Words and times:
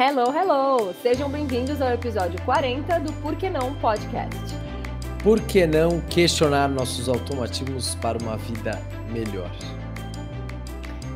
Hello, 0.00 0.32
hello! 0.32 0.94
Sejam 1.02 1.28
bem-vindos 1.28 1.82
ao 1.82 1.88
episódio 1.88 2.40
40 2.44 3.00
do 3.00 3.12
Por 3.14 3.34
que 3.34 3.50
Não 3.50 3.74
Podcast. 3.80 4.54
Por 5.24 5.40
que 5.40 5.66
não 5.66 6.00
questionar 6.02 6.68
nossos 6.68 7.08
automatismos 7.08 7.96
para 7.96 8.16
uma 8.22 8.36
vida 8.36 8.80
melhor? 9.10 9.50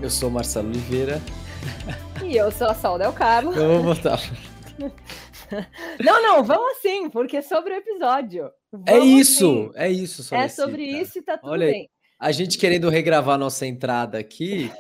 Eu 0.03 0.11
sou 0.11 0.29
Marcelo 0.29 0.67
Oliveira. 0.67 1.23
E 2.25 2.37
eu 2.37 2.51
sou 2.51 2.67
a 2.67 2.75
Sol 2.75 2.99
Del 2.99 3.13
Carlo. 3.13 3.55
Eu 3.55 3.81
vou 3.81 3.95
botar. 3.95 4.19
Não, 6.03 6.23
não, 6.23 6.43
vamos 6.43 6.79
assim, 6.79 7.11
porque 7.11 7.37
é 7.37 7.43
sobre 7.43 7.75
o 7.75 7.77
episódio. 7.77 8.51
Vamos 8.73 8.89
É 8.89 8.99
isso, 8.99 9.71
assim. 9.71 9.73
é 9.77 9.91
isso. 9.91 10.23
É 10.35 10.49
Solicita. 10.49 10.63
sobre 10.63 10.83
isso 10.85 11.19
e 11.19 11.23
tá 11.23 11.37
tudo 11.37 11.51
Olha 11.51 11.67
bem. 11.67 11.91
A 12.23 12.31
gente 12.31 12.57
querendo 12.57 12.89
regravar 12.89 13.37
nossa 13.37 13.67
entrada 13.67 14.17
aqui 14.17 14.71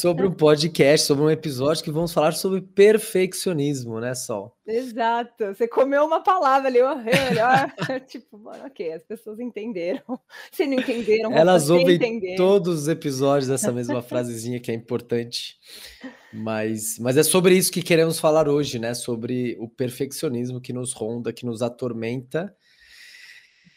sobre 0.00 0.26
um 0.26 0.32
podcast, 0.32 1.06
sobre 1.06 1.24
um 1.24 1.30
episódio 1.30 1.84
que 1.84 1.90
vamos 1.90 2.10
falar 2.10 2.32
sobre 2.32 2.62
perfeccionismo, 2.62 4.00
né, 4.00 4.14
Sol? 4.14 4.56
Exato. 4.66 5.44
Você 5.48 5.68
comeu 5.68 6.06
uma 6.06 6.22
palavra 6.22 6.68
ali, 6.68 6.78
eu 6.78 6.86
ó. 6.88 7.98
tipo, 8.00 8.38
mano, 8.38 8.64
ok, 8.64 8.94
as 8.94 9.02
pessoas 9.02 9.38
entenderam. 9.38 10.00
Se 10.50 10.66
não 10.66 10.78
entenderam, 10.78 11.34
Elas 11.34 11.68
ouvem 11.68 11.96
entenderam. 11.96 12.36
todos 12.36 12.80
os 12.84 12.88
episódios 12.88 13.46
dessa 13.46 13.70
mesma 13.70 14.00
frasezinha 14.00 14.58
que 14.58 14.70
é 14.70 14.74
importante. 14.74 15.58
Mas, 16.32 16.98
mas 16.98 17.18
é 17.18 17.22
sobre 17.22 17.54
isso 17.58 17.70
que 17.70 17.82
queremos 17.82 18.18
falar 18.18 18.48
hoje, 18.48 18.78
né? 18.78 18.94
Sobre 18.94 19.54
o 19.60 19.68
perfeccionismo 19.68 20.62
que 20.62 20.72
nos 20.72 20.94
ronda, 20.94 21.30
que 21.30 21.44
nos 21.44 21.60
atormenta 21.60 22.56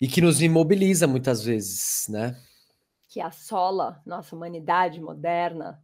e 0.02 0.08
que 0.08 0.22
nos 0.22 0.42
imobiliza 0.42 1.06
muitas 1.06 1.44
vezes, 1.44 2.06
né? 2.08 2.34
Que 3.09 3.20
assola 3.20 4.02
nossa 4.06 4.36
humanidade 4.36 5.02
moderna 5.02 5.83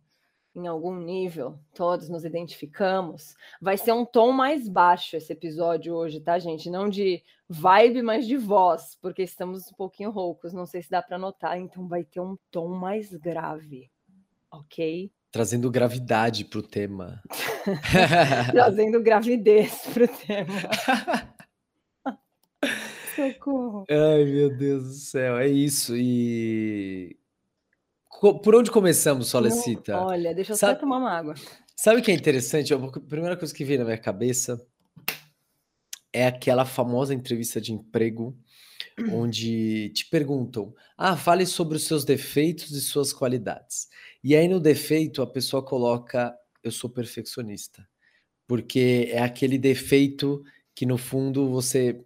em 0.56 0.68
algum 0.68 0.96
nível, 0.96 1.60
todos 1.74 2.08
nos 2.08 2.24
identificamos, 2.24 3.36
vai 3.62 3.78
ser 3.78 3.92
um 3.92 4.06
tom 4.06 4.32
mais 4.32 4.70
baixo 4.70 5.18
esse 5.18 5.34
episódio 5.34 5.94
hoje, 5.94 6.22
tá, 6.22 6.40
gente? 6.40 6.70
Não 6.70 6.88
de 6.88 7.22
vibe, 7.50 8.02
mas 8.02 8.26
de 8.26 8.38
voz, 8.38 8.98
porque 9.02 9.24
estamos 9.24 9.68
um 9.68 9.76
pouquinho 9.76 10.12
roucos, 10.12 10.54
não 10.54 10.66
sei 10.66 10.82
se 10.82 10.90
dá 10.90 11.02
para 11.02 11.18
notar, 11.18 11.60
então 11.60 11.90
vai 11.90 12.06
ter 12.06 12.22
um 12.22 12.38
tom 12.50 12.70
mais 12.70 13.14
grave, 13.14 13.92
ok? 14.50 15.12
Trazendo 15.30 15.70
gravidade 15.70 16.46
para 16.46 16.60
o 16.60 16.64
tema. 16.64 17.22
Trazendo 18.52 19.04
gravidez 19.04 19.82
pro 19.94 20.08
tema. 20.08 20.46
Socorro. 23.14 23.86
Ai, 23.90 24.24
meu 24.24 24.56
Deus 24.56 24.84
do 24.84 24.94
céu, 24.94 25.38
é 25.38 25.48
isso. 25.48 25.94
E 25.98 27.18
por 28.20 28.56
onde 28.56 28.72
começamos, 28.72 29.28
Solecita? 29.28 29.98
Olha, 29.98 30.34
deixa 30.34 30.54
eu 30.54 30.58
só 30.58 30.68
Sabe- 30.68 30.80
tomar 30.80 30.98
uma 30.98 31.12
água. 31.12 31.36
Sabe 31.76 32.00
o 32.00 32.04
que 32.04 32.12
é 32.12 32.14
interessante? 32.16 32.74
A 32.74 32.80
primeira 32.80 33.36
coisa 33.36 33.54
que 33.54 33.66
veio 33.66 33.80
na 33.80 33.86
minha 33.86 33.98
cabeça 33.98 34.66
é 36.14 36.26
aquela 36.28 36.66
famosa 36.66 37.14
entrevista 37.14 37.60
de 37.60 37.74
emprego 37.74 38.38
onde 39.12 39.90
te 39.90 40.10
perguntam: 40.10 40.74
ah, 40.98 41.18
fale 41.18 41.46
sobre 41.46 41.78
os 41.78 41.84
seus 41.84 42.06
defeitos 42.06 42.72
e 42.72 42.82
suas 42.82 43.12
qualidades. 43.12 43.88
E 44.24 44.36
aí 44.36 44.48
no 44.48 44.60
defeito 44.60 45.22
a 45.22 45.28
pessoa 45.28 45.64
coloca: 45.64 46.34
eu 46.64 46.72
sou 46.72 46.90
perfeccionista. 46.90 47.88
Porque 48.48 49.10
é 49.12 49.22
aquele 49.22 49.58
defeito 49.58 50.44
que 50.74 50.86
no 50.86 50.98
fundo 50.98 51.50
você 51.50 52.06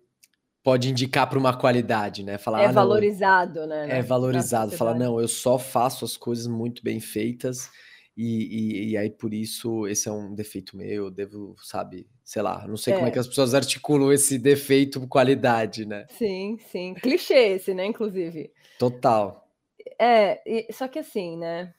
pode 0.63 0.89
indicar 0.89 1.27
para 1.29 1.39
uma 1.39 1.57
qualidade, 1.57 2.23
né? 2.23 2.37
Falar, 2.37 2.61
É 2.61 2.65
"Ah, 2.65 2.67
não, 2.67 2.73
valorizado, 2.75 3.65
né? 3.65 3.87
na- 3.87 3.93
é 3.93 3.97
na 3.97 4.01
valorizado. 4.01 4.71
Fala, 4.75 4.91
sociedade. 4.91 4.99
não, 5.11 5.19
eu 5.19 5.27
só 5.27 5.57
faço 5.57 6.03
as 6.05 6.17
coisas 6.17 6.47
muito 6.47 6.83
bem 6.83 6.99
feitas 6.99 7.69
e, 8.15 8.83
e, 8.85 8.89
e 8.91 8.97
aí 8.97 9.09
por 9.09 9.33
isso 9.33 9.87
esse 9.87 10.09
é 10.09 10.11
um 10.11 10.33
defeito 10.35 10.75
meu, 10.75 11.05
eu 11.05 11.11
devo, 11.11 11.55
sabe, 11.63 12.07
sei 12.23 12.41
lá, 12.41 12.67
não 12.67 12.75
sei 12.77 12.93
como 12.93 13.05
é 13.05 13.09
É. 13.09 13.11
que 13.13 13.19
as 13.19 13.27
pessoas 13.27 13.53
articulam 13.53 14.11
esse 14.11 14.37
defeito 14.37 15.07
qualidade, 15.07 15.85
né? 15.85 16.05
Sim, 16.09 16.57
sim. 16.69 16.93
Clichê 16.95 17.53
esse, 17.55 17.73
né? 17.73 17.85
Inclusive. 17.85 18.51
Total. 18.77 19.47
É, 19.99 20.41
e- 20.45 20.71
só 20.73 20.87
que 20.87 20.99
assim, 20.99 21.37
né? 21.37 21.73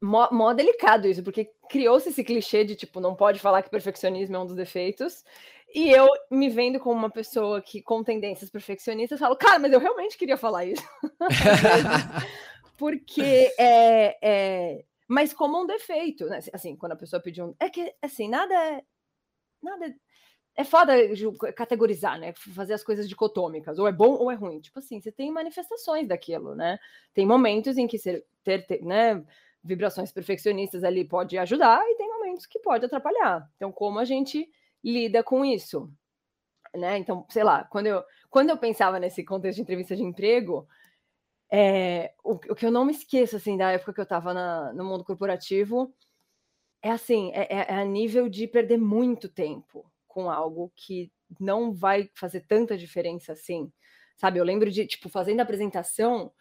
Mó, 0.00 0.28
mó 0.30 0.52
delicado 0.52 1.08
isso, 1.08 1.24
porque 1.24 1.50
criou-se 1.68 2.08
esse 2.08 2.22
clichê 2.22 2.64
de 2.64 2.76
tipo, 2.76 3.00
não 3.00 3.16
pode 3.16 3.40
falar 3.40 3.62
que 3.62 3.70
perfeccionismo 3.70 4.36
é 4.36 4.38
um 4.38 4.46
dos 4.46 4.54
defeitos. 4.54 5.24
E 5.74 5.90
eu 5.90 6.08
me 6.30 6.48
vendo 6.48 6.80
como 6.80 6.98
uma 6.98 7.10
pessoa 7.10 7.60
que 7.60 7.82
com 7.82 8.02
tendências 8.02 8.48
perfeccionistas, 8.48 9.20
falo, 9.20 9.36
cara, 9.36 9.58
mas 9.58 9.72
eu 9.72 9.78
realmente 9.78 10.16
queria 10.16 10.36
falar 10.36 10.64
isso. 10.64 10.82
Porque 12.76 13.52
é, 13.58 14.16
é. 14.22 14.84
Mas 15.06 15.32
como 15.32 15.60
um 15.60 15.66
defeito, 15.66 16.26
né? 16.26 16.38
Assim, 16.52 16.76
quando 16.76 16.92
a 16.92 16.96
pessoa 16.96 17.20
pediu 17.20 17.46
um. 17.46 17.54
É 17.60 17.68
que, 17.68 17.92
assim, 18.00 18.28
nada 18.28 18.54
é. 18.54 18.82
Nada 19.62 19.86
é. 19.86 19.94
É 20.56 20.64
foda 20.64 20.92
categorizar, 21.54 22.18
né? 22.18 22.32
Fazer 22.32 22.72
as 22.72 22.82
coisas 22.82 23.08
dicotômicas, 23.08 23.78
ou 23.78 23.86
é 23.86 23.92
bom 23.92 24.14
ou 24.14 24.28
é 24.28 24.34
ruim. 24.34 24.60
Tipo 24.60 24.80
assim, 24.80 25.00
você 25.00 25.12
tem 25.12 25.30
manifestações 25.30 26.08
daquilo, 26.08 26.56
né? 26.56 26.80
Tem 27.14 27.24
momentos 27.24 27.78
em 27.78 27.86
que 27.86 27.96
ser, 27.96 28.24
ter, 28.42 28.66
ter, 28.66 28.82
né, 28.82 29.24
vibrações 29.62 30.10
perfeccionistas 30.10 30.82
ali 30.82 31.04
pode 31.04 31.38
ajudar 31.38 31.80
e 31.88 31.94
tem 31.94 32.08
momentos 32.08 32.44
que 32.44 32.58
pode 32.58 32.84
atrapalhar. 32.84 33.48
Então, 33.54 33.70
como 33.70 34.00
a 34.00 34.04
gente 34.04 34.50
lida 34.84 35.22
com 35.22 35.44
isso? 35.44 35.92
Né? 36.74 36.98
Então, 36.98 37.26
sei 37.30 37.44
lá, 37.44 37.64
quando 37.64 37.86
eu, 37.86 38.04
quando 38.30 38.50
eu 38.50 38.58
pensava 38.58 38.98
nesse 38.98 39.24
contexto 39.24 39.56
de 39.56 39.62
entrevista 39.62 39.96
de 39.96 40.02
emprego, 40.02 40.68
é, 41.50 42.12
o, 42.24 42.32
o 42.34 42.54
que 42.54 42.66
eu 42.66 42.70
não 42.70 42.84
me 42.84 42.92
esqueço, 42.92 43.36
assim, 43.36 43.56
da 43.56 43.72
época 43.72 43.92
que 43.94 44.00
eu 44.00 44.04
estava 44.04 44.34
no 44.74 44.84
mundo 44.84 45.04
corporativo, 45.04 45.94
é 46.82 46.90
assim, 46.90 47.32
é, 47.34 47.42
é- 47.50 47.66
é 47.70 47.74
a 47.74 47.84
nível 47.84 48.28
de 48.28 48.46
perder 48.46 48.78
muito 48.78 49.28
tempo 49.28 49.90
com 50.06 50.30
algo 50.30 50.72
que 50.76 51.12
não 51.40 51.72
vai 51.72 52.10
fazer 52.14 52.40
tanta 52.42 52.76
diferença 52.78 53.32
assim, 53.32 53.72
sabe? 54.16 54.38
Eu 54.38 54.44
lembro 54.44 54.70
de, 54.70 54.86
tipo, 54.86 55.08
fazendo 55.08 55.40
a 55.40 55.42
apresentação, 55.42 56.32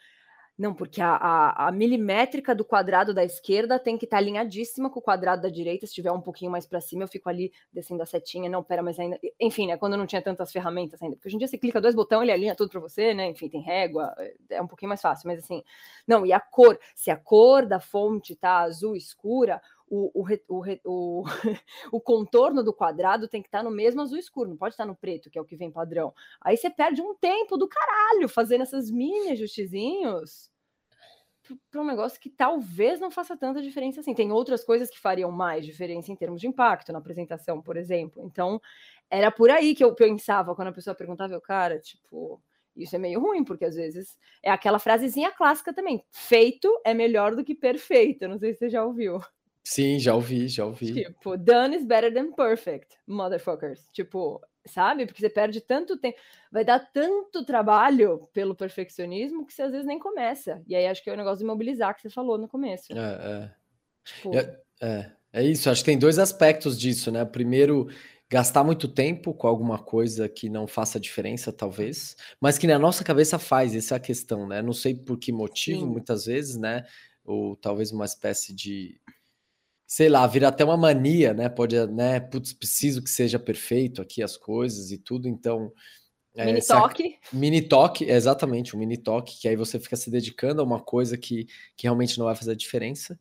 não, 0.58 0.74
porque 0.74 1.00
a, 1.02 1.16
a, 1.16 1.68
a 1.68 1.72
milimétrica 1.72 2.56
do 2.56 2.66
quadrado 2.66 3.14
da 3.14 3.24
esquerda 3.24 3.78
tem 3.78 3.96
que 3.96 4.06
estar 4.06 4.18
alinhadíssima 4.18 4.90
com 4.90 5.00
o 5.00 5.04
quadrado 5.04 5.44
da 5.44 5.50
direita, 5.50 5.86
se 5.86 5.94
tiver 5.94 6.12
um 6.12 6.20
pouquinho 6.20 6.50
mais 6.50 6.66
para 6.66 6.82
cima, 6.82 7.04
eu 7.04 7.08
fico 7.08 7.30
ali 7.30 7.54
descendo 7.72 8.02
a 8.02 8.06
setinha, 8.08 8.50
não, 8.50 8.64
pera, 8.64 8.82
mas 8.82 9.00
ainda... 9.00 9.20
Enfim, 9.40 9.68
né, 9.68 9.78
quando 9.78 9.96
não 9.96 10.08
tinha 10.08 10.22
tantas 10.22 10.52
ferramentas 10.52 11.00
ainda, 11.02 11.16
porque 11.16 11.30
hoje 11.30 11.36
em 11.36 11.40
dia 11.40 11.48
você 11.48 11.60
clica 11.60 11.80
dois 11.80 11.94
botões, 11.94 12.24
ele 12.24 12.32
alinha 12.32 12.56
tudo 12.56 12.72
para 12.72 12.80
você, 12.80 13.14
né, 13.14 13.30
enfim, 13.30 13.48
tem 13.48 13.62
régua, 13.62 14.16
é 14.50 14.60
um 14.60 14.68
pouquinho 14.68 14.90
mais 14.90 15.02
fácil, 15.02 15.28
mas 15.28 15.40
assim, 15.40 15.64
não, 16.08 16.26
e 16.26 16.34
a 16.34 16.40
cor, 16.40 16.80
se 16.96 17.12
a 17.12 17.18
cor 17.18 17.66
da 17.68 17.80
fonte 17.80 18.36
tá 18.36 18.60
azul 18.62 18.96
escura, 18.96 19.62
o, 19.90 20.12
o, 20.22 20.64
o, 20.86 21.24
o, 21.92 22.02
contorno 22.02 22.64
do 22.64 22.74
quadrado 22.74 23.28
tem 23.28 23.42
que 23.42 23.48
estar 23.48 23.64
no 23.64 23.72
mesmo 23.72 24.02
azul 24.02 24.18
escuro, 24.18 24.50
não 24.50 24.58
pode 24.58 24.74
estar 24.74 24.86
no 24.86 24.96
preto, 24.96 25.30
que 25.30 25.38
é 25.38 25.42
o 25.42 25.46
que 25.46 25.56
vem 25.56 25.72
padrão. 25.72 26.14
Aí 26.42 26.58
você 26.58 26.70
perde 26.70 27.02
um 27.02 27.16
tempo 27.16 27.58
do 27.58 27.68
caralho 27.68 28.28
fazendo 28.28 28.62
essas 28.62 28.92
mini 28.92 29.32
ajustezinhos 29.32 30.50
para 31.72 31.82
um 31.82 31.86
negócio 31.86 32.20
que 32.20 32.30
talvez 32.30 33.00
não 33.00 33.10
faça 33.10 33.38
tanta 33.38 33.62
diferença 33.62 34.02
assim. 34.02 34.14
Tem 34.14 34.32
outras 34.32 34.64
coisas 34.64 34.90
que 34.90 35.00
fariam 35.00 35.32
mais 35.32 35.66
diferença 35.66 36.12
em 36.12 36.16
termos 36.16 36.42
de 36.42 36.48
impacto 36.48 36.92
na 36.92 37.00
apresentação, 37.00 37.62
por 37.62 37.78
exemplo. 37.78 38.22
Então, 38.26 38.62
era 39.10 39.32
por 39.32 39.50
aí 39.50 39.74
que 39.74 39.84
eu 39.84 39.96
pensava 39.96 40.56
quando 40.56 40.70
a 40.70 40.74
pessoa 40.74 40.96
perguntava, 40.96 41.34
eu, 41.34 41.42
cara, 41.42 41.80
tipo, 41.80 42.42
isso 42.76 42.96
é 42.96 43.00
meio 43.00 43.20
ruim, 43.20 43.44
porque 43.44 43.66
às 43.66 43.76
vezes 43.76 44.18
é 44.44 44.52
aquela 44.52 44.80
frasezinha 44.80 45.32
clássica 45.32 45.74
também: 45.74 46.04
feito 46.12 46.70
é 46.86 46.94
melhor 46.94 47.36
do 47.36 47.44
que 47.44 47.56
perfeito. 47.56 48.28
Não 48.28 48.38
sei 48.38 48.54
se 48.54 48.60
você 48.60 48.70
já 48.70 48.84
ouviu. 48.84 49.20
Sim, 49.70 50.00
já 50.00 50.16
ouvi, 50.16 50.48
já 50.48 50.66
ouvi. 50.66 50.94
Tipo, 50.94 51.36
done 51.36 51.76
is 51.76 51.84
better 51.84 52.14
than 52.14 52.32
perfect, 52.32 52.98
motherfuckers. 53.06 53.90
Tipo, 53.92 54.42
sabe? 54.66 55.06
Porque 55.06 55.20
você 55.20 55.30
perde 55.30 55.60
tanto 55.60 55.98
tempo, 55.98 56.18
vai 56.50 56.64
dar 56.64 56.80
tanto 56.80 57.44
trabalho 57.44 58.30
pelo 58.32 58.56
perfeccionismo 58.56 59.46
que 59.46 59.54
você 59.54 59.64
às 59.64 59.72
vezes 59.72 59.86
nem 59.86 60.00
começa. 60.00 60.64
E 60.68 60.74
aí 60.74 60.88
acho 60.88 61.04
que 61.04 61.10
é 61.10 61.14
o 61.14 61.18
negócio 61.18 61.40
de 61.40 61.46
mobilizar 61.46 61.94
que 61.94 62.02
você 62.02 62.10
falou 62.10 62.38
no 62.38 62.48
começo. 62.48 62.94
É, 62.94 63.52
Tipo, 64.06 64.38
é. 64.38 64.58
É, 64.82 65.12
é 65.34 65.44
isso. 65.44 65.70
Acho 65.70 65.82
que 65.82 65.92
tem 65.92 66.00
dois 66.00 66.18
aspectos 66.18 66.80
disso, 66.80 67.12
né? 67.12 67.26
Primeiro, 67.26 67.90
gastar 68.30 68.64
muito 68.64 68.88
tempo 68.88 69.34
com 69.34 69.48
alguma 69.48 69.78
coisa 69.78 70.30
que 70.30 70.50
não 70.50 70.66
faça 70.66 70.98
diferença, 70.98 71.52
talvez, 71.52 72.16
mas 72.40 72.58
que 72.58 72.68
na 72.68 72.80
nossa 72.80 73.04
cabeça 73.04 73.38
faz, 73.38 73.76
essa 73.76 73.96
é 73.96 73.98
a 73.98 74.00
questão, 74.00 74.48
né? 74.48 74.62
Não 74.62 74.72
sei 74.72 74.96
por 74.96 75.18
que 75.18 75.34
motivo, 75.34 75.82
Sim. 75.82 75.88
muitas 75.88 76.26
vezes, 76.26 76.56
né? 76.56 76.86
Ou 77.26 77.58
talvez 77.58 77.92
uma 77.92 78.06
espécie 78.06 78.56
de, 78.56 78.98
sei 79.88 80.10
lá, 80.10 80.28
vira 80.28 80.50
até 80.50 80.66
uma 80.66 80.76
mania, 80.78 81.34
né? 81.34 81.48
Pode, 81.50 81.76
né? 81.88 82.20
Putz, 82.20 82.52
preciso 82.54 83.02
que 83.02 83.10
seja 83.10 83.40
perfeito 83.40 84.02
aqui 84.02 84.22
as 84.22 84.36
coisas 84.38 84.92
e 84.92 84.98
tudo, 84.98 85.28
então. 85.30 85.72
é, 86.36 86.46
mini 86.46 86.60
a- 86.60 86.64
toque. 86.82 87.16
Mini 87.34 87.62
toque, 87.62 88.06
é 88.06 88.16
exatamente, 88.16 88.76
um 88.76 88.80
mini 88.80 88.98
toque, 88.98 89.40
que 89.40 89.48
aí 89.48 89.56
você 89.56 89.80
fica 89.80 89.96
se 89.96 90.12
dedicando 90.12 90.62
a 90.62 90.66
uma 90.66 90.80
coisa 90.80 91.18
que, 91.18 91.46
que 91.76 91.84
realmente 91.88 92.20
não 92.20 92.26
vai 92.26 92.36
fazer 92.36 92.56
diferença. 92.56 93.18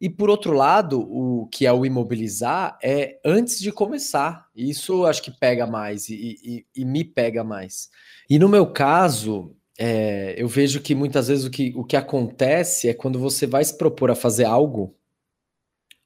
E 0.00 0.08
por 0.10 0.28
outro 0.30 0.52
lado, 0.52 1.00
o 1.00 1.46
que 1.48 1.66
é 1.66 1.72
o 1.72 1.86
imobilizar 1.86 2.78
é 2.82 3.18
antes 3.24 3.58
de 3.60 3.70
começar. 3.72 4.48
Isso 4.54 5.06
acho 5.06 5.22
que 5.22 5.30
pega 5.30 5.66
mais 5.66 6.08
e, 6.08 6.38
e- 6.44 6.66
e 6.76 6.84
me 6.84 7.04
pega 7.04 7.44
mais. 7.44 7.88
E 8.28 8.38
no 8.38 8.48
meu 8.48 8.66
caso, 8.66 9.54
é, 9.78 10.34
eu 10.36 10.48
vejo 10.48 10.80
que 10.80 10.94
muitas 10.94 11.28
vezes 11.28 11.44
o 11.44 11.50
que, 11.50 11.72
o 11.76 11.84
que 11.84 11.96
acontece 11.96 12.88
é 12.88 12.94
quando 12.94 13.18
você 13.18 13.46
vai 13.46 13.64
se 13.64 13.76
propor 13.78 14.10
a 14.10 14.14
fazer 14.14 14.44
algo, 14.44 14.94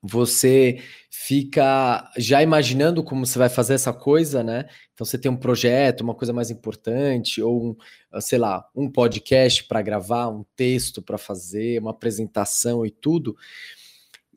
você 0.02 0.80
fica 1.10 2.10
já 2.16 2.42
imaginando 2.42 3.02
como 3.02 3.26
você 3.26 3.38
vai 3.38 3.48
fazer 3.48 3.74
essa 3.74 3.92
coisa, 3.92 4.42
né? 4.42 4.68
Então 4.94 5.04
você 5.04 5.18
tem 5.18 5.30
um 5.30 5.36
projeto, 5.36 6.02
uma 6.02 6.14
coisa 6.14 6.32
mais 6.32 6.50
importante, 6.50 7.42
ou 7.42 7.70
um, 8.12 8.20
sei 8.20 8.38
lá, 8.38 8.68
um 8.74 8.90
podcast 8.90 9.64
para 9.64 9.82
gravar, 9.82 10.28
um 10.28 10.44
texto 10.54 11.02
para 11.02 11.18
fazer, 11.18 11.80
uma 11.80 11.90
apresentação 11.90 12.86
e 12.86 12.90
tudo. 12.90 13.36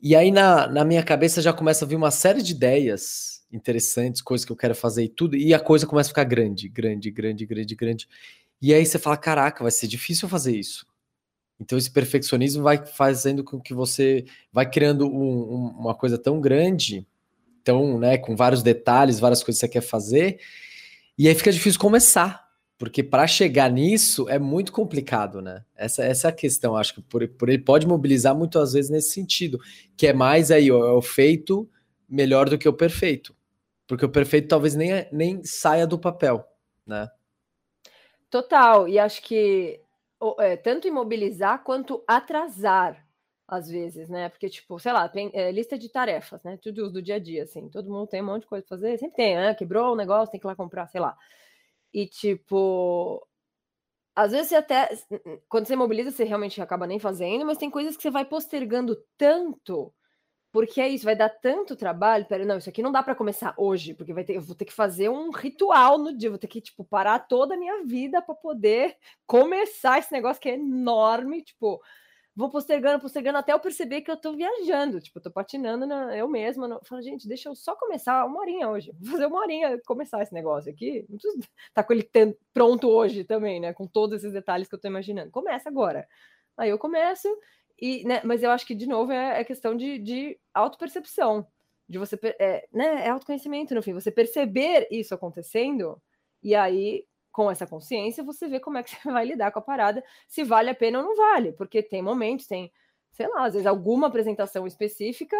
E 0.02 0.16
aí 0.16 0.30
na, 0.30 0.66
na 0.66 0.84
minha 0.84 1.02
cabeça 1.02 1.40
já 1.40 1.52
começa 1.52 1.84
a 1.84 1.88
vir 1.88 1.96
uma 1.96 2.10
série 2.10 2.42
de 2.42 2.52
ideias 2.52 3.42
interessantes, 3.52 4.20
coisas 4.20 4.44
que 4.44 4.50
eu 4.50 4.56
quero 4.56 4.74
fazer 4.74 5.04
e 5.04 5.08
tudo, 5.08 5.36
e 5.36 5.54
a 5.54 5.60
coisa 5.60 5.86
começa 5.86 6.08
a 6.08 6.12
ficar 6.12 6.24
grande, 6.24 6.68
grande, 6.68 7.10
grande, 7.10 7.46
grande, 7.46 7.74
grande. 7.76 8.08
E 8.60 8.72
aí 8.72 8.84
você 8.84 8.98
fala: 8.98 9.16
caraca, 9.16 9.62
vai 9.62 9.70
ser 9.70 9.86
difícil 9.86 10.28
fazer 10.28 10.56
isso. 10.56 10.86
Então 11.62 11.78
esse 11.78 11.90
perfeccionismo 11.90 12.62
vai 12.62 12.84
fazendo 12.84 13.44
com 13.44 13.60
que 13.60 13.72
você 13.72 14.24
vai 14.52 14.68
criando 14.68 15.06
um, 15.06 15.54
um, 15.54 15.66
uma 15.78 15.94
coisa 15.94 16.18
tão 16.18 16.40
grande, 16.40 17.06
tão, 17.62 18.00
né, 18.00 18.18
com 18.18 18.34
vários 18.34 18.64
detalhes, 18.64 19.20
várias 19.20 19.44
coisas 19.44 19.60
que 19.60 19.66
você 19.66 19.72
quer 19.72 19.80
fazer, 19.80 20.40
e 21.16 21.28
aí 21.28 21.34
fica 21.36 21.52
difícil 21.52 21.78
começar, 21.78 22.48
porque 22.76 23.00
para 23.00 23.28
chegar 23.28 23.70
nisso 23.70 24.28
é 24.28 24.40
muito 24.40 24.72
complicado, 24.72 25.40
né? 25.40 25.64
Essa, 25.76 26.04
essa 26.04 26.28
é 26.28 26.30
a 26.30 26.34
questão, 26.34 26.76
acho 26.76 26.94
que 26.94 27.02
por, 27.02 27.26
por 27.28 27.48
ele 27.48 27.62
pode 27.62 27.86
mobilizar 27.86 28.34
muitas 28.34 28.72
vezes 28.72 28.90
nesse 28.90 29.12
sentido, 29.12 29.60
que 29.96 30.08
é 30.08 30.12
mais 30.12 30.50
aí 30.50 30.68
é 30.68 30.74
o 30.74 31.00
feito 31.00 31.70
melhor 32.08 32.48
do 32.48 32.58
que 32.58 32.68
o 32.68 32.72
perfeito, 32.72 33.36
porque 33.86 34.04
o 34.04 34.10
perfeito 34.10 34.48
talvez 34.48 34.74
nem, 34.74 35.06
nem 35.12 35.44
saia 35.44 35.86
do 35.86 35.96
papel, 35.96 36.44
né? 36.84 37.08
Total, 38.28 38.88
e 38.88 38.98
acho 38.98 39.22
que 39.22 39.78
é, 39.78 39.81
tanto 40.62 40.88
imobilizar 40.88 41.62
quanto 41.64 42.02
atrasar, 42.06 43.06
às 43.46 43.68
vezes, 43.68 44.08
né? 44.08 44.28
Porque, 44.28 44.48
tipo, 44.48 44.78
sei 44.78 44.92
lá, 44.92 45.08
tem 45.08 45.30
é, 45.34 45.52
lista 45.52 45.78
de 45.78 45.88
tarefas, 45.90 46.42
né? 46.42 46.56
Tudo 46.62 46.90
do 46.90 47.02
dia 47.02 47.16
a 47.16 47.18
dia, 47.18 47.42
assim. 47.42 47.68
Todo 47.68 47.90
mundo 47.90 48.06
tem 48.06 48.22
um 48.22 48.26
monte 48.26 48.42
de 48.42 48.48
coisa 48.48 48.64
pra 48.66 48.76
fazer, 48.76 48.98
sempre 48.98 49.16
tem, 49.16 49.36
né? 49.36 49.54
Quebrou 49.54 49.92
um 49.92 49.96
negócio, 49.96 50.30
tem 50.30 50.40
que 50.40 50.46
ir 50.46 50.48
lá 50.48 50.56
comprar, 50.56 50.86
sei 50.88 51.00
lá. 51.00 51.16
E, 51.92 52.06
tipo, 52.06 53.26
às 54.14 54.32
vezes 54.32 54.48
você 54.48 54.56
até. 54.56 54.88
Quando 55.48 55.66
você 55.66 55.74
imobiliza, 55.74 56.10
você 56.10 56.24
realmente 56.24 56.60
acaba 56.62 56.86
nem 56.86 56.98
fazendo, 56.98 57.44
mas 57.46 57.58
tem 57.58 57.70
coisas 57.70 57.96
que 57.96 58.02
você 58.02 58.10
vai 58.10 58.24
postergando 58.24 58.96
tanto 59.16 59.92
porque 60.52 60.82
é 60.82 60.88
isso, 60.88 61.06
vai 61.06 61.16
dar 61.16 61.30
tanto 61.30 61.74
trabalho. 61.74 62.26
Pera, 62.26 62.44
não, 62.44 62.58
isso 62.58 62.68
aqui 62.68 62.82
não 62.82 62.92
dá 62.92 63.02
para 63.02 63.14
começar 63.14 63.54
hoje, 63.56 63.94
porque 63.94 64.12
vai 64.12 64.22
ter, 64.22 64.36
eu 64.36 64.42
vou 64.42 64.54
ter 64.54 64.66
que 64.66 64.72
fazer 64.72 65.08
um 65.08 65.30
ritual 65.30 65.96
no 65.96 66.16
dia, 66.16 66.28
vou 66.28 66.38
ter 66.38 66.46
que 66.46 66.60
tipo 66.60 66.84
parar 66.84 67.18
toda 67.20 67.54
a 67.54 67.58
minha 67.58 67.82
vida 67.84 68.20
para 68.20 68.34
poder 68.34 68.94
começar 69.26 69.98
esse 69.98 70.12
negócio 70.12 70.42
que 70.42 70.50
é 70.50 70.54
enorme, 70.54 71.42
tipo, 71.42 71.80
vou 72.36 72.50
postergando, 72.50 73.00
postergando 73.00 73.38
até 73.38 73.54
eu 73.54 73.60
perceber 73.60 74.02
que 74.02 74.10
eu 74.10 74.16
tô 74.16 74.34
viajando, 74.34 75.00
tipo, 75.00 75.20
tô 75.20 75.30
patinando 75.30 75.86
na, 75.86 76.14
eu 76.14 76.28
mesma, 76.28 76.68
no, 76.68 76.80
falo, 76.84 77.00
gente, 77.00 77.26
deixa 77.26 77.48
eu 77.48 77.54
só 77.54 77.74
começar 77.74 78.24
uma 78.26 78.40
horinha 78.40 78.68
hoje. 78.68 78.92
Vou 79.00 79.12
fazer 79.12 79.26
uma 79.26 79.40
horinha 79.40 79.80
começar 79.86 80.22
esse 80.22 80.34
negócio 80.34 80.70
aqui. 80.70 81.06
Não 81.08 81.18
tá 81.72 81.82
com 81.82 81.94
ele 81.94 82.08
pronto 82.52 82.90
hoje 82.90 83.24
também, 83.24 83.58
né, 83.58 83.72
com 83.72 83.86
todos 83.86 84.18
esses 84.18 84.32
detalhes 84.34 84.68
que 84.68 84.74
eu 84.74 84.80
tô 84.80 84.88
imaginando. 84.88 85.30
Começa 85.30 85.70
agora. 85.70 86.06
Aí 86.58 86.68
eu 86.68 86.78
começo 86.78 87.28
e, 87.82 88.04
né, 88.04 88.20
mas 88.24 88.44
eu 88.44 88.52
acho 88.52 88.64
que, 88.64 88.76
de 88.76 88.86
novo, 88.86 89.10
é, 89.10 89.40
é 89.40 89.44
questão 89.44 89.76
de, 89.76 89.98
de 89.98 90.38
autopercepção, 90.54 91.44
de 91.88 91.98
você, 91.98 92.16
é, 92.38 92.64
né, 92.72 93.04
é 93.06 93.10
autoconhecimento, 93.10 93.74
no 93.74 93.82
fim, 93.82 93.92
você 93.92 94.08
perceber 94.12 94.86
isso 94.88 95.12
acontecendo, 95.12 96.00
e 96.40 96.54
aí, 96.54 97.04
com 97.32 97.50
essa 97.50 97.66
consciência, 97.66 98.22
você 98.22 98.46
vê 98.46 98.60
como 98.60 98.78
é 98.78 98.84
que 98.84 98.90
você 98.90 99.00
vai 99.10 99.24
lidar 99.24 99.50
com 99.50 99.58
a 99.58 99.62
parada, 99.62 100.04
se 100.28 100.44
vale 100.44 100.70
a 100.70 100.74
pena 100.76 101.00
ou 101.00 101.04
não 101.04 101.16
vale, 101.16 101.54
porque 101.54 101.82
tem 101.82 102.00
momentos, 102.00 102.46
tem, 102.46 102.72
sei 103.10 103.26
lá, 103.26 103.46
às 103.46 103.54
vezes 103.54 103.66
alguma 103.66 104.06
apresentação 104.06 104.64
específica 104.64 105.36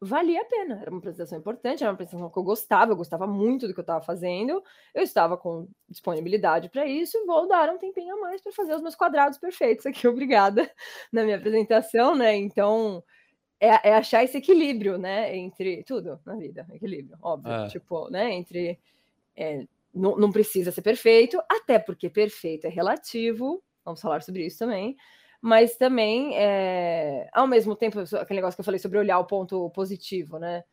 valia 0.00 0.42
a 0.42 0.44
pena. 0.44 0.78
Era 0.80 0.90
uma 0.90 0.98
apresentação 0.98 1.38
importante, 1.38 1.82
era 1.82 1.90
uma 1.90 1.94
apresentação 1.94 2.30
que 2.30 2.38
eu 2.38 2.42
gostava, 2.42 2.92
eu 2.92 2.96
gostava 2.96 3.26
muito 3.26 3.66
do 3.66 3.74
que 3.74 3.80
eu 3.80 3.82
estava 3.82 4.04
fazendo, 4.04 4.62
eu 4.94 5.02
estava 5.02 5.36
com 5.36 5.68
disponibilidade 5.88 6.68
para 6.68 6.86
isso 6.86 7.16
e 7.16 7.26
vou 7.26 7.48
dar 7.48 7.68
um 7.70 7.78
tempinho 7.78 8.14
a 8.16 8.20
mais 8.20 8.40
para 8.40 8.52
fazer 8.52 8.74
os 8.74 8.82
meus 8.82 8.94
quadrados 8.94 9.38
perfeitos 9.38 9.86
aqui, 9.86 10.06
obrigada, 10.08 10.70
na 11.12 11.24
minha 11.24 11.36
apresentação, 11.36 12.14
né? 12.14 12.36
Então, 12.36 13.02
é, 13.60 13.90
é, 13.90 13.94
achar 13.94 14.22
esse 14.22 14.38
equilíbrio, 14.38 14.98
né? 14.98 15.36
Entre 15.36 15.82
tudo 15.84 16.20
na 16.24 16.36
vida, 16.36 16.66
equilíbrio, 16.72 17.18
óbvio. 17.22 17.52
É. 17.52 17.68
Tipo, 17.68 18.08
né? 18.10 18.32
Entre. 18.32 18.78
É, 19.36 19.66
não, 19.94 20.16
não 20.16 20.30
precisa 20.30 20.70
ser 20.70 20.82
perfeito, 20.82 21.40
até 21.48 21.78
porque 21.78 22.10
perfeito 22.10 22.66
é 22.66 22.70
relativo, 22.70 23.62
vamos 23.84 24.00
falar 24.00 24.22
sobre 24.22 24.44
isso 24.44 24.58
também 24.58 24.96
mas 25.40 25.76
também, 25.76 26.36
é, 26.36 27.28
ao 27.32 27.46
mesmo 27.46 27.76
tempo, 27.76 28.00
aquele 28.00 28.40
negócio 28.40 28.56
que 28.56 28.60
eu 28.60 28.64
falei 28.64 28.78
sobre 28.78 28.98
olhar 28.98 29.18
o 29.18 29.26
ponto 29.26 29.70
positivo, 29.70 30.38
né? 30.38 30.64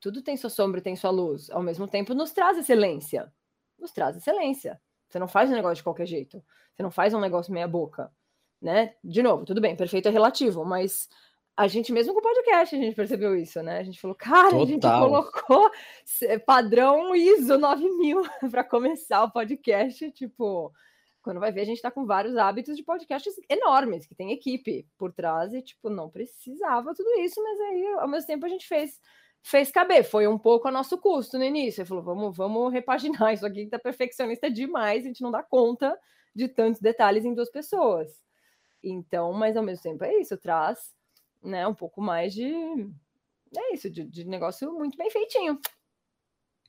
Tudo 0.00 0.22
tem 0.22 0.36
sua 0.36 0.50
sombra 0.50 0.78
e 0.78 0.82
tem 0.82 0.94
sua 0.94 1.10
luz. 1.10 1.50
Ao 1.50 1.62
mesmo 1.62 1.88
tempo, 1.88 2.14
nos 2.14 2.32
traz 2.32 2.56
excelência. 2.56 3.32
Nos 3.78 3.92
traz 3.92 4.16
excelência. 4.16 4.80
Você 5.08 5.18
não 5.18 5.28
faz 5.28 5.50
um 5.50 5.54
negócio 5.54 5.76
de 5.76 5.82
qualquer 5.82 6.06
jeito. 6.06 6.42
Você 6.74 6.82
não 6.82 6.90
faz 6.90 7.14
um 7.14 7.20
negócio 7.20 7.52
meia 7.52 7.66
boca, 7.66 8.12
né? 8.60 8.94
De 9.02 9.22
novo, 9.22 9.44
tudo 9.44 9.60
bem, 9.60 9.74
perfeito 9.74 10.08
é 10.08 10.10
relativo, 10.10 10.64
mas 10.64 11.08
a 11.56 11.66
gente 11.66 11.92
mesmo 11.92 12.12
com 12.12 12.20
o 12.20 12.22
podcast 12.22 12.76
a 12.76 12.78
gente 12.78 12.94
percebeu 12.94 13.34
isso, 13.34 13.62
né? 13.62 13.78
A 13.78 13.82
gente 13.82 14.00
falou, 14.00 14.14
cara, 14.14 14.50
Total. 14.50 14.62
a 14.62 14.66
gente 14.66 14.82
colocou 14.82 15.70
padrão 16.44 17.16
ISO 17.16 17.56
9000 17.56 18.22
para 18.50 18.62
começar 18.62 19.24
o 19.24 19.30
podcast, 19.30 20.10
tipo, 20.12 20.70
quando 21.26 21.40
vai 21.40 21.50
ver, 21.50 21.62
a 21.62 21.64
gente 21.64 21.78
está 21.78 21.90
com 21.90 22.06
vários 22.06 22.36
hábitos 22.36 22.76
de 22.76 22.84
podcasts 22.84 23.34
enormes, 23.50 24.06
que 24.06 24.14
tem 24.14 24.30
equipe 24.30 24.86
por 24.96 25.12
trás 25.12 25.52
e, 25.52 25.60
tipo, 25.60 25.90
não 25.90 26.08
precisava 26.08 26.94
tudo 26.94 27.10
isso, 27.18 27.42
mas 27.42 27.60
aí, 27.62 27.84
ao 27.98 28.06
mesmo 28.06 28.28
tempo, 28.28 28.46
a 28.46 28.48
gente 28.48 28.64
fez 28.64 29.00
fez 29.42 29.72
caber. 29.72 30.04
Foi 30.04 30.28
um 30.28 30.38
pouco 30.38 30.68
a 30.68 30.70
nosso 30.70 30.96
custo 30.98 31.36
no 31.36 31.42
início. 31.42 31.80
Ele 31.80 31.88
falou, 31.88 32.04
vamos, 32.04 32.36
vamos 32.36 32.72
repaginar 32.72 33.34
isso 33.34 33.44
aqui, 33.44 33.64
que 33.64 33.70
tá 33.70 33.78
perfeccionista 33.78 34.48
demais, 34.48 35.02
a 35.02 35.08
gente 35.08 35.20
não 35.20 35.32
dá 35.32 35.42
conta 35.42 35.98
de 36.32 36.46
tantos 36.46 36.80
detalhes 36.80 37.24
em 37.24 37.34
duas 37.34 37.50
pessoas. 37.50 38.22
Então, 38.80 39.32
mas 39.32 39.56
ao 39.56 39.64
mesmo 39.64 39.82
tempo 39.82 40.04
é 40.04 40.14
isso, 40.20 40.38
traz 40.38 40.94
né, 41.42 41.66
um 41.66 41.74
pouco 41.74 42.00
mais 42.00 42.32
de. 42.32 42.52
É 43.56 43.74
isso, 43.74 43.90
de, 43.90 44.04
de 44.04 44.24
negócio 44.24 44.72
muito 44.72 44.96
bem 44.96 45.10
feitinho. 45.10 45.58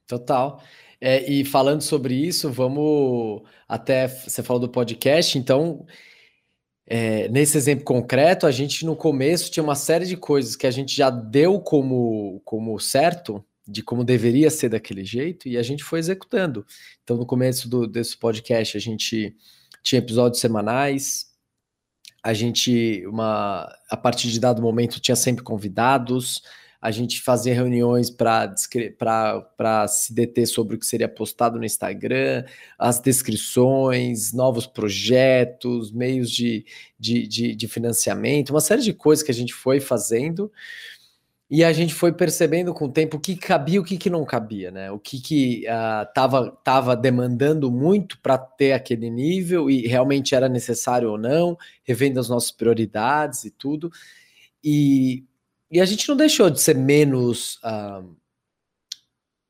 Total. 0.07 0.61
É, 0.99 1.29
e 1.29 1.45
falando 1.45 1.81
sobre 1.81 2.15
isso, 2.15 2.49
vamos 2.51 3.43
até. 3.67 4.07
Você 4.07 4.41
falou 4.41 4.59
do 4.59 4.69
podcast, 4.69 5.37
então. 5.37 5.85
É, 6.89 7.27
nesse 7.27 7.57
exemplo 7.57 7.83
concreto, 7.83 8.47
a 8.47 8.51
gente 8.51 8.85
no 8.85 8.95
começo 8.95 9.51
tinha 9.51 9.61
uma 9.61 9.75
série 9.75 10.05
de 10.05 10.15
coisas 10.15 10.55
que 10.55 10.65
a 10.65 10.71
gente 10.71 10.95
já 10.95 11.09
deu 11.09 11.59
como, 11.59 12.41
como 12.45 12.79
certo, 12.79 13.43
de 13.67 13.83
como 13.83 14.05
deveria 14.05 14.49
ser 14.49 14.69
daquele 14.69 15.03
jeito, 15.03 15.49
e 15.49 15.57
a 15.57 15.63
gente 15.63 15.83
foi 15.83 15.99
executando. 15.99 16.65
Então, 17.03 17.17
no 17.17 17.25
começo 17.25 17.67
do, 17.67 17.85
desse 17.85 18.17
podcast, 18.17 18.77
a 18.77 18.79
gente 18.79 19.35
tinha 19.83 19.99
episódios 19.99 20.39
semanais, 20.39 21.27
a 22.23 22.33
gente, 22.33 23.05
uma, 23.07 23.69
a 23.89 23.97
partir 23.97 24.29
de 24.29 24.39
dado 24.39 24.61
momento, 24.61 24.99
tinha 25.01 25.15
sempre 25.15 25.43
convidados, 25.43 26.41
a 26.81 26.91
gente 26.91 27.21
fazia 27.21 27.53
reuniões 27.53 28.09
para 28.09 28.55
se 29.87 30.13
deter 30.13 30.47
sobre 30.47 30.75
o 30.75 30.79
que 30.79 30.85
seria 30.85 31.09
postado 31.09 31.57
no 31.57 31.65
Instagram, 31.65 32.45
as 32.77 32.99
descrições, 32.99 34.31
novos 34.33 34.67
projetos, 34.67 35.91
meios 35.91 36.29
de, 36.29 36.65
de, 36.99 37.27
de, 37.27 37.55
de 37.55 37.67
financiamento, 37.67 38.51
uma 38.51 38.61
série 38.61 38.81
de 38.81 38.93
coisas 38.93 39.23
que 39.23 39.31
a 39.31 39.35
gente 39.35 39.53
foi 39.53 39.79
fazendo 39.79 40.51
e 41.49 41.63
a 41.63 41.71
gente 41.71 41.93
foi 41.93 42.11
percebendo 42.11 42.73
com 42.73 42.85
o 42.85 42.91
tempo 42.91 43.15
o 43.15 43.19
que 43.19 43.35
cabia 43.35 43.77
e 43.77 43.79
o 43.79 43.83
que, 43.83 43.97
que 43.97 44.09
não 44.09 44.25
cabia, 44.25 44.69
né? 44.69 44.91
O 44.91 44.99
que 44.99 45.21
que 45.21 45.65
uh, 45.65 46.05
tava 46.61 46.95
demandando 46.95 47.71
muito 47.71 48.19
para 48.19 48.37
ter 48.37 48.73
aquele 48.73 49.09
nível 49.09 49.69
e 49.69 49.87
realmente 49.87 50.35
era 50.35 50.49
necessário 50.49 51.09
ou 51.09 51.17
não, 51.17 51.57
revendo 51.85 52.19
as 52.19 52.27
nossas 52.27 52.51
prioridades 52.51 53.45
e 53.45 53.51
tudo. 53.51 53.89
E 54.61 55.23
e 55.69 55.81
a 55.81 55.85
gente 55.85 56.07
não 56.07 56.15
deixou 56.15 56.49
de 56.49 56.61
ser 56.61 56.75
menos 56.75 57.57
uh, 57.57 58.15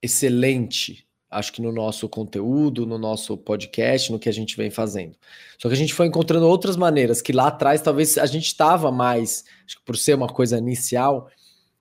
excelente, 0.01 1.07
acho 1.29 1.53
que 1.53 1.62
no 1.62 1.71
nosso 1.71 2.09
conteúdo, 2.09 2.86
no 2.86 2.97
nosso 2.97 3.38
podcast, 3.38 4.12
no 4.12 4.19
que 4.19 4.29
a 4.29 4.33
gente 4.33 4.57
vem 4.57 4.71
fazendo. 4.71 5.15
Só 5.59 5.67
que 5.67 5.75
a 5.75 5.77
gente 5.77 5.93
foi 5.93 6.07
encontrando 6.07 6.47
outras 6.47 6.75
maneiras 6.75 7.21
que 7.21 7.33
lá 7.33 7.47
atrás 7.47 7.81
talvez 7.81 8.17
a 8.17 8.25
gente 8.25 8.47
estava 8.47 8.91
mais, 8.91 9.45
acho 9.65 9.77
que 9.77 9.86
por 9.86 9.97
ser 9.97 10.15
uma 10.15 10.27
coisa 10.27 10.57
inicial, 10.57 11.29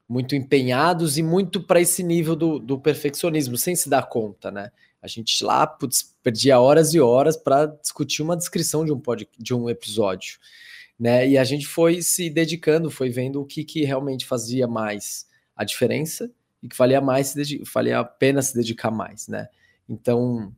muito 0.09 0.37
empenhados 0.37 1.17
e 1.17 1.23
muito 1.23 1.63
para 1.63 1.81
esse 1.81 2.03
nível 2.03 2.37
do, 2.37 2.59
do, 2.59 2.79
perfeccionismo, 2.79 3.57
sem 3.57 3.75
se 3.75 3.89
dar 3.89 4.09
conta, 4.09 4.51
né? 4.51 4.71
A 5.03 5.09
gente 5.09 5.43
lá 5.45 5.67
putz, 5.67 6.15
perdia 6.23 6.61
horas 6.61 6.95
e 6.95 7.01
horas 7.01 7.37
para 7.37 7.67
discutir 7.67 8.23
uma 8.23 8.37
descrição 8.37 8.85
de 8.85 8.93
um, 8.93 8.99
pod, 9.01 9.29
de 9.39 9.55
um 9.55 9.69
episódio 9.69 10.39
né? 10.99 11.29
E 11.29 11.39
a 11.39 11.45
gente 11.45 11.67
foi 11.67 12.03
se 12.03 12.31
dedicando, 12.31 12.91
foi 12.91 13.11
vendo 13.11 13.41
o 13.41 13.47
que, 13.47 13.65
que 13.65 13.85
realmente 13.85 14.27
fazia 14.27 14.67
mais 14.67 15.27
a 15.55 15.65
diferença 15.65 16.31
e 16.63 16.69
que 16.69 16.77
valia 16.77 17.01
mais, 17.01 17.35
valia 17.73 18.01
a 18.01 18.05
pena 18.05 18.43
se 18.43 18.55
dedicar 18.55 18.91
mais, 18.91 19.29
né? 19.29 19.49
Então, 19.89 20.53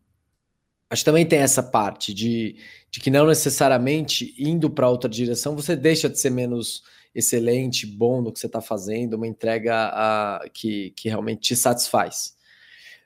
Acho 0.90 1.02
que 1.02 1.04
também 1.04 1.26
tem 1.26 1.40
essa 1.40 1.62
parte 1.62 2.14
de, 2.14 2.56
de 2.90 2.98
que 2.98 3.10
não 3.10 3.26
necessariamente 3.26 4.34
indo 4.38 4.70
para 4.70 4.88
outra 4.88 5.08
direção 5.08 5.54
você 5.54 5.76
deixa 5.76 6.08
de 6.08 6.18
ser 6.18 6.30
menos 6.30 6.82
excelente, 7.14 7.86
bom 7.86 8.22
no 8.22 8.32
que 8.32 8.38
você 8.38 8.46
está 8.46 8.60
fazendo, 8.60 9.14
uma 9.14 9.26
entrega 9.26 9.74
a, 9.92 10.48
que, 10.52 10.90
que 10.96 11.08
realmente 11.08 11.40
te 11.40 11.56
satisfaz. 11.56 12.36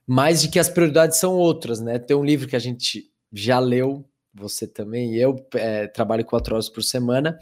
Mas 0.07 0.43
de 0.43 0.49
que 0.49 0.59
as 0.59 0.69
prioridades 0.69 1.19
são 1.19 1.35
outras, 1.35 1.81
né? 1.81 1.99
Tem 1.99 2.17
um 2.17 2.25
livro 2.25 2.47
que 2.47 2.57
a 2.57 2.61
gente 2.61 3.11
já 3.33 3.59
leu, 3.59 4.05
você 4.35 4.67
também, 4.67 5.15
e 5.15 5.21
eu 5.21 5.37
é, 5.55 5.87
trabalho 5.87 6.25
quatro 6.25 6.55
horas 6.55 6.69
por 6.69 6.83
semana, 6.83 7.39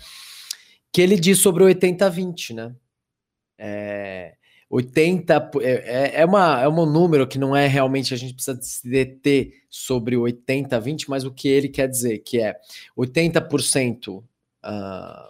que 0.93 1.01
ele 1.01 1.19
diz 1.19 1.39
sobre 1.39 1.63
o 1.63 1.69
80-20, 1.69 2.55
né? 2.55 2.75
É, 3.59 4.35
80 4.71 5.51
é, 5.61 5.71
é, 5.71 6.21
é, 6.21 6.25
uma, 6.25 6.61
é 6.61 6.69
um 6.69 6.87
número 6.87 7.27
que 7.27 7.39
não 7.39 7.55
é 7.57 7.67
realmente 7.67 8.15
a 8.15 8.17
gente 8.17 8.35
precisa 8.35 8.61
se 8.63 8.89
deter 8.89 9.53
sobre 9.69 10.17
o 10.17 10.23
80-20, 10.23 11.07
mas 11.09 11.25
o 11.25 11.33
que 11.33 11.49
ele 11.49 11.69
quer 11.69 11.89
dizer, 11.89 12.19
que 12.21 12.41
é 12.41 12.57
80%, 12.97 14.19
uh, 14.19 14.25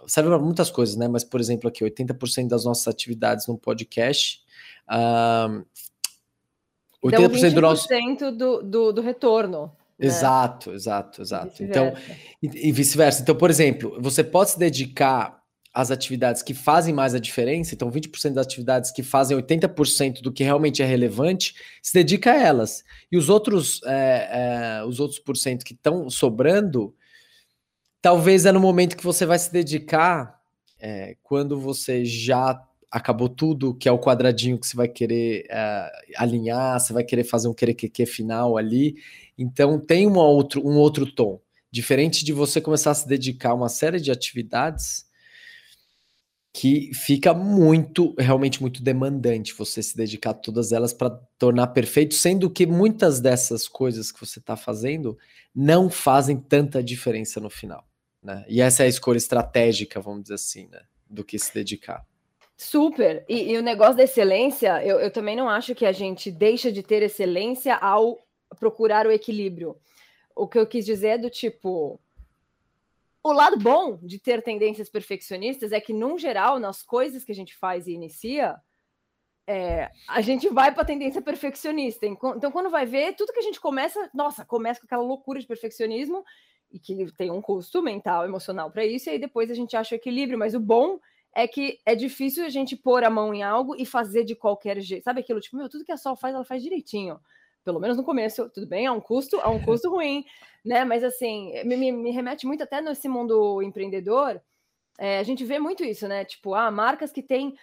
serve 0.07 0.29
para 0.29 0.39
muitas 0.39 0.69
coisas, 0.69 0.95
né? 0.95 1.07
Mas, 1.07 1.23
por 1.23 1.39
exemplo, 1.39 1.67
aqui, 1.67 1.83
80% 1.83 2.47
das 2.47 2.65
nossas 2.65 2.87
atividades 2.87 3.47
no 3.47 3.57
podcast. 3.57 4.41
Uh, 4.87 5.65
80% 7.03 7.53
do 7.53 7.61
nosso. 7.61 7.87
Do, 8.37 8.61
do, 8.61 8.91
do 8.93 9.01
retorno. 9.01 9.75
Né? 10.01 10.07
Exato, 10.07 10.73
exato, 10.73 11.21
exato. 11.21 11.63
Então, 11.63 11.93
e, 12.41 12.69
e 12.69 12.71
vice-versa. 12.71 13.21
Então, 13.21 13.35
por 13.35 13.49
exemplo, 13.49 13.97
você 14.01 14.23
pode 14.23 14.51
se 14.51 14.59
dedicar 14.59 15.39
as 15.73 15.89
atividades 15.89 16.41
que 16.41 16.53
fazem 16.53 16.93
mais 16.93 17.15
a 17.15 17.19
diferença, 17.19 17.73
então 17.73 17.89
20% 17.89 18.33
das 18.33 18.45
atividades 18.45 18.91
que 18.91 19.01
fazem 19.01 19.37
80% 19.37 20.21
do 20.21 20.31
que 20.31 20.43
realmente 20.43 20.81
é 20.81 20.85
relevante, 20.85 21.55
se 21.81 21.93
dedica 21.93 22.31
a 22.31 22.41
elas. 22.41 22.83
E 23.09 23.17
os 23.17 23.29
outros, 23.29 23.79
é, 23.85 24.79
é, 24.81 24.85
os 24.85 24.99
outros 24.99 25.19
por 25.19 25.37
cento 25.37 25.63
que 25.63 25.73
estão 25.73 26.09
sobrando, 26.09 26.93
talvez 28.01 28.45
é 28.45 28.51
no 28.51 28.59
momento 28.59 28.97
que 28.97 29.03
você 29.03 29.25
vai 29.25 29.39
se 29.39 29.51
dedicar 29.51 30.41
é, 30.77 31.15
quando 31.23 31.57
você 31.59 32.03
já 32.03 32.61
acabou 32.91 33.29
tudo, 33.29 33.73
que 33.73 33.87
é 33.87 33.91
o 33.91 33.99
quadradinho 33.99 34.59
que 34.59 34.67
você 34.67 34.75
vai 34.75 34.89
querer 34.89 35.45
é, 35.49 35.89
alinhar, 36.17 36.77
você 36.77 36.91
vai 36.91 37.05
querer 37.05 37.23
fazer 37.23 37.47
um 37.47 37.53
querer 37.53 37.73
que, 37.73 37.87
que 37.87 38.05
final 38.05 38.57
ali. 38.57 38.95
Então 39.41 39.79
tem 39.79 40.07
um 40.07 40.15
outro, 40.15 40.65
um 40.65 40.77
outro 40.77 41.05
tom. 41.11 41.41
Diferente 41.71 42.23
de 42.23 42.33
você 42.33 42.59
começar 42.61 42.91
a 42.91 42.95
se 42.95 43.07
dedicar 43.07 43.51
a 43.51 43.55
uma 43.55 43.69
série 43.69 43.99
de 43.99 44.11
atividades 44.11 45.09
que 46.53 46.91
fica 46.93 47.33
muito, 47.33 48.13
realmente 48.19 48.61
muito 48.61 48.83
demandante 48.83 49.53
você 49.53 49.81
se 49.81 49.95
dedicar 49.95 50.31
a 50.31 50.33
todas 50.33 50.73
elas 50.73 50.91
para 50.93 51.09
tornar 51.39 51.67
perfeito, 51.67 52.13
sendo 52.13 52.49
que 52.49 52.65
muitas 52.65 53.21
dessas 53.21 53.69
coisas 53.69 54.11
que 54.11 54.19
você 54.19 54.39
está 54.39 54.57
fazendo 54.57 55.17
não 55.55 55.89
fazem 55.89 56.37
tanta 56.37 56.83
diferença 56.83 57.39
no 57.39 57.49
final. 57.49 57.87
Né? 58.21 58.45
E 58.49 58.61
essa 58.61 58.83
é 58.83 58.85
a 58.85 58.89
escolha 58.89 59.17
estratégica, 59.17 60.01
vamos 60.01 60.23
dizer 60.23 60.35
assim, 60.35 60.67
né? 60.67 60.81
do 61.09 61.23
que 61.23 61.39
se 61.39 61.53
dedicar. 61.53 62.05
Super. 62.57 63.25
E, 63.27 63.53
e 63.53 63.57
o 63.57 63.63
negócio 63.63 63.95
da 63.95 64.03
excelência, 64.03 64.85
eu, 64.85 64.99
eu 64.99 65.09
também 65.09 65.35
não 65.35 65.49
acho 65.49 65.73
que 65.73 65.85
a 65.85 65.91
gente 65.91 66.29
deixa 66.29 66.71
de 66.71 66.83
ter 66.83 67.01
excelência 67.01 67.75
ao 67.75 68.19
procurar 68.55 69.05
o 69.05 69.11
equilíbrio. 69.11 69.77
O 70.35 70.47
que 70.47 70.57
eu 70.57 70.67
quis 70.67 70.85
dizer 70.85 71.07
é 71.07 71.17
do 71.17 71.29
tipo, 71.29 71.99
o 73.23 73.31
lado 73.31 73.57
bom 73.57 73.99
de 74.01 74.19
ter 74.19 74.41
tendências 74.41 74.89
perfeccionistas 74.89 75.71
é 75.71 75.79
que, 75.79 75.93
num 75.93 76.17
geral, 76.17 76.59
nas 76.59 76.81
coisas 76.81 77.23
que 77.23 77.31
a 77.31 77.35
gente 77.35 77.55
faz 77.55 77.87
e 77.87 77.93
inicia, 77.93 78.59
é, 79.45 79.91
a 80.07 80.21
gente 80.21 80.49
vai 80.49 80.71
para 80.73 80.83
a 80.83 80.85
tendência 80.85 81.21
perfeccionista. 81.21 82.05
Então, 82.05 82.51
quando 82.51 82.69
vai 82.69 82.85
ver, 82.85 83.15
tudo 83.15 83.33
que 83.33 83.39
a 83.39 83.43
gente 83.43 83.59
começa, 83.59 84.09
nossa, 84.13 84.45
começa 84.45 84.79
com 84.79 84.85
aquela 84.85 85.03
loucura 85.03 85.39
de 85.39 85.47
perfeccionismo 85.47 86.23
e 86.71 86.79
que 86.79 87.11
tem 87.17 87.29
um 87.29 87.41
custo 87.41 87.83
mental, 87.83 88.23
emocional 88.23 88.71
para 88.71 88.85
isso, 88.85 89.09
e 89.09 89.11
aí 89.11 89.19
depois 89.19 89.51
a 89.51 89.53
gente 89.53 89.75
acha 89.75 89.93
o 89.93 89.97
equilíbrio. 89.97 90.39
Mas 90.39 90.55
o 90.55 90.59
bom 90.59 90.99
é 91.33 91.47
que 91.47 91.79
é 91.85 91.93
difícil 91.95 92.45
a 92.45 92.49
gente 92.49 92.75
pôr 92.75 93.03
a 93.03 93.09
mão 93.09 93.33
em 93.33 93.43
algo 93.43 93.75
e 93.75 93.85
fazer 93.85 94.23
de 94.23 94.35
qualquer 94.35 94.79
jeito. 94.79 95.03
Sabe 95.03 95.19
aquilo, 95.19 95.39
tipo, 95.39 95.57
meu, 95.57 95.69
tudo 95.69 95.85
que 95.85 95.91
a 95.91 95.97
Sol 95.97 96.15
faz, 96.15 96.33
ela 96.33 96.45
faz 96.45 96.63
direitinho 96.63 97.19
pelo 97.63 97.79
menos 97.79 97.97
no 97.97 98.03
começo, 98.03 98.49
tudo 98.49 98.67
bem, 98.67 98.85
é 98.85 98.91
um 98.91 99.01
custo, 99.01 99.37
é 99.37 99.47
um 99.47 99.61
custo 99.63 99.89
ruim, 99.89 100.25
né? 100.63 100.83
Mas 100.85 101.03
assim, 101.03 101.51
me, 101.63 101.91
me 101.91 102.11
remete 102.11 102.45
muito 102.45 102.63
até 102.63 102.81
nesse 102.81 103.07
mundo 103.07 103.61
empreendedor. 103.61 104.41
É, 104.99 105.19
a 105.19 105.23
gente 105.23 105.43
vê 105.43 105.59
muito 105.59 105.83
isso, 105.83 106.07
né? 106.07 106.25
Tipo, 106.25 106.53
ah, 106.53 106.69
marcas 106.69 107.11
que 107.11 107.23
têm 107.23 107.55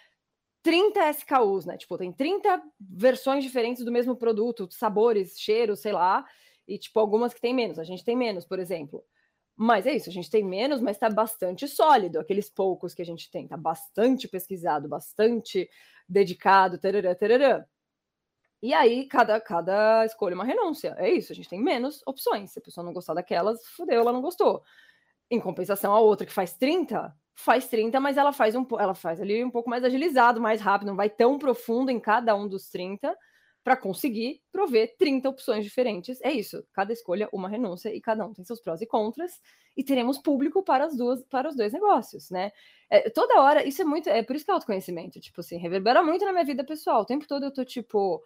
30 0.62 1.10
SKUs, 1.10 1.66
né? 1.66 1.76
Tipo, 1.76 1.96
tem 1.96 2.12
30 2.12 2.62
versões 2.80 3.44
diferentes 3.44 3.84
do 3.84 3.92
mesmo 3.92 4.16
produto, 4.16 4.68
sabores, 4.70 5.38
cheiros, 5.38 5.80
sei 5.80 5.92
lá, 5.92 6.24
e 6.66 6.78
tipo, 6.78 6.98
algumas 6.98 7.32
que 7.32 7.40
tem 7.40 7.54
menos. 7.54 7.78
A 7.78 7.84
gente 7.84 8.04
tem 8.04 8.16
menos, 8.16 8.44
por 8.44 8.58
exemplo. 8.58 9.04
Mas 9.56 9.86
é 9.86 9.92
isso, 9.94 10.08
a 10.08 10.12
gente 10.12 10.30
tem 10.30 10.44
menos, 10.44 10.80
mas 10.80 10.96
está 10.96 11.10
bastante 11.10 11.66
sólido. 11.66 12.20
Aqueles 12.20 12.48
poucos 12.48 12.94
que 12.94 13.02
a 13.02 13.04
gente 13.04 13.28
tem, 13.30 13.48
tá 13.48 13.56
bastante 13.56 14.28
pesquisado, 14.28 14.88
bastante 14.88 15.68
dedicado, 16.08 16.78
tarará, 16.78 17.14
tarará. 17.14 17.66
E 18.62 18.74
aí, 18.74 19.06
cada, 19.06 19.40
cada 19.40 20.04
escolha 20.04 20.32
é 20.32 20.34
uma 20.34 20.44
renúncia. 20.44 20.94
É 20.98 21.08
isso, 21.10 21.32
a 21.32 21.34
gente 21.34 21.48
tem 21.48 21.60
menos 21.62 22.02
opções. 22.06 22.50
Se 22.52 22.58
a 22.58 22.62
pessoa 22.62 22.84
não 22.84 22.92
gostar 22.92 23.14
daquelas, 23.14 23.64
fudeu, 23.68 24.00
ela 24.00 24.12
não 24.12 24.20
gostou. 24.20 24.62
Em 25.30 25.40
compensação, 25.40 25.94
a 25.94 26.00
outra 26.00 26.26
que 26.26 26.32
faz 26.32 26.54
30, 26.54 27.14
faz 27.34 27.68
30, 27.68 28.00
mas 28.00 28.16
ela 28.16 28.32
faz 28.32 28.54
um 28.56 28.66
ela 28.80 28.94
faz 28.94 29.20
ali 29.20 29.44
um 29.44 29.50
pouco 29.50 29.70
mais 29.70 29.84
agilizado, 29.84 30.40
mais 30.40 30.60
rápido, 30.60 30.88
não 30.88 30.96
vai 30.96 31.10
tão 31.10 31.38
profundo 31.38 31.90
em 31.90 32.00
cada 32.00 32.34
um 32.34 32.48
dos 32.48 32.68
30 32.70 33.16
para 33.62 33.76
conseguir 33.76 34.40
prover 34.50 34.96
30 34.98 35.28
opções 35.28 35.64
diferentes. 35.64 36.20
É 36.22 36.32
isso, 36.32 36.64
cada 36.72 36.92
escolha 36.92 37.28
uma 37.32 37.48
renúncia 37.48 37.94
e 37.94 38.00
cada 38.00 38.26
um 38.26 38.32
tem 38.32 38.44
seus 38.44 38.60
prós 38.60 38.80
e 38.80 38.86
contras 38.86 39.40
e 39.76 39.84
teremos 39.84 40.18
público 40.18 40.62
para 40.62 40.86
as 40.86 40.96
duas 40.96 41.22
para 41.24 41.48
os 41.48 41.54
dois 41.56 41.72
negócios, 41.72 42.30
né? 42.30 42.50
É, 42.90 43.10
toda 43.10 43.40
hora, 43.40 43.66
isso 43.66 43.82
é 43.82 43.84
muito, 43.84 44.08
é 44.08 44.22
por 44.22 44.34
isso 44.34 44.44
que 44.44 44.50
é 44.50 44.54
autoconhecimento, 44.54 45.20
tipo 45.20 45.40
assim, 45.40 45.58
reverbera 45.58 46.02
muito 46.02 46.24
na 46.24 46.32
minha 46.32 46.44
vida 46.44 46.64
pessoal. 46.64 47.02
O 47.02 47.06
tempo 47.06 47.26
todo 47.28 47.44
eu 47.44 47.52
tô 47.52 47.64
tipo, 47.64 48.22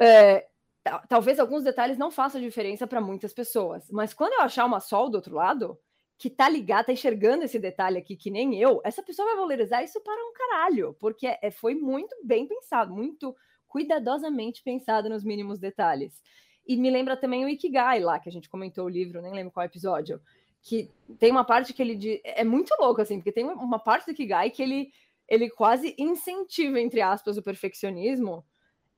é, 0.00 0.46
talvez 1.08 1.38
alguns 1.38 1.62
detalhes 1.62 1.98
não 1.98 2.10
façam 2.10 2.40
diferença 2.40 2.86
para 2.86 3.00
muitas 3.00 3.32
pessoas, 3.32 3.90
mas 3.90 4.14
quando 4.14 4.32
eu 4.34 4.40
achar 4.40 4.64
uma 4.64 4.80
sol 4.80 5.10
do 5.10 5.16
outro 5.16 5.34
lado, 5.34 5.78
que 6.16 6.28
tá 6.28 6.48
ligada, 6.48 6.84
tá 6.84 6.92
enxergando 6.92 7.44
esse 7.44 7.58
detalhe 7.58 7.98
aqui, 7.98 8.16
que 8.16 8.30
nem 8.30 8.58
eu, 8.58 8.80
essa 8.84 9.02
pessoa 9.02 9.28
vai 9.28 9.36
valorizar 9.36 9.82
isso 9.82 10.00
para 10.00 10.22
um 10.22 10.32
caralho, 10.32 10.94
porque 11.00 11.26
é, 11.26 11.50
foi 11.50 11.74
muito 11.74 12.14
bem 12.24 12.46
pensado, 12.46 12.94
muito 12.94 13.34
cuidadosamente 13.66 14.62
pensado 14.62 15.08
nos 15.08 15.24
mínimos 15.24 15.58
detalhes. 15.58 16.20
E 16.66 16.76
me 16.76 16.90
lembra 16.90 17.16
também 17.16 17.44
o 17.44 17.48
Ikigai 17.48 18.00
lá, 18.00 18.18
que 18.18 18.28
a 18.28 18.32
gente 18.32 18.50
comentou 18.50 18.84
o 18.84 18.88
livro, 18.88 19.22
nem 19.22 19.32
lembro 19.32 19.52
qual 19.52 19.64
episódio, 19.64 20.20
que 20.62 20.90
tem 21.18 21.30
uma 21.30 21.44
parte 21.44 21.72
que 21.72 21.80
ele 21.80 22.20
é 22.22 22.44
muito 22.44 22.74
louco 22.78 23.00
assim, 23.00 23.16
porque 23.16 23.32
tem 23.32 23.44
uma 23.44 23.78
parte 23.78 24.06
do 24.06 24.12
Ikigai 24.12 24.50
que 24.50 24.62
ele 24.62 24.92
ele 25.26 25.48
quase 25.48 25.94
incentiva 25.96 26.80
entre 26.80 27.00
aspas 27.00 27.36
o 27.36 27.42
perfeccionismo 27.42 28.44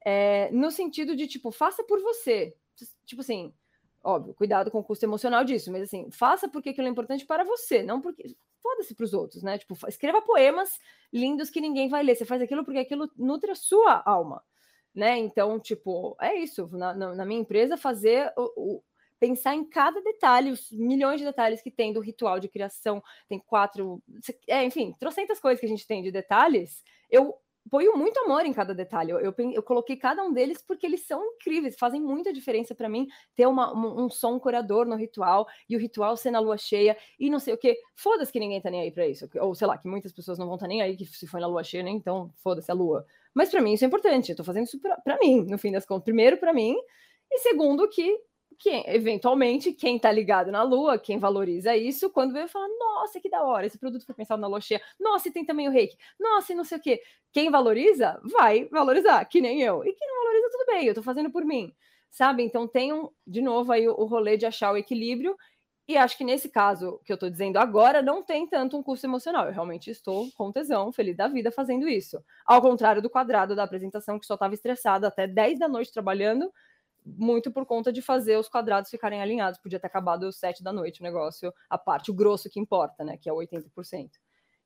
é, 0.04 0.50
no 0.52 0.70
sentido 0.70 1.16
de, 1.16 1.26
tipo, 1.26 1.50
faça 1.50 1.82
por 1.84 2.00
você. 2.00 2.54
Tipo 3.04 3.22
assim, 3.22 3.52
óbvio, 4.02 4.34
cuidado 4.34 4.70
com 4.70 4.80
o 4.80 4.84
custo 4.84 5.04
emocional 5.04 5.44
disso, 5.44 5.70
mas 5.70 5.82
assim, 5.82 6.10
faça 6.10 6.48
porque 6.48 6.70
aquilo 6.70 6.88
é 6.88 6.90
importante 6.90 7.24
para 7.24 7.44
você, 7.44 7.82
não 7.82 8.00
porque. 8.00 8.34
Foda-se 8.62 8.94
para 8.94 9.04
os 9.04 9.12
outros, 9.12 9.42
né? 9.42 9.58
Tipo, 9.58 9.76
escreva 9.88 10.22
poemas 10.22 10.78
lindos 11.12 11.50
que 11.50 11.60
ninguém 11.60 11.88
vai 11.88 12.00
ler. 12.04 12.14
Você 12.14 12.24
faz 12.24 12.40
aquilo 12.40 12.64
porque 12.64 12.78
aquilo 12.78 13.10
nutre 13.18 13.50
a 13.50 13.56
sua 13.56 14.00
alma, 14.06 14.40
né? 14.94 15.18
Então, 15.18 15.58
tipo, 15.58 16.16
é 16.20 16.36
isso. 16.36 16.68
Na, 16.70 16.94
na, 16.94 17.12
na 17.12 17.26
minha 17.26 17.40
empresa, 17.40 17.76
fazer 17.76 18.32
o, 18.36 18.76
o, 18.76 18.82
pensar 19.22 19.54
em 19.54 19.64
cada 19.64 20.00
detalhe, 20.00 20.50
os 20.50 20.70
milhões 20.72 21.20
de 21.20 21.24
detalhes 21.24 21.62
que 21.62 21.70
tem 21.70 21.92
do 21.92 22.00
ritual 22.00 22.40
de 22.40 22.48
criação, 22.48 23.00
tem 23.28 23.38
quatro, 23.38 24.02
é, 24.48 24.64
enfim, 24.64 24.94
trocentas 24.98 25.38
coisas 25.38 25.60
que 25.60 25.66
a 25.66 25.68
gente 25.68 25.86
tem 25.86 26.02
de 26.02 26.10
detalhes, 26.10 26.82
eu 27.08 27.36
ponho 27.70 27.96
muito 27.96 28.18
amor 28.20 28.44
em 28.44 28.52
cada 28.52 28.74
detalhe. 28.74 29.10
Eu, 29.10 29.20
eu, 29.20 29.34
eu, 29.52 29.62
coloquei 29.62 29.96
cada 29.96 30.22
um 30.22 30.32
deles 30.32 30.62
porque 30.66 30.86
eles 30.86 31.06
são 31.06 31.24
incríveis, 31.24 31.76
fazem 31.78 32.00
muita 32.00 32.32
diferença 32.32 32.74
para 32.74 32.88
mim 32.88 33.06
ter 33.34 33.46
uma, 33.46 33.72
um, 33.74 34.04
um, 34.04 34.10
som 34.10 34.38
curador 34.38 34.86
no 34.86 34.96
ritual 34.96 35.46
e 35.68 35.76
o 35.76 35.78
ritual 35.78 36.16
ser 36.16 36.30
na 36.30 36.40
lua 36.40 36.56
cheia 36.56 36.96
e 37.18 37.30
não 37.30 37.38
sei 37.38 37.54
o 37.54 37.58
que. 37.58 37.76
Foda-se 37.94 38.32
que 38.32 38.40
ninguém 38.40 38.60
tá 38.60 38.70
nem 38.70 38.82
aí 38.82 38.90
para 38.90 39.06
isso. 39.06 39.28
Ou 39.40 39.54
sei 39.54 39.66
lá, 39.66 39.78
que 39.78 39.88
muitas 39.88 40.12
pessoas 40.12 40.38
não 40.38 40.46
vão 40.46 40.56
estar 40.56 40.66
tá 40.66 40.68
nem 40.68 40.82
aí 40.82 40.96
que 40.96 41.04
se 41.04 41.26
foi 41.26 41.40
na 41.40 41.46
lua 41.46 41.62
cheia, 41.62 41.82
né? 41.82 41.90
Então 41.90 42.32
foda-se 42.42 42.70
a 42.70 42.74
lua. 42.74 43.06
Mas 43.34 43.50
para 43.50 43.60
mim 43.60 43.72
isso 43.72 43.84
é 43.84 43.88
importante. 43.88 44.30
Eu 44.30 44.36
tô 44.36 44.44
fazendo 44.44 44.64
isso 44.64 44.78
para 44.80 45.18
mim, 45.18 45.44
no 45.48 45.58
fim 45.58 45.72
das 45.72 45.86
contas. 45.86 46.04
Primeiro 46.04 46.36
para 46.36 46.52
mim 46.52 46.76
e 47.30 47.38
segundo 47.38 47.88
que 47.88 48.18
que 48.58 48.70
eventualmente 48.86 49.72
quem 49.72 49.96
está 49.96 50.10
ligado 50.10 50.50
na 50.50 50.62
lua, 50.62 50.98
quem 50.98 51.18
valoriza 51.18 51.76
isso, 51.76 52.10
quando 52.10 52.32
vê 52.32 52.46
fala, 52.48 52.66
nossa, 52.78 53.20
que 53.20 53.28
da 53.28 53.42
hora, 53.42 53.66
esse 53.66 53.78
produto 53.78 54.04
foi 54.04 54.14
pensado 54.14 54.40
na 54.40 54.60
cheia, 54.60 54.80
nossa, 54.98 55.28
e 55.28 55.32
tem 55.32 55.44
também 55.44 55.68
o 55.68 55.70
reiki, 55.70 55.96
nossa, 56.18 56.52
e 56.52 56.56
não 56.56 56.64
sei 56.64 56.78
o 56.78 56.80
quê. 56.80 57.02
Quem 57.32 57.50
valoriza, 57.50 58.20
vai 58.24 58.66
valorizar, 58.66 59.24
que 59.24 59.40
nem 59.40 59.62
eu. 59.62 59.84
E 59.84 59.92
quem 59.92 60.08
não 60.08 60.22
valoriza, 60.22 60.50
tudo 60.50 60.66
bem, 60.66 60.84
eu 60.84 60.92
estou 60.92 61.02
fazendo 61.02 61.30
por 61.30 61.44
mim, 61.44 61.72
sabe? 62.10 62.42
Então 62.42 62.68
tem, 62.68 62.92
um, 62.92 63.08
de 63.26 63.40
novo, 63.40 63.72
aí 63.72 63.88
o, 63.88 64.04
rolê 64.04 64.36
de 64.36 64.46
achar 64.46 64.72
o 64.72 64.76
equilíbrio, 64.76 65.36
e 65.88 65.96
acho 65.96 66.16
que 66.16 66.24
nesse 66.24 66.48
caso 66.48 67.00
que 67.04 67.12
eu 67.12 67.14
estou 67.14 67.28
dizendo 67.28 67.58
agora, 67.58 68.00
não 68.00 68.22
tem 68.22 68.46
tanto 68.46 68.76
um 68.76 68.82
custo 68.82 69.06
emocional. 69.06 69.46
Eu 69.46 69.52
realmente 69.52 69.90
estou 69.90 70.30
com 70.32 70.52
tesão, 70.52 70.92
feliz 70.92 71.16
da 71.16 71.26
vida 71.26 71.50
fazendo 71.50 71.88
isso. 71.88 72.22
Ao 72.46 72.62
contrário 72.62 73.02
do 73.02 73.10
quadrado 73.10 73.56
da 73.56 73.64
apresentação, 73.64 74.18
que 74.18 74.26
só 74.26 74.34
estava 74.34 74.54
estressado 74.54 75.06
até 75.06 75.26
10 75.26 75.58
da 75.58 75.68
noite 75.68 75.92
trabalhando, 75.92 76.52
muito 77.04 77.50
por 77.50 77.66
conta 77.66 77.92
de 77.92 78.00
fazer 78.00 78.38
os 78.38 78.48
quadrados 78.48 78.90
ficarem 78.90 79.20
alinhados. 79.20 79.60
Podia 79.60 79.80
ter 79.80 79.86
acabado 79.86 80.26
às 80.26 80.36
sete 80.36 80.62
da 80.62 80.72
noite 80.72 81.00
o 81.00 81.04
negócio, 81.04 81.52
a 81.68 81.78
parte, 81.78 82.10
o 82.10 82.14
grosso 82.14 82.48
que 82.48 82.60
importa, 82.60 83.04
né? 83.04 83.16
Que 83.16 83.28
é 83.28 83.32
80%. 83.32 84.10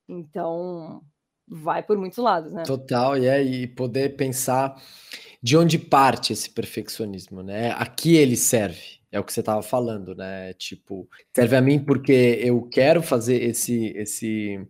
Então, 0.07 1.01
vai 1.47 1.81
por 1.83 1.97
muitos 1.97 2.17
lados, 2.17 2.51
né? 2.51 2.63
Total, 2.63 3.17
e 3.17 3.25
é, 3.25 3.41
e 3.41 3.67
poder 3.67 4.15
pensar 4.15 4.81
de 5.41 5.57
onde 5.57 5.79
parte 5.79 6.33
esse 6.33 6.49
perfeccionismo, 6.49 7.41
né? 7.41 7.71
A 7.71 7.85
que 7.85 8.15
ele 8.15 8.35
serve? 8.35 8.97
É 9.11 9.19
o 9.19 9.23
que 9.23 9.31
você 9.31 9.39
estava 9.39 9.61
falando, 9.61 10.13
né? 10.13 10.53
Tipo, 10.53 11.07
serve 11.33 11.55
a 11.55 11.61
mim 11.61 11.79
porque 11.79 12.39
eu 12.41 12.61
quero 12.63 13.01
fazer 13.01 13.41
esse 13.41 13.87
esse 13.95 14.67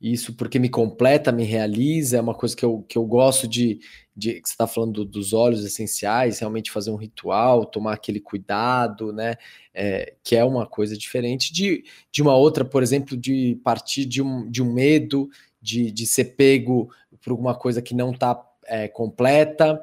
isso 0.00 0.34
porque 0.34 0.58
me 0.58 0.68
completa, 0.68 1.32
me 1.32 1.44
realiza, 1.44 2.18
é 2.18 2.20
uma 2.20 2.34
coisa 2.34 2.54
que 2.54 2.64
eu, 2.64 2.84
que 2.88 2.96
eu 2.96 3.04
gosto 3.04 3.48
de, 3.48 3.80
de 4.16 4.32
você 4.32 4.52
está 4.52 4.66
falando 4.66 5.04
dos 5.04 5.32
óleos 5.32 5.64
essenciais, 5.64 6.38
realmente 6.38 6.70
fazer 6.70 6.90
um 6.90 6.96
ritual, 6.96 7.64
tomar 7.64 7.94
aquele 7.94 8.20
cuidado, 8.20 9.12
né? 9.12 9.34
É, 9.74 10.14
que 10.22 10.36
é 10.36 10.44
uma 10.44 10.66
coisa 10.66 10.96
diferente 10.96 11.52
de, 11.52 11.84
de 12.10 12.22
uma 12.22 12.36
outra, 12.36 12.64
por 12.64 12.82
exemplo, 12.82 13.16
de 13.16 13.60
partir 13.64 14.04
de 14.04 14.22
um, 14.22 14.48
de 14.50 14.62
um 14.62 14.72
medo 14.72 15.28
de, 15.60 15.90
de 15.90 16.06
ser 16.06 16.36
pego 16.36 16.90
por 17.20 17.30
alguma 17.30 17.54
coisa 17.54 17.82
que 17.82 17.94
não 17.94 18.12
está 18.12 18.40
é, 18.66 18.86
completa, 18.88 19.82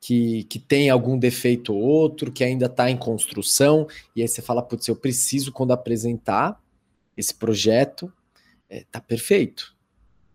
que, 0.00 0.44
que 0.44 0.58
tem 0.58 0.90
algum 0.90 1.18
defeito 1.18 1.74
ou 1.74 1.80
outro, 1.80 2.32
que 2.32 2.44
ainda 2.44 2.66
está 2.66 2.90
em 2.90 2.96
construção, 2.96 3.86
e 4.14 4.22
aí 4.22 4.28
você 4.28 4.40
fala, 4.40 4.62
putz, 4.62 4.86
eu 4.86 4.96
preciso, 4.96 5.52
quando 5.52 5.72
apresentar 5.72 6.60
esse 7.16 7.34
projeto, 7.34 8.12
é, 8.68 8.84
tá 8.90 9.00
perfeito. 9.00 9.76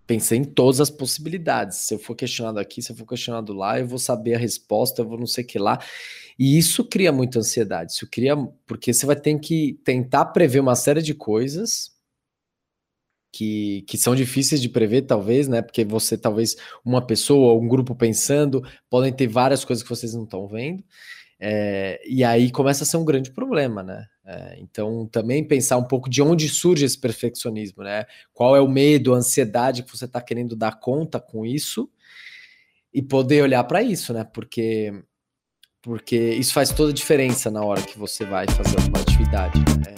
Pensei 0.05 0.37
em 0.37 0.43
todas 0.43 0.81
as 0.81 0.89
possibilidades. 0.89 1.77
Se 1.79 1.93
eu 1.93 1.99
for 1.99 2.15
questionado 2.15 2.59
aqui, 2.59 2.81
se 2.81 2.91
eu 2.91 2.95
for 2.95 3.05
questionado 3.05 3.53
lá, 3.53 3.79
eu 3.79 3.87
vou 3.87 3.99
saber 3.99 4.35
a 4.35 4.37
resposta, 4.37 5.01
eu 5.01 5.07
vou 5.07 5.17
não 5.17 5.27
sei 5.27 5.43
o 5.43 5.47
que 5.47 5.57
lá. 5.57 5.79
E 6.37 6.57
isso 6.57 6.83
cria 6.83 7.11
muita 7.11 7.39
ansiedade. 7.39 7.93
Isso 7.93 8.07
cria. 8.09 8.35
Porque 8.65 8.93
você 8.93 9.05
vai 9.05 9.15
ter 9.15 9.37
que 9.39 9.79
tentar 9.83 10.25
prever 10.25 10.59
uma 10.59 10.75
série 10.75 11.01
de 11.01 11.13
coisas 11.13 11.93
que, 13.31 13.83
que 13.87 13.97
são 13.97 14.15
difíceis 14.15 14.61
de 14.61 14.69
prever, 14.69 15.03
talvez, 15.03 15.47
né? 15.47 15.61
Porque 15.61 15.85
você, 15.85 16.17
talvez, 16.17 16.55
uma 16.85 17.05
pessoa 17.05 17.53
ou 17.53 17.61
um 17.61 17.67
grupo 17.67 17.95
pensando, 17.95 18.61
podem 18.89 19.11
ter 19.13 19.27
várias 19.27 19.65
coisas 19.65 19.81
que 19.83 19.89
vocês 19.89 20.13
não 20.13 20.23
estão 20.23 20.47
vendo. 20.47 20.83
É, 21.39 21.99
e 22.07 22.23
aí 22.23 22.51
começa 22.51 22.83
a 22.83 22.87
ser 22.87 22.97
um 22.97 23.05
grande 23.05 23.31
problema, 23.31 23.81
né? 23.81 24.05
É, 24.25 24.57
então, 24.59 25.05
também 25.07 25.45
pensar 25.45 25.75
um 25.75 25.83
pouco 25.83 26.09
de 26.09 26.21
onde 26.21 26.47
surge 26.47 26.85
esse 26.85 26.97
perfeccionismo, 26.97 27.83
né? 27.83 28.05
Qual 28.33 28.55
é 28.55 28.61
o 28.61 28.69
medo, 28.69 29.13
a 29.13 29.17
ansiedade 29.17 29.83
que 29.83 29.91
você 29.91 30.05
está 30.05 30.21
querendo 30.21 30.55
dar 30.55 30.79
conta 30.79 31.19
com 31.19 31.45
isso 31.45 31.89
e 32.93 33.01
poder 33.01 33.43
olhar 33.43 33.63
para 33.65 33.83
isso, 33.83 34.13
né? 34.13 34.23
Porque, 34.23 34.93
porque 35.81 36.15
isso 36.15 36.53
faz 36.53 36.69
toda 36.69 36.91
a 36.91 36.93
diferença 36.93 37.51
na 37.51 37.65
hora 37.65 37.81
que 37.81 37.99
você 37.99 38.23
vai 38.23 38.45
fazer 38.47 38.77
alguma 38.79 39.01
atividade. 39.01 39.59
Né? 39.59 39.95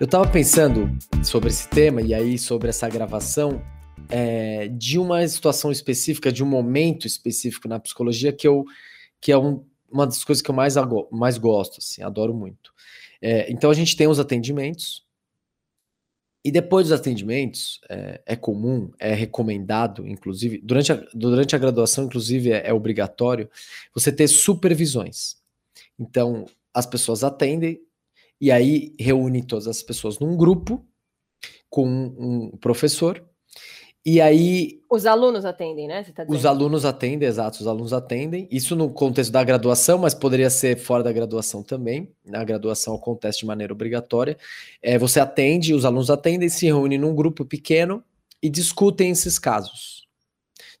Eu 0.00 0.06
estava 0.06 0.26
pensando 0.26 0.90
sobre 1.22 1.50
esse 1.50 1.68
tema 1.68 2.00
e 2.00 2.14
aí 2.14 2.38
sobre 2.38 2.70
essa 2.70 2.88
gravação 2.88 3.62
é, 4.08 4.68
de 4.68 4.98
uma 4.98 5.26
situação 5.26 5.70
específica, 5.70 6.32
de 6.32 6.42
um 6.42 6.46
momento 6.46 7.06
específico 7.06 7.68
na 7.68 7.78
psicologia 7.78 8.32
que 8.32 8.46
eu 8.46 8.64
que 9.20 9.30
é 9.30 9.36
um, 9.36 9.64
uma 9.90 10.06
das 10.06 10.24
coisas 10.24 10.40
que 10.40 10.50
eu 10.50 10.54
mais, 10.54 10.76
mais 11.10 11.36
gosto, 11.36 11.78
assim, 11.78 12.02
adoro 12.02 12.32
muito. 12.32 12.72
É, 13.20 13.50
então 13.52 13.70
a 13.70 13.74
gente 13.74 13.94
tem 13.94 14.06
os 14.06 14.18
atendimentos 14.18 15.04
e 16.42 16.50
depois 16.50 16.88
dos 16.88 16.98
atendimentos 16.98 17.80
é, 17.88 18.22
é 18.24 18.36
comum, 18.36 18.90
é 18.98 19.12
recomendado, 19.12 20.06
inclusive 20.06 20.58
durante 20.58 20.92
a, 20.92 20.96
durante 21.12 21.54
a 21.54 21.58
graduação, 21.58 22.04
inclusive 22.04 22.50
é, 22.50 22.68
é 22.68 22.72
obrigatório 22.72 23.50
você 23.94 24.10
ter 24.10 24.26
supervisões. 24.26 25.36
Então 25.98 26.46
as 26.72 26.86
pessoas 26.86 27.22
atendem 27.22 27.80
e 28.40 28.50
aí 28.50 28.94
reúne 28.98 29.42
todas 29.42 29.68
as 29.68 29.82
pessoas 29.82 30.18
num 30.18 30.34
grupo 30.34 30.86
com 31.68 31.86
um 31.86 32.56
professor. 32.56 33.22
E 34.04 34.20
aí. 34.20 34.80
Os 34.90 35.04
alunos 35.04 35.44
atendem, 35.44 35.86
né? 35.86 36.02
Tá 36.04 36.24
os 36.26 36.46
alunos 36.46 36.84
atendem, 36.84 37.28
exato, 37.28 37.60
os 37.60 37.66
alunos 37.66 37.92
atendem. 37.92 38.48
Isso 38.50 38.74
no 38.74 38.90
contexto 38.90 39.30
da 39.30 39.44
graduação, 39.44 39.98
mas 39.98 40.14
poderia 40.14 40.48
ser 40.48 40.78
fora 40.78 41.02
da 41.02 41.12
graduação 41.12 41.62
também. 41.62 42.10
Na 42.24 42.42
graduação 42.42 42.94
acontece 42.94 43.40
de 43.40 43.46
maneira 43.46 43.72
obrigatória. 43.72 44.36
É, 44.82 44.98
você 44.98 45.20
atende, 45.20 45.74
os 45.74 45.84
alunos 45.84 46.10
atendem, 46.10 46.48
se 46.48 46.66
reúnem 46.66 46.98
num 46.98 47.14
grupo 47.14 47.44
pequeno 47.44 48.02
e 48.42 48.48
discutem 48.48 49.10
esses 49.10 49.38
casos 49.38 50.00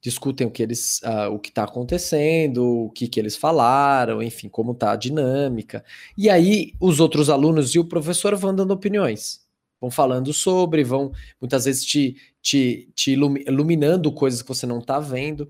discutem 0.02 0.46
o 0.46 0.50
que 0.50 0.62
eles, 0.62 1.00
uh, 1.02 1.30
o 1.32 1.38
que 1.38 1.50
está 1.50 1.64
acontecendo, 1.64 2.86
o 2.86 2.90
que, 2.90 3.06
que 3.06 3.20
eles 3.20 3.36
falaram, 3.36 4.22
enfim, 4.22 4.48
como 4.48 4.72
está 4.72 4.92
a 4.92 4.96
dinâmica. 4.96 5.84
E 6.16 6.30
aí 6.30 6.72
os 6.80 7.00
outros 7.00 7.28
alunos 7.28 7.74
e 7.74 7.78
o 7.78 7.84
professor 7.84 8.34
vão 8.36 8.54
dando 8.54 8.72
opiniões, 8.72 9.40
vão 9.80 9.90
falando 9.90 10.32
sobre, 10.32 10.84
vão 10.84 11.12
muitas 11.40 11.64
vezes 11.64 11.84
te, 11.84 12.16
te, 12.42 12.90
te 12.94 13.12
iluminando 13.12 14.12
coisas 14.12 14.42
que 14.42 14.48
você 14.48 14.66
não 14.66 14.78
está 14.78 15.00
vendo. 15.00 15.48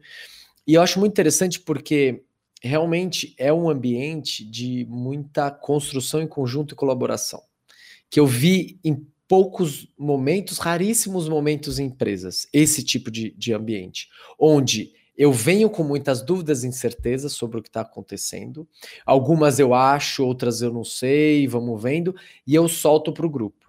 E 0.66 0.75
eu 0.75 0.83
acho 0.83 1.01
muito 1.01 1.12
interessante 1.12 1.59
porque 1.59 2.23
realmente 2.62 3.35
é 3.38 3.53
um 3.53 3.69
ambiente 3.69 4.45
de 4.45 4.87
muita 4.88 5.51
construção 5.51 6.23
em 6.23 6.29
conjunto 6.29 6.75
e 6.75 6.77
colaboração. 6.77 7.43
Que 8.09 8.21
eu 8.21 8.27
vi 8.27 8.79
em 8.85 9.07
poucos 9.27 9.88
momentos, 9.97 10.59
raríssimos 10.59 11.29
momentos 11.29 11.79
em 11.79 11.87
empresas, 11.87 12.49
esse 12.53 12.83
tipo 12.83 13.11
de, 13.11 13.31
de 13.31 13.53
ambiente, 13.53 14.09
onde 14.38 14.93
eu 15.16 15.33
venho 15.33 15.69
com 15.69 15.85
muitas 15.85 16.23
dúvidas 16.23 16.64
e 16.64 16.66
incertezas 16.66 17.35
sobre 17.35 17.59
o 17.59 17.62
que 17.62 17.69
está 17.69 17.83
acontecendo. 17.83 18.66
Algumas 19.05 19.59
eu 19.59 19.75
acho, 19.75 20.25
outras 20.25 20.62
eu 20.62 20.73
não 20.73 20.83
sei, 20.83 21.47
vamos 21.47 21.81
vendo, 21.81 22.14
e 22.47 22.55
eu 22.55 22.66
solto 22.69 23.12
para 23.12 23.27
o 23.27 23.31
grupo. 23.31 23.60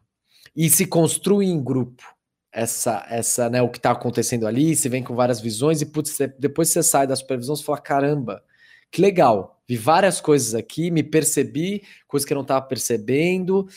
E 0.55 0.69
se 0.69 0.85
construi 0.85 1.47
em 1.47 1.63
grupo 1.63 2.03
essa, 2.51 3.05
essa, 3.09 3.49
né, 3.49 3.61
o 3.61 3.69
que 3.69 3.77
está 3.77 3.91
acontecendo 3.91 4.45
ali, 4.45 4.75
você 4.75 4.89
vem 4.89 5.03
com 5.03 5.15
várias 5.15 5.39
visões, 5.39 5.81
e 5.81 5.85
putz, 5.85 6.17
depois 6.37 6.69
você 6.69 6.83
sai 6.83 7.07
da 7.07 7.15
supervisão, 7.15 7.55
você 7.55 7.63
fala: 7.63 7.79
caramba, 7.79 8.43
que 8.91 9.01
legal, 9.01 9.61
vi 9.67 9.77
várias 9.77 10.19
coisas 10.19 10.53
aqui, 10.53 10.91
me 10.91 11.01
percebi, 11.01 11.83
coisas 12.07 12.25
que 12.25 12.33
eu 12.33 12.35
não 12.35 12.41
estava 12.41 12.65
percebendo, 12.65 13.67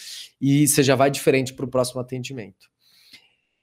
e 0.41 0.67
você 0.67 0.83
já 0.83 0.97
vai 0.97 1.11
diferente 1.11 1.55
para 1.55 1.65
o 1.65 1.71
próximo 1.71 2.01
atendimento. 2.01 2.69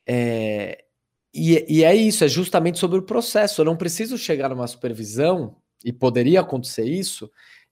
É, 0.08 0.86
e, 1.34 1.66
e, 1.68 1.84
é 1.84 1.94
isso, 1.94 2.24
é 2.24 2.28
justamente 2.28 2.80
sobre 2.80 3.00
o 3.00 3.04
processo. 3.04 3.62
Eu 3.62 3.66
não 3.66 3.78
preciso 3.78 4.18
chegar 4.18 4.50
numa 4.50 4.68
supervisão, 4.68 5.56
e 5.84 5.92
poderia 5.92 6.42
acontecer 6.42 6.86
isso, 6.86 7.30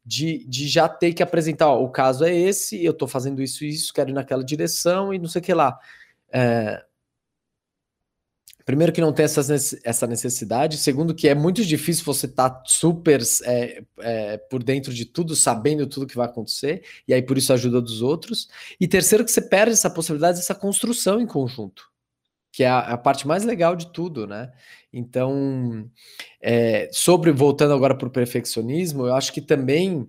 de, 0.09 0.43
de 0.45 0.67
já 0.67 0.89
ter 0.89 1.13
que 1.13 1.21
apresentar: 1.21 1.67
ó, 1.67 1.83
o 1.83 1.89
caso 1.89 2.25
é 2.25 2.35
esse, 2.35 2.83
eu 2.83 2.91
estou 2.91 3.07
fazendo 3.07 3.43
isso 3.43 3.63
e 3.63 3.69
isso, 3.69 3.93
quero 3.93 4.09
ir 4.09 4.13
naquela 4.13 4.43
direção 4.43 5.13
e 5.13 5.19
não 5.19 5.27
sei 5.27 5.39
o 5.39 5.43
que 5.43 5.53
lá. 5.53 5.77
É, 6.31 6.83
Primeiro 8.65 8.93
que 8.93 9.01
não 9.01 9.11
tem 9.11 9.25
essa 9.25 10.05
necessidade, 10.05 10.77
segundo 10.77 11.15
que 11.15 11.27
é 11.27 11.33
muito 11.33 11.65
difícil 11.65 12.05
você 12.05 12.27
estar 12.27 12.51
tá 12.51 12.63
super 12.67 13.19
é, 13.43 13.83
é, 13.97 14.37
por 14.37 14.61
dentro 14.61 14.93
de 14.93 15.05
tudo, 15.05 15.35
sabendo 15.35 15.87
tudo 15.87 16.05
que 16.05 16.15
vai 16.15 16.27
acontecer, 16.27 16.83
e 17.07 17.13
aí 17.15 17.21
por 17.23 17.35
isso 17.35 17.51
ajuda 17.51 17.81
dos 17.81 18.03
outros. 18.03 18.47
E 18.79 18.87
terceiro 18.87 19.25
que 19.25 19.31
você 19.31 19.41
perde 19.41 19.73
essa 19.73 19.89
possibilidade 19.89 20.37
dessa 20.37 20.53
construção 20.53 21.19
em 21.19 21.25
conjunto, 21.25 21.89
que 22.59 22.63
é 22.65 22.67
a, 22.67 22.79
a 22.79 22.97
parte 22.97 23.25
mais 23.25 23.45
legal 23.45 23.73
de 23.73 23.87
tudo, 23.87 24.27
né? 24.27 24.51
Então, 24.91 25.89
é, 26.41 26.89
sobre 26.91 27.31
voltando 27.31 27.73
agora 27.73 27.95
para 27.95 28.09
o 28.09 28.11
perfeccionismo, 28.11 29.07
eu 29.07 29.15
acho 29.15 29.31
que 29.31 29.39
também 29.39 30.05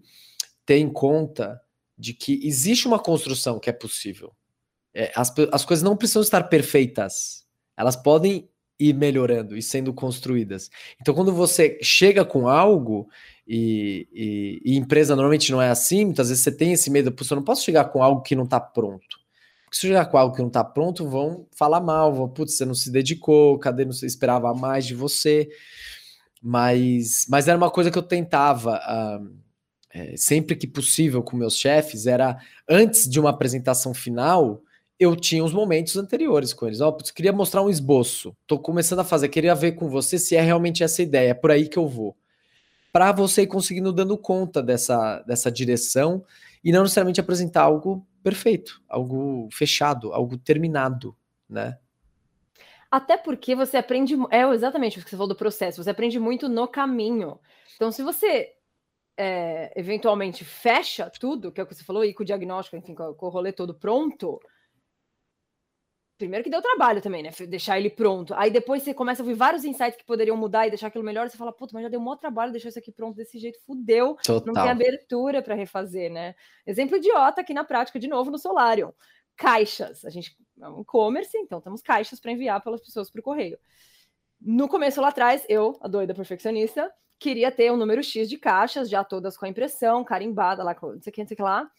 tem 0.67 0.83
em 0.83 0.93
conta 0.93 1.61
de 1.97 2.13
que 2.13 2.45
existe 2.45 2.89
uma 2.89 2.99
construção 2.99 3.61
que 3.61 3.71
é 3.71 3.73
possível. 3.73 4.35
É, 4.93 5.13
as, 5.15 5.33
as 5.53 5.65
coisas 5.65 5.85
não 5.85 5.97
precisam 5.97 6.23
estar 6.23 6.43
perfeitas 6.49 7.47
elas 7.79 7.95
podem 7.95 8.51
ir 8.81 8.95
melhorando 8.95 9.57
e 9.57 9.63
sendo 9.63 9.95
construídas. 9.95 10.69
Então, 11.01 11.15
quando 11.15 11.33
você 11.33 11.79
chega 11.81 12.25
com 12.25 12.49
algo, 12.49 13.09
e, 13.47 14.09
e, 14.13 14.61
e, 14.65 14.77
empresa 14.77 15.15
normalmente 15.15 15.53
não 15.53 15.63
é 15.63 15.71
assim, 15.71 16.05
muitas 16.05 16.31
vezes 16.31 16.43
você 16.43 16.51
tem 16.51 16.73
esse 16.73 16.91
medo, 16.91 17.15
eu 17.17 17.37
não 17.37 17.45
posso 17.45 17.65
chegar 17.65 17.85
com 17.85 18.03
algo 18.03 18.23
que 18.23 18.35
não 18.35 18.43
está 18.43 18.59
pronto. 18.59 19.20
Porque 19.71 19.77
se 19.77 19.87
chegar 19.87 20.07
com 20.07 20.19
algo 20.19 20.35
que 20.35 20.41
não 20.41 20.49
está 20.49 20.65
pronto, 20.65 21.09
vão 21.09 21.47
falar 21.53 21.81
mal, 21.81 22.13
vão, 22.13 22.29
putz, 22.29 22.57
você 22.57 22.65
não 22.65 22.75
se 22.75 22.91
dedicou, 22.91 23.57
cadê, 23.57 23.85
não 23.85 23.93
esperava 23.93 24.53
mais 24.53 24.85
de 24.85 24.97
você. 24.97 25.49
Mas, 26.43 27.25
mas 27.29 27.47
era 27.47 27.57
uma 27.57 27.71
coisa 27.71 27.89
que 27.89 27.97
eu 27.97 28.03
tentava, 28.03 28.79
uh, 28.79 29.33
é, 29.95 30.17
sempre 30.17 30.57
que 30.57 30.67
possível 30.67 31.23
com 31.23 31.37
meus 31.37 31.57
chefes, 31.57 32.09
era 32.09 32.37
antes 32.69 33.09
de 33.09 33.21
uma 33.21 33.31
apresentação 33.31 33.95
final, 33.95 34.61
eu 34.99 35.15
tinha 35.15 35.45
os 35.45 35.53
momentos 35.53 35.97
anteriores 35.97 36.53
com 36.53 36.67
eles. 36.67 36.81
Ó, 36.81 36.89
oh, 36.89 37.15
queria 37.15 37.33
mostrar 37.33 37.63
um 37.63 37.71
esboço. 37.71 38.37
Tô 38.49 38.59
começando 38.59 38.99
a 38.99 39.05
fazer, 39.05 39.29
queria 39.29 39.55
ver 39.55 39.73
com 39.73 39.89
você 39.89 40.19
se 40.19 40.35
é 40.35 40.41
realmente 40.41 40.83
essa 40.83 41.01
ideia, 41.01 41.31
é 41.31 41.35
por 41.35 41.53
aí 41.53 41.69
que 41.69 41.79
eu 41.79 41.87
vou. 41.87 42.17
Para 42.93 43.13
você 43.13 43.43
ir 43.43 43.47
conseguindo 43.47 43.93
dando 43.93 44.19
conta 44.19 44.61
dessa, 44.61 45.21
dessa 45.21 45.49
direção 45.49 46.25
e 46.65 46.73
não 46.73 46.83
necessariamente 46.83 47.21
apresentar 47.21 47.63
algo 47.63 48.05
perfeito, 48.23 48.83
algo 48.89 49.49
fechado, 49.53 50.13
algo 50.13 50.39
terminado. 50.39 51.17
né? 51.49 51.79
Até 52.91 53.17
porque 53.17 53.55
você 53.55 53.77
aprende. 53.77 54.17
É 54.31 54.43
exatamente 54.53 54.99
o 54.99 55.05
que 55.05 55.11
você 55.11 55.17
falou 55.17 55.29
do 55.29 55.37
processo. 55.37 55.83
Você 55.83 55.91
aprende 55.91 56.19
muito 56.19 56.49
no 56.49 56.67
caminho. 56.67 57.39
Então, 57.77 57.93
se 57.93 58.03
você 58.03 58.53
é, 59.17 59.73
eventualmente 59.79 60.45
fecha 60.45 61.11
tudo, 61.11 61.53
que 61.53 61.61
é 61.61 61.65
o 61.65 61.67
que 61.67 61.75
você 61.75 61.85
falou, 61.85 62.05
e 62.05 62.15
com 62.15 62.23
o 62.23 62.27
diagnóstico, 62.27 62.77
enfim, 62.77 62.95
com, 62.95 63.15
o 63.19 63.29
rolê 63.29 63.53
todo 63.53 63.75
pronto, 63.75 64.41
primeiro 66.21 66.45
que 66.45 66.51
deu 66.51 66.61
trabalho 66.61 67.01
também, 67.01 67.23
né? 67.23 67.31
Deixar 67.49 67.79
ele 67.79 67.89
pronto. 67.89 68.35
Aí 68.35 68.51
depois 68.51 68.83
você 68.83 68.93
começa 68.93 69.23
a 69.23 69.25
ouvir 69.25 69.35
vários 69.35 69.65
insights 69.65 69.97
que 69.97 70.05
poderiam 70.05 70.37
mudar 70.37 70.67
e 70.67 70.71
deixar 70.71 70.89
aquilo 70.89 71.03
melhor. 71.03 71.29
Você 71.29 71.37
fala, 71.37 71.53
puta, 71.53 71.73
mas 71.75 71.83
já 71.83 71.89
deu 71.89 71.99
um 71.99 72.05
maior 72.05 72.17
trabalho 72.17 72.53
deixar 72.53 72.69
isso 72.69 72.79
aqui 72.79 72.93
pronto 72.93 73.17
desse 73.17 73.39
jeito, 73.39 73.59
fudeu. 73.67 74.17
Total. 74.23 74.47
Não 74.47 74.63
tem 74.63 74.71
abertura 74.71 75.43
para 75.43 75.55
refazer, 75.55 76.13
né? 76.13 76.35
Exemplo 76.67 76.99
idiota 76.99 77.41
aqui 77.41 77.55
na 77.55 77.65
prática, 77.65 77.99
de 77.99 78.07
novo, 78.07 78.31
no 78.31 78.39
Solarium. 78.39 78.93
Caixas. 79.35 80.05
A 80.05 80.11
gente 80.11 80.37
é 80.61 80.69
um 80.69 80.83
e-commerce, 80.83 81.37
então 81.39 81.61
temos 81.61 81.81
caixas 81.81 82.21
para 82.21 82.31
enviar 82.31 82.63
pelas 82.63 82.83
pessoas 82.83 83.11
para 83.11 83.21
o 83.21 83.25
correio. 83.25 83.59
No 84.39 84.69
começo 84.69 85.01
lá 85.01 85.09
atrás, 85.09 85.45
eu, 85.49 85.79
a 85.81 85.89
doida 85.89 86.15
perfeccionista, 86.15 86.93
queria 87.19 87.51
ter 87.51 87.73
um 87.73 87.77
número 87.77 88.03
X 88.03 88.29
de 88.29 88.39
caixas, 88.39 88.89
já 88.89 89.03
todas 89.03 89.37
com 89.37 89.47
a 89.47 89.49
impressão, 89.49 90.05
carimbada 90.05 90.63
lá, 90.63 90.75
com 90.75 90.93
não 90.93 91.03
sei 91.03 91.11
o 91.11 91.15
que, 91.15 91.21
não 91.23 91.29
sei 91.29 91.35
o 91.35 91.37
que 91.37 91.43
lá. 91.43 91.71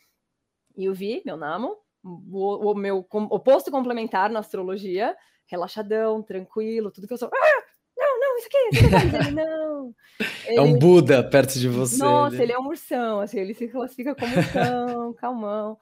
E 0.75 0.85
eu 0.85 0.93
vi, 0.93 1.21
meu 1.25 1.37
namo, 1.37 1.77
o, 2.03 2.71
o 2.71 2.75
meu 2.75 3.03
com, 3.03 3.23
oposto 3.23 3.71
complementar 3.71 4.29
na 4.29 4.39
astrologia, 4.39 5.15
relaxadão, 5.45 6.21
tranquilo, 6.21 6.91
tudo 6.91 7.07
que 7.07 7.13
eu 7.13 7.17
sou. 7.17 7.29
Ah! 7.33 7.63
Não, 7.97 8.19
não, 8.19 8.37
isso 8.37 8.47
aqui, 8.47 8.69
isso 8.73 8.95
aqui. 8.95 9.15
ele, 9.15 9.31
não. 9.31 9.95
Ele, 10.47 10.57
é 10.57 10.61
um 10.61 10.79
Buda 10.79 11.23
perto 11.23 11.59
de 11.59 11.67
você. 11.67 11.97
Nossa, 11.97 12.35
ele, 12.35 12.45
ele 12.45 12.53
é 12.53 12.59
um 12.59 12.67
ursão, 12.67 13.19
assim, 13.19 13.39
ele 13.39 13.53
se 13.53 13.67
classifica 13.67 14.15
como 14.15 14.35
ursão, 14.35 15.13
calmão. 15.19 15.77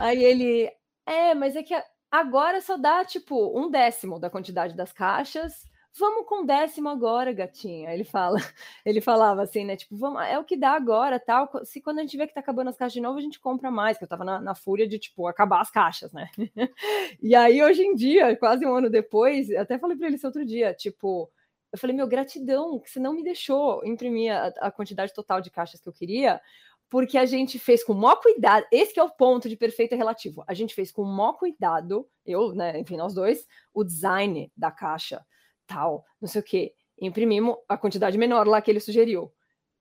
Aí 0.00 0.24
ele, 0.24 0.68
é, 1.06 1.34
mas 1.34 1.54
é 1.54 1.62
que 1.62 1.74
Agora 2.12 2.60
só 2.60 2.76
dá, 2.76 3.02
tipo, 3.06 3.58
um 3.58 3.70
décimo 3.70 4.20
da 4.20 4.28
quantidade 4.28 4.76
das 4.76 4.92
caixas. 4.92 5.66
Vamos 5.98 6.26
com 6.26 6.46
décimo 6.46 6.88
agora, 6.88 7.32
gatinha. 7.32 7.92
Ele 7.92 8.04
fala, 8.04 8.38
ele 8.84 9.00
falava 9.00 9.42
assim, 9.42 9.64
né? 9.64 9.76
Tipo, 9.76 9.96
vamos, 9.96 10.22
é 10.22 10.38
o 10.38 10.44
que 10.44 10.56
dá 10.56 10.70
agora, 10.70 11.20
tal. 11.20 11.50
Se 11.64 11.80
quando 11.80 11.98
a 11.98 12.02
gente 12.02 12.16
vê 12.16 12.26
que 12.26 12.32
tá 12.32 12.40
acabando 12.40 12.68
as 12.68 12.76
caixas 12.76 12.94
de 12.94 13.00
novo, 13.00 13.18
a 13.18 13.22
gente 13.22 13.38
compra 13.38 13.70
mais, 13.70 13.98
que 13.98 14.04
eu 14.04 14.08
tava 14.08 14.24
na, 14.24 14.40
na 14.40 14.54
fúria 14.54 14.88
de, 14.88 14.98
tipo, 14.98 15.26
acabar 15.26 15.60
as 15.60 15.70
caixas, 15.70 16.12
né? 16.12 16.30
e 17.20 17.34
aí, 17.34 17.62
hoje 17.62 17.82
em 17.82 17.94
dia, 17.94 18.34
quase 18.36 18.64
um 18.64 18.74
ano 18.74 18.88
depois, 18.88 19.50
até 19.52 19.78
falei 19.78 19.96
para 19.96 20.06
ele 20.06 20.16
isso 20.16 20.26
outro 20.26 20.44
dia, 20.44 20.72
tipo, 20.72 21.30
eu 21.70 21.78
falei, 21.78 21.94
meu, 21.96 22.06
gratidão, 22.06 22.78
que 22.78 22.90
você 22.90 23.00
não 23.00 23.14
me 23.14 23.22
deixou 23.22 23.84
imprimir 23.84 24.32
a, 24.34 24.46
a 24.60 24.70
quantidade 24.70 25.12
total 25.12 25.40
de 25.40 25.50
caixas 25.50 25.80
que 25.80 25.88
eu 25.88 25.92
queria, 25.92 26.40
porque 26.88 27.16
a 27.16 27.24
gente 27.24 27.58
fez 27.58 27.82
com 27.82 27.94
o 27.94 27.96
maior 27.96 28.16
cuidado. 28.16 28.66
Esse 28.70 28.98
é 28.98 29.02
o 29.02 29.10
ponto 29.10 29.48
de 29.48 29.56
perfeito 29.56 29.94
e 29.94 29.96
relativo. 29.96 30.44
A 30.46 30.52
gente 30.52 30.74
fez 30.74 30.92
com 30.92 31.00
o 31.02 31.06
maior 31.06 31.32
cuidado, 31.32 32.06
eu, 32.26 32.54
né, 32.54 32.78
enfim, 32.78 32.98
nós 32.98 33.14
dois, 33.14 33.46
o 33.72 33.82
design 33.82 34.52
da 34.54 34.70
caixa, 34.70 35.24
tal, 35.66 36.04
não 36.20 36.28
sei 36.28 36.40
o 36.40 36.44
quê. 36.44 36.74
Imprimimos 37.00 37.56
a 37.68 37.76
quantidade 37.76 38.16
menor 38.18 38.46
lá 38.46 38.60
que 38.60 38.70
ele 38.70 38.80
sugeriu. 38.80 39.32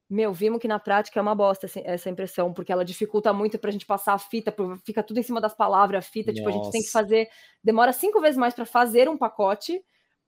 Meu, 0.09 0.33
vimos 0.33 0.59
que 0.59 0.67
na 0.67 0.77
prática 0.77 1.19
é 1.19 1.21
uma 1.21 1.33
bosta 1.33 1.67
essa 1.85 2.09
impressão, 2.09 2.53
porque 2.53 2.71
ela 2.71 2.83
dificulta 2.83 3.31
muito 3.31 3.57
para 3.57 3.69
a 3.69 3.71
gente 3.71 3.85
passar 3.85 4.13
a 4.13 4.19
fita, 4.19 4.53
fica 4.83 5.01
tudo 5.01 5.19
em 5.19 5.23
cima 5.23 5.39
das 5.39 5.53
palavras, 5.53 6.05
a 6.05 6.09
fita, 6.09 6.31
Nossa. 6.31 6.37
tipo, 6.37 6.49
a 6.49 6.51
gente 6.51 6.71
tem 6.71 6.81
que 6.81 6.91
fazer, 6.91 7.29
demora 7.63 7.93
cinco 7.93 8.19
vezes 8.19 8.37
mais 8.37 8.53
para 8.53 8.65
fazer 8.65 9.07
um 9.07 9.17
pacote 9.17 9.81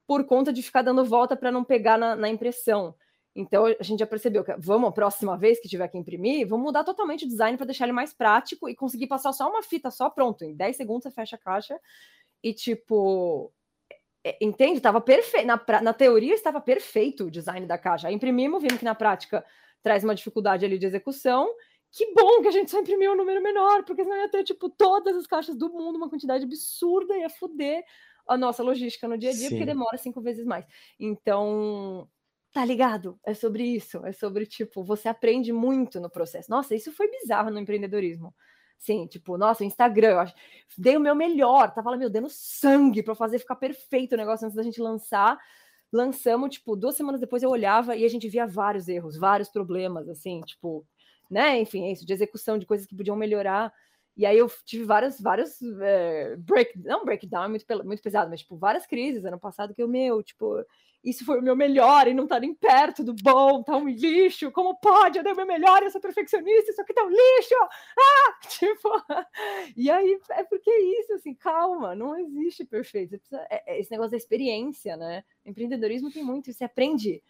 por 0.08 0.26
conta 0.26 0.54
de 0.54 0.62
ficar 0.62 0.84
dando 0.84 1.04
volta 1.04 1.36
para 1.36 1.52
não 1.52 1.66
pegar 1.66 1.98
na, 1.98 2.16
na 2.16 2.30
impressão. 2.30 2.96
Então 3.36 3.66
a 3.66 3.84
gente 3.84 4.00
já 4.00 4.08
percebeu 4.08 4.44
que 4.44 4.56
vamos, 4.58 4.90
a 4.90 4.92
próxima 4.92 5.38
vez 5.38 5.60
que 5.60 5.68
tiver 5.68 5.88
que 5.88 5.98
imprimir, 5.98 6.48
vamos 6.48 6.64
mudar 6.64 6.84
totalmente 6.84 7.26
o 7.26 7.28
design 7.28 7.58
para 7.58 7.66
deixar 7.66 7.86
ele 7.86 7.92
mais 7.92 8.14
prático 8.14 8.70
e 8.70 8.76
conseguir 8.76 9.08
passar 9.08 9.34
só 9.34 9.50
uma 9.50 9.64
fita 9.64 9.90
só, 9.90 10.10
pronto. 10.10 10.44
Em 10.46 10.56
10 10.56 10.78
segundos 10.78 11.04
você 11.04 11.12
fecha 11.12 11.36
a 11.36 11.40
caixa 11.40 11.80
e 12.44 12.54
tipo. 12.54 13.52
É, 14.24 14.38
entende? 14.42 14.78
Estava 14.78 15.02
perfeito. 15.02 15.46
Na, 15.46 15.62
na 15.82 15.94
teoria 15.94 16.34
estava 16.34 16.62
perfeito 16.62 17.26
o 17.26 17.32
design 17.32 17.66
da 17.66 17.78
caixa. 17.78 18.08
Aí 18.08 18.16
imprimimos, 18.16 18.62
vimos 18.62 18.78
que 18.78 18.86
na 18.86 18.96
prática 18.96 19.46
traz 19.82 20.04
uma 20.04 20.16
dificuldade 20.16 20.66
ali 20.66 20.78
de 20.78 20.86
execução. 20.86 21.54
Que 21.92 22.12
bom 22.14 22.42
que 22.42 22.48
a 22.48 22.52
gente 22.52 22.72
só 22.72 22.80
imprimiu 22.80 23.12
um 23.12 23.16
número 23.16 23.42
menor, 23.42 23.84
porque 23.84 24.04
senão 24.04 24.18
ia 24.18 24.30
ter, 24.30 24.44
tipo, 24.44 24.70
todas 24.70 25.16
as 25.16 25.28
caixas 25.28 25.56
do 25.56 25.70
mundo, 25.70 25.98
uma 25.98 26.10
quantidade 26.10 26.44
absurda, 26.44 27.16
ia 27.16 27.30
fuder 27.30 27.84
a 28.28 28.38
nossa 28.38 28.64
logística 28.64 29.08
no 29.08 29.18
dia 29.18 29.30
a 29.30 29.34
dia, 29.34 29.50
Sim. 29.50 29.50
porque 29.50 29.66
demora 29.66 29.98
cinco 29.98 30.22
vezes 30.22 30.46
mais. 30.46 30.66
Então, 31.00 32.08
Tá 32.54 32.64
ligado? 32.64 33.20
É 33.26 33.34
sobre 33.34 33.64
isso. 33.64 34.06
É 34.06 34.14
sobre, 34.14 34.46
tipo, 34.46 34.84
você 34.84 35.10
aprende 35.10 35.52
muito 35.52 36.00
no 36.00 36.08
processo. 36.08 36.52
Nossa, 36.52 36.76
isso 36.76 36.92
foi 36.92 37.10
bizarro 37.10 37.50
no 37.50 37.60
empreendedorismo. 37.60 38.34
Sim, 38.84 39.08
tipo, 39.08 39.38
nossa, 39.38 39.64
Instagram, 39.64 40.10
eu 40.10 40.20
acho, 40.20 40.36
dei 40.78 40.98
o 40.98 41.00
meu 41.00 41.16
melhor, 41.16 41.74
tava 41.74 41.90
lá, 41.92 41.96
meu, 41.96 42.10
dando 42.10 42.28
sangue 42.30 43.02
para 43.02 43.16
fazer 43.16 43.40
ficar 43.40 43.56
perfeito 43.56 44.12
o 44.12 44.18
negócio 44.18 44.44
antes 44.46 44.58
da 44.58 44.62
gente 44.62 44.82
lançar. 44.82 45.40
Lançamos, 45.90 46.50
tipo, 46.56 46.76
duas 46.76 46.94
semanas 46.94 47.22
depois 47.22 47.42
eu 47.42 47.50
olhava 47.50 47.96
e 47.96 48.04
a 48.04 48.10
gente 48.10 48.28
via 48.28 48.46
vários 48.46 48.90
erros, 48.90 49.16
vários 49.16 49.48
problemas, 49.48 50.10
assim, 50.10 50.42
tipo, 50.42 50.86
né? 51.32 51.62
Enfim, 51.62 51.86
é 51.86 51.94
isso, 51.94 52.06
de 52.06 52.12
execução 52.12 52.58
de 52.58 52.66
coisas 52.66 52.86
que 52.86 52.94
podiam 52.94 53.16
melhorar. 53.16 53.72
E 54.16 54.26
aí 54.26 54.38
eu 54.38 54.50
tive 54.64 54.86
várias, 54.86 55.20
vários 55.20 55.60
é, 55.82 56.36
break, 56.38 56.78
não 56.80 57.04
breakdown, 57.04 57.46
é 57.46 57.48
muito, 57.48 57.66
muito 57.84 58.02
pesado, 58.02 58.30
mas 58.30 58.42
tipo, 58.42 58.56
várias 58.56 58.86
crises 58.86 59.26
ano 59.26 59.40
passado 59.40 59.74
que 59.74 59.82
eu, 59.82 59.88
meu, 59.88 60.22
tipo, 60.22 60.64
isso 61.04 61.26
foi 61.26 61.40
o 61.40 61.42
meu 61.42 61.56
melhor 61.56 62.08
e 62.08 62.14
não 62.14 62.28
tá 62.28 62.40
nem 62.40 62.54
perto 62.54 63.04
do 63.04 63.14
bom, 63.14 63.62
tá 63.62 63.76
um 63.76 63.90
lixo, 63.90 64.52
como 64.52 64.76
pode? 64.80 65.18
Eu 65.18 65.24
dei 65.24 65.34
o 65.34 65.36
meu 65.36 65.46
melhor, 65.46 65.84
eu 65.84 65.90
sou 65.90 66.00
perfeccionista, 66.00 66.72
isso 66.72 66.82
aqui 66.82 66.94
tá 66.94 67.04
um 67.04 67.10
lixo! 67.10 67.56
Ah! 68.00 68.34
Tipo, 68.48 68.90
e 69.76 69.90
aí 69.90 70.20
é 70.32 70.44
porque 70.44 70.70
é 70.70 71.00
isso, 71.00 71.14
assim, 71.14 71.34
calma, 71.34 71.96
não 71.96 72.18
existe 72.18 72.64
perfeito. 72.66 73.18
Precisa, 73.18 73.46
é, 73.50 73.76
é 73.76 73.80
esse 73.80 73.92
negócio 73.92 74.12
da 74.12 74.18
experiência, 74.18 74.96
né? 74.96 75.24
empreendedorismo 75.46 76.12
tem 76.12 76.24
muito, 76.24 76.54
você 76.54 76.64
aprende 76.64 77.22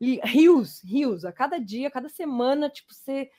rios, 0.00 0.82
rios, 0.84 1.24
a 1.24 1.32
cada 1.32 1.58
dia, 1.58 1.88
a 1.88 1.90
cada 1.90 2.08
semana, 2.08 2.68
tipo, 2.68 2.92
você 2.92 3.30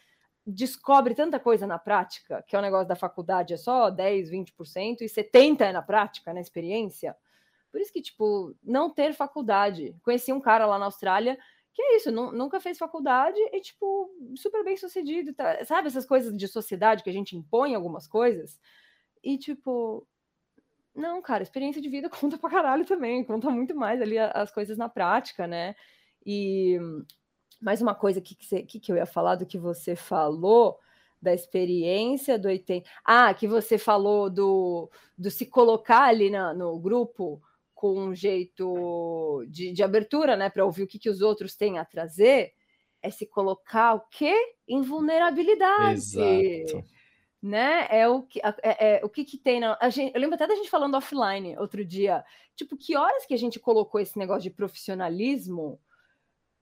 descobre 0.48 1.14
tanta 1.14 1.40
coisa 1.40 1.68
na 1.68 1.78
prática, 1.78 2.44
que 2.48 2.56
é 2.56 2.60
o 2.60 2.62
negócio 2.62 2.88
da 2.88 2.96
faculdade 2.96 3.54
é 3.54 3.58
só 3.58 3.90
10, 3.90 4.32
20%, 4.32 5.02
e 5.02 5.06
70% 5.06 5.62
é 5.62 5.72
na 5.74 5.82
prática, 5.82 6.34
na 6.34 6.40
experiência. 6.40 7.16
Por 7.70 7.82
isso 7.82 7.92
que, 7.92 8.02
tipo, 8.02 8.56
não 8.64 8.90
ter 8.90 9.14
faculdade. 9.14 9.94
Conheci 10.02 10.32
um 10.32 10.40
cara 10.40 10.66
lá 10.66 10.80
na 10.80 10.86
Austrália 10.86 11.38
que 11.78 11.82
é 11.84 11.98
isso, 11.98 12.12
nunca 12.12 12.60
fez 12.60 12.76
faculdade 12.76 13.38
e, 13.54 13.62
tipo, 13.62 14.10
super 14.36 14.64
bem 14.64 14.76
sucedido. 14.76 15.32
Tá? 15.32 15.64
Sabe 15.64 15.88
essas 15.88 16.08
coisas 16.08 16.36
de 16.36 16.48
sociedade 16.48 17.04
que 17.04 17.10
a 17.12 17.14
gente 17.14 17.38
impõe 17.38 17.76
algumas 17.76 18.08
coisas? 18.08 18.60
E, 19.24 19.38
tipo, 19.38 20.08
não, 20.96 21.22
cara, 21.22 21.44
experiência 21.44 21.80
de 21.80 21.88
vida 21.88 22.10
conta 22.10 22.36
pra 22.36 22.50
caralho 22.50 22.84
também, 22.84 23.24
conta 23.24 23.52
muito 23.52 23.76
mais 23.76 24.02
ali 24.02 24.18
as 24.18 24.52
coisas 24.52 24.76
na 24.76 24.90
prática, 24.90 25.46
né? 25.46 25.76
E 26.26 26.80
mais 27.60 27.82
uma 27.82 27.96
coisa 27.96 28.22
que, 28.22 28.36
que, 28.36 28.80
que, 28.80 28.92
eu 28.92 28.96
ia 28.96 29.06
falar 29.06 29.36
do 29.36 29.46
que 29.46 29.58
você 29.58 29.96
falou 29.96 30.80
da 31.22 31.34
experiência 31.34 32.38
do 32.38 32.48
80. 32.48 32.88
Ah, 33.04 33.34
que 33.34 33.48
você 33.48 33.78
falou 33.78 34.30
do, 34.30 34.90
do 35.18 35.32
se 35.32 35.46
colocar 35.46 36.04
ali 36.04 36.30
na, 36.30 36.54
no 36.54 36.80
grupo 36.80 37.42
com 37.74 38.00
um 38.00 38.16
jeito 38.16 39.46
de, 39.48 39.72
de 39.72 39.84
abertura, 39.84 40.36
né, 40.36 40.50
para 40.50 40.66
ouvir 40.66 40.84
o 40.84 40.88
que, 40.88 40.98
que 40.98 41.10
os 41.10 41.22
outros 41.22 41.56
têm 41.56 41.78
a 41.78 41.86
trazer, 41.86 42.54
é 43.02 43.10
se 43.10 43.26
colocar 43.26 43.94
o 43.94 44.02
quê? 44.10 44.36
Em 44.68 44.82
vulnerabilidade. 44.82 46.20
Exato. 46.20 46.84
Né? 47.42 47.88
É 47.92 48.08
o 48.08 48.24
que, 48.24 48.40
é, 48.40 48.98
é 48.98 49.06
o 49.06 49.10
que, 49.10 49.24
que 49.24 49.38
tem 49.38 49.60
na. 49.60 49.78
A 49.80 49.90
gente, 49.90 50.14
eu 50.14 50.20
lembro 50.20 50.36
até 50.36 50.48
da 50.48 50.56
gente 50.56 50.70
falando 50.70 50.98
offline 50.98 51.56
outro 51.58 51.86
dia. 51.86 52.26
Tipo, 52.56 52.76
que 52.76 52.98
horas 52.98 53.28
que 53.28 53.34
a 53.34 53.38
gente 53.38 53.60
colocou 53.60 54.02
esse 54.02 54.18
negócio 54.18 54.42
de 54.42 54.50
profissionalismo 54.50 55.80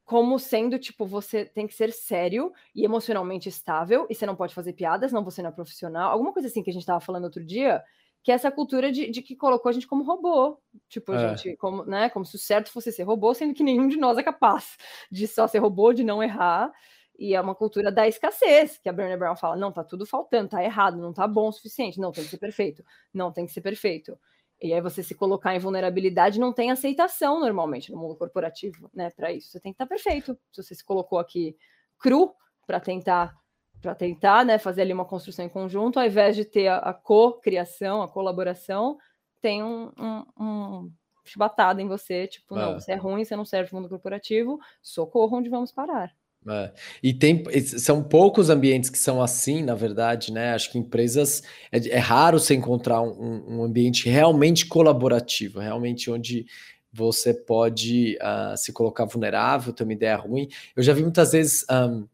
como 0.06 0.38
sendo, 0.38 0.78
tipo, 0.78 1.06
você 1.06 1.46
tem 1.46 1.66
que 1.66 1.74
ser 1.74 1.92
sério 1.92 2.54
e 2.76 2.86
emocionalmente 2.86 3.50
estável, 3.50 4.06
e 4.08 4.14
você 4.14 4.26
não 4.26 4.36
pode 4.36 4.54
fazer 4.54 4.74
piadas, 4.74 5.12
não 5.12 5.24
você 5.24 5.42
não 5.42 5.50
é 5.50 5.54
profissional. 5.54 6.12
Alguma 6.12 6.32
coisa 6.32 6.48
assim 6.48 6.62
que 6.62 6.70
a 6.70 6.74
gente 6.74 6.84
estava 6.84 7.00
falando 7.00 7.24
outro 7.24 7.44
dia, 7.44 7.84
que 8.24 8.32
é 8.32 8.36
essa 8.36 8.52
cultura 8.52 8.92
de, 8.92 9.10
de, 9.10 9.22
que 9.24 9.36
colocou 9.36 9.68
a 9.68 9.74
gente 9.74 9.88
como 9.88 10.04
robô. 10.04 10.60
Tipo, 10.88 11.12
a 11.12 11.16
é. 11.16 11.30
gente, 11.30 11.58
como, 11.58 11.84
né, 11.86 12.08
como 12.10 12.24
se 12.24 12.36
o 12.36 12.40
certo 12.40 12.72
fosse 12.72 12.92
ser 12.92 13.04
robô, 13.04 13.34
sendo 13.34 13.54
que 13.56 13.64
nenhum 13.64 13.88
de 13.88 13.98
nós 13.98 14.18
é 14.18 14.24
capaz 14.24 14.78
de 15.12 15.28
só 15.28 15.48
ser 15.48 15.58
robô, 15.58 15.92
de 15.92 16.04
não 16.04 16.22
errar. 16.22 16.72
E 17.18 17.34
é 17.34 17.42
uma 17.42 17.56
cultura 17.56 17.92
da 17.92 18.08
escassez, 18.08 18.78
que 18.78 18.90
a 18.90 18.94
Brené 18.94 19.18
Brown 19.18 19.36
fala: 19.36 19.56
não, 19.56 19.72
tá 19.72 19.84
tudo 19.84 20.06
faltando, 20.06 20.50
tá 20.50 20.64
errado, 20.64 20.98
não 20.98 21.14
tá 21.14 21.28
bom 21.28 21.48
o 21.48 21.52
suficiente, 21.52 22.00
não 22.00 22.12
tem 22.12 22.24
que 22.26 22.30
ser 22.30 22.38
perfeito, 22.38 22.84
não 23.14 23.32
tem 23.32 23.46
que 23.46 23.54
ser 23.54 23.62
perfeito. 23.62 24.20
E 24.62 24.74
aí 24.74 24.82
você 24.82 25.04
se 25.04 25.14
colocar 25.14 25.54
em 25.56 25.60
vulnerabilidade 25.60 26.40
não 26.40 26.54
tem 26.54 26.72
aceitação 26.72 27.40
normalmente 27.40 27.92
no 27.92 27.98
mundo 27.98 28.16
corporativo, 28.16 28.90
né? 28.94 29.10
Para 29.10 29.32
isso, 29.32 29.50
você 29.50 29.60
tem 29.60 29.72
que 29.72 29.76
estar 29.76 29.86
tá 29.86 29.90
perfeito. 29.90 30.38
Se 30.52 30.64
você 30.64 30.76
se 30.76 30.84
colocou 30.84 31.20
aqui 31.20 31.56
cru 32.00 32.34
para 32.66 32.80
tentar 32.80 33.36
para 33.82 33.94
tentar 33.94 34.44
né, 34.44 34.58
fazer 34.58 34.82
ali 34.82 34.94
uma 34.94 35.06
construção 35.06 35.46
em 35.46 35.50
conjunto, 35.50 36.00
ao 36.00 36.06
invés 36.06 36.36
de 36.36 36.44
ter 36.44 36.68
a, 36.68 36.78
a 36.78 36.94
co-criação, 36.94 38.02
a 38.02 38.08
colaboração, 38.08 38.98
tem 39.40 39.62
um, 39.62 39.92
um, 39.96 40.26
um 40.40 40.92
chibatada 41.24 41.82
em 41.82 41.88
você, 41.88 42.26
tipo, 42.26 42.56
não, 42.56 42.72
é. 42.72 42.74
você 42.74 42.94
é 42.94 42.96
ruim, 42.96 43.24
você 43.24 43.36
não 43.36 43.46
serve 43.46 43.72
no 43.72 43.80
mundo 43.80 43.90
corporativo, 43.90 44.60
socorro 44.82 45.38
onde 45.38 45.50
vamos 45.50 45.72
parar. 45.72 46.12
É. 46.48 46.72
E 47.02 47.12
tem, 47.12 47.44
são 47.64 48.04
poucos 48.04 48.52
ambientes 48.52 48.92
que 48.92 49.00
são 49.00 49.22
assim, 49.22 49.64
na 49.64 49.74
verdade, 49.74 50.32
né? 50.32 50.54
Acho 50.54 50.72
que 50.72 50.78
empresas 50.78 51.42
é, 51.72 51.90
é 51.90 51.98
raro 51.98 52.40
você 52.40 52.54
encontrar 52.54 53.02
um, 53.02 53.44
um, 53.48 53.64
ambiente 53.64 54.08
realmente 54.08 54.68
colaborativo, 54.68 55.60
realmente 55.60 56.12
onde 56.12 56.46
você 56.94 57.34
pode 57.34 58.18
uh, 58.22 58.56
se 58.56 58.72
colocar 58.72 59.06
vulnerável, 59.06 59.74
ter 59.74 59.84
uma 59.84 59.94
ideia 59.94 60.16
ruim. 60.16 60.48
Eu 60.76 60.84
já 60.84 60.94
vi 60.94 61.02
muitas 61.02 61.32
vezes 61.32 61.66
um, 61.70 62.08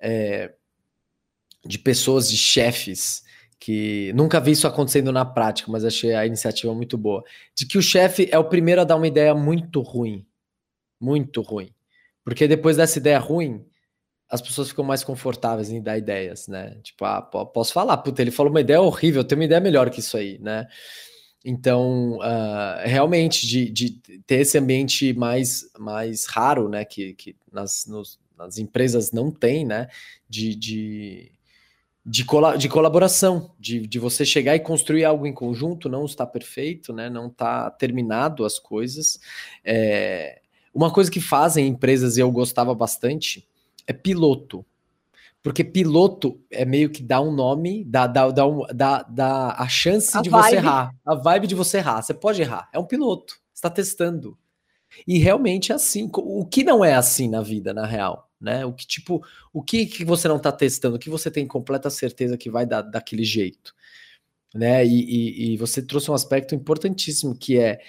é, 0.00 0.52
de 1.64 1.78
pessoas, 1.78 2.30
de 2.30 2.36
chefes, 2.36 3.24
que 3.58 4.10
nunca 4.14 4.40
vi 4.40 4.52
isso 4.52 4.66
acontecendo 4.66 5.12
na 5.12 5.24
prática, 5.24 5.70
mas 5.70 5.84
achei 5.84 6.14
a 6.14 6.26
iniciativa 6.26 6.74
muito 6.74 6.96
boa, 6.96 7.22
de 7.54 7.66
que 7.66 7.78
o 7.78 7.82
chefe 7.82 8.28
é 8.32 8.38
o 8.38 8.44
primeiro 8.44 8.80
a 8.80 8.84
dar 8.84 8.96
uma 8.96 9.06
ideia 9.06 9.34
muito 9.34 9.80
ruim, 9.80 10.26
muito 11.00 11.42
ruim. 11.42 11.75
Porque 12.26 12.48
depois 12.48 12.76
dessa 12.76 12.98
ideia 12.98 13.20
ruim, 13.20 13.64
as 14.28 14.42
pessoas 14.42 14.70
ficam 14.70 14.84
mais 14.84 15.04
confortáveis 15.04 15.70
em 15.70 15.80
dar 15.80 15.96
ideias, 15.96 16.48
né? 16.48 16.76
Tipo, 16.82 17.04
ah, 17.04 17.22
posso 17.22 17.72
falar, 17.72 17.96
puta, 17.98 18.20
ele 18.20 18.32
falou 18.32 18.50
uma 18.50 18.60
ideia 18.60 18.80
horrível, 18.80 19.22
tenho 19.22 19.40
uma 19.40 19.44
ideia 19.44 19.60
melhor 19.60 19.88
que 19.90 20.00
isso 20.00 20.16
aí, 20.16 20.36
né? 20.40 20.66
Então, 21.44 22.18
uh, 22.18 22.80
realmente, 22.82 23.46
de, 23.46 23.70
de, 23.70 23.90
ter 24.26 24.40
esse 24.40 24.58
ambiente 24.58 25.12
mais, 25.12 25.70
mais 25.78 26.26
raro, 26.26 26.68
né? 26.68 26.84
Que, 26.84 27.14
que 27.14 27.36
nas, 27.52 27.86
nos, 27.86 28.18
nas 28.36 28.58
empresas 28.58 29.12
não 29.12 29.30
tem, 29.30 29.64
né? 29.64 29.86
De, 30.28 30.56
de, 30.56 31.30
de, 32.04 32.24
cola 32.24 32.56
de 32.56 32.68
colaboração, 32.68 33.54
de, 33.56 33.86
de 33.86 34.00
você 34.00 34.24
chegar 34.24 34.56
e 34.56 34.60
construir 34.60 35.04
algo 35.04 35.28
em 35.28 35.32
conjunto, 35.32 35.88
não 35.88 36.04
está 36.04 36.26
perfeito, 36.26 36.92
né? 36.92 37.08
Não 37.08 37.28
está 37.28 37.70
terminado 37.70 38.44
as 38.44 38.58
coisas. 38.58 39.20
É, 39.64 40.40
uma 40.76 40.92
coisa 40.92 41.10
que 41.10 41.20
fazem 41.20 41.66
empresas, 41.66 42.18
e 42.18 42.20
eu 42.20 42.30
gostava 42.30 42.74
bastante, 42.74 43.48
é 43.86 43.94
piloto. 43.94 44.64
Porque 45.42 45.64
piloto 45.64 46.38
é 46.50 46.66
meio 46.66 46.90
que 46.90 47.02
dá 47.02 47.18
um 47.18 47.32
nome, 47.32 47.82
dá, 47.84 48.06
dá, 48.06 48.30
dá, 48.30 48.46
um, 48.46 48.66
dá, 48.74 49.02
dá 49.04 49.54
a 49.56 49.66
chance 49.68 50.16
a 50.16 50.20
de 50.20 50.28
vibe. 50.28 50.50
você 50.50 50.56
errar, 50.56 50.94
a 51.04 51.14
vibe 51.14 51.46
de 51.46 51.54
você 51.54 51.78
errar. 51.78 52.02
Você 52.02 52.12
pode 52.12 52.42
errar, 52.42 52.68
é 52.74 52.78
um 52.78 52.84
piloto, 52.84 53.40
está 53.54 53.70
testando. 53.70 54.36
E 55.06 55.18
realmente 55.18 55.72
é 55.72 55.74
assim. 55.74 56.10
O 56.12 56.44
que 56.44 56.62
não 56.62 56.84
é 56.84 56.94
assim 56.94 57.28
na 57.28 57.40
vida, 57.40 57.72
na 57.72 57.86
real? 57.86 58.28
Né? 58.38 58.66
O 58.66 58.72
que 58.72 58.86
tipo, 58.86 59.24
o 59.52 59.62
que, 59.62 59.86
que 59.86 60.04
você 60.04 60.28
não 60.28 60.36
está 60.36 60.52
testando, 60.52 60.96
o 60.96 60.98
que 60.98 61.08
você 61.08 61.30
tem 61.30 61.46
completa 61.46 61.88
certeza 61.88 62.36
que 62.36 62.50
vai 62.50 62.66
dar 62.66 62.82
daquele 62.82 63.24
jeito, 63.24 63.74
né? 64.54 64.84
E, 64.84 64.90
e, 64.90 65.54
e 65.54 65.56
você 65.56 65.80
trouxe 65.80 66.10
um 66.10 66.14
aspecto 66.14 66.54
importantíssimo 66.54 67.34
que 67.34 67.58
é 67.58 67.80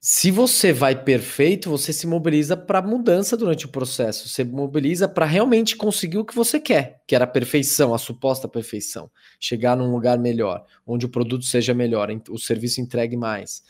se 0.00 0.30
você 0.30 0.72
vai 0.72 1.02
perfeito, 1.02 1.68
você 1.68 1.92
se 1.92 2.06
mobiliza 2.06 2.56
para 2.56 2.80
mudança 2.80 3.36
durante 3.36 3.66
o 3.66 3.68
processo. 3.68 4.28
Você 4.28 4.44
mobiliza 4.44 5.08
para 5.08 5.26
realmente 5.26 5.76
conseguir 5.76 6.18
o 6.18 6.24
que 6.24 6.34
você 6.34 6.60
quer, 6.60 7.02
que 7.06 7.16
era 7.16 7.24
a 7.24 7.28
perfeição, 7.28 7.92
a 7.92 7.98
suposta 7.98 8.46
perfeição. 8.46 9.10
Chegar 9.40 9.76
num 9.76 9.90
lugar 9.90 10.16
melhor, 10.16 10.64
onde 10.86 11.04
o 11.04 11.08
produto 11.08 11.44
seja 11.44 11.74
melhor, 11.74 12.08
o 12.30 12.38
serviço 12.38 12.80
entregue 12.80 13.16
mais. 13.16 13.64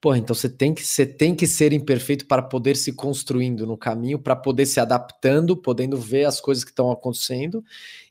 Pô, 0.00 0.14
então 0.14 0.34
você 0.34 0.48
tem 0.48 0.74
que, 0.74 0.82
você 0.84 1.06
tem 1.06 1.34
que 1.34 1.46
ser 1.46 1.72
imperfeito 1.72 2.26
para 2.26 2.42
poder 2.42 2.76
se 2.76 2.92
construindo 2.92 3.66
no 3.66 3.76
caminho, 3.76 4.18
para 4.18 4.36
poder 4.36 4.66
se 4.66 4.80
adaptando, 4.80 5.56
podendo 5.56 5.96
ver 5.96 6.24
as 6.24 6.40
coisas 6.40 6.64
que 6.64 6.70
estão 6.70 6.90
acontecendo 6.90 7.62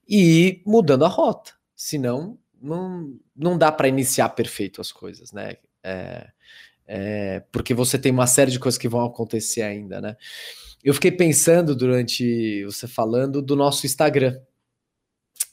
e 0.07 0.61
mudando 0.65 1.05
a 1.05 1.07
rota. 1.07 1.53
Senão, 1.75 2.37
não, 2.61 3.15
não 3.35 3.57
dá 3.57 3.71
para 3.71 3.87
iniciar 3.87 4.29
perfeito 4.29 4.81
as 4.81 4.91
coisas, 4.91 5.31
né? 5.31 5.57
É, 5.83 6.27
é, 6.87 7.41
porque 7.51 7.73
você 7.73 7.97
tem 7.97 8.11
uma 8.11 8.27
série 8.27 8.51
de 8.51 8.59
coisas 8.59 8.77
que 8.77 8.89
vão 8.89 9.05
acontecer 9.05 9.61
ainda, 9.61 10.01
né? 10.01 10.15
Eu 10.83 10.93
fiquei 10.93 11.11
pensando 11.11 11.75
durante 11.75 12.63
você 12.65 12.87
falando 12.87 13.41
do 13.41 13.55
nosso 13.55 13.85
Instagram. 13.85 14.37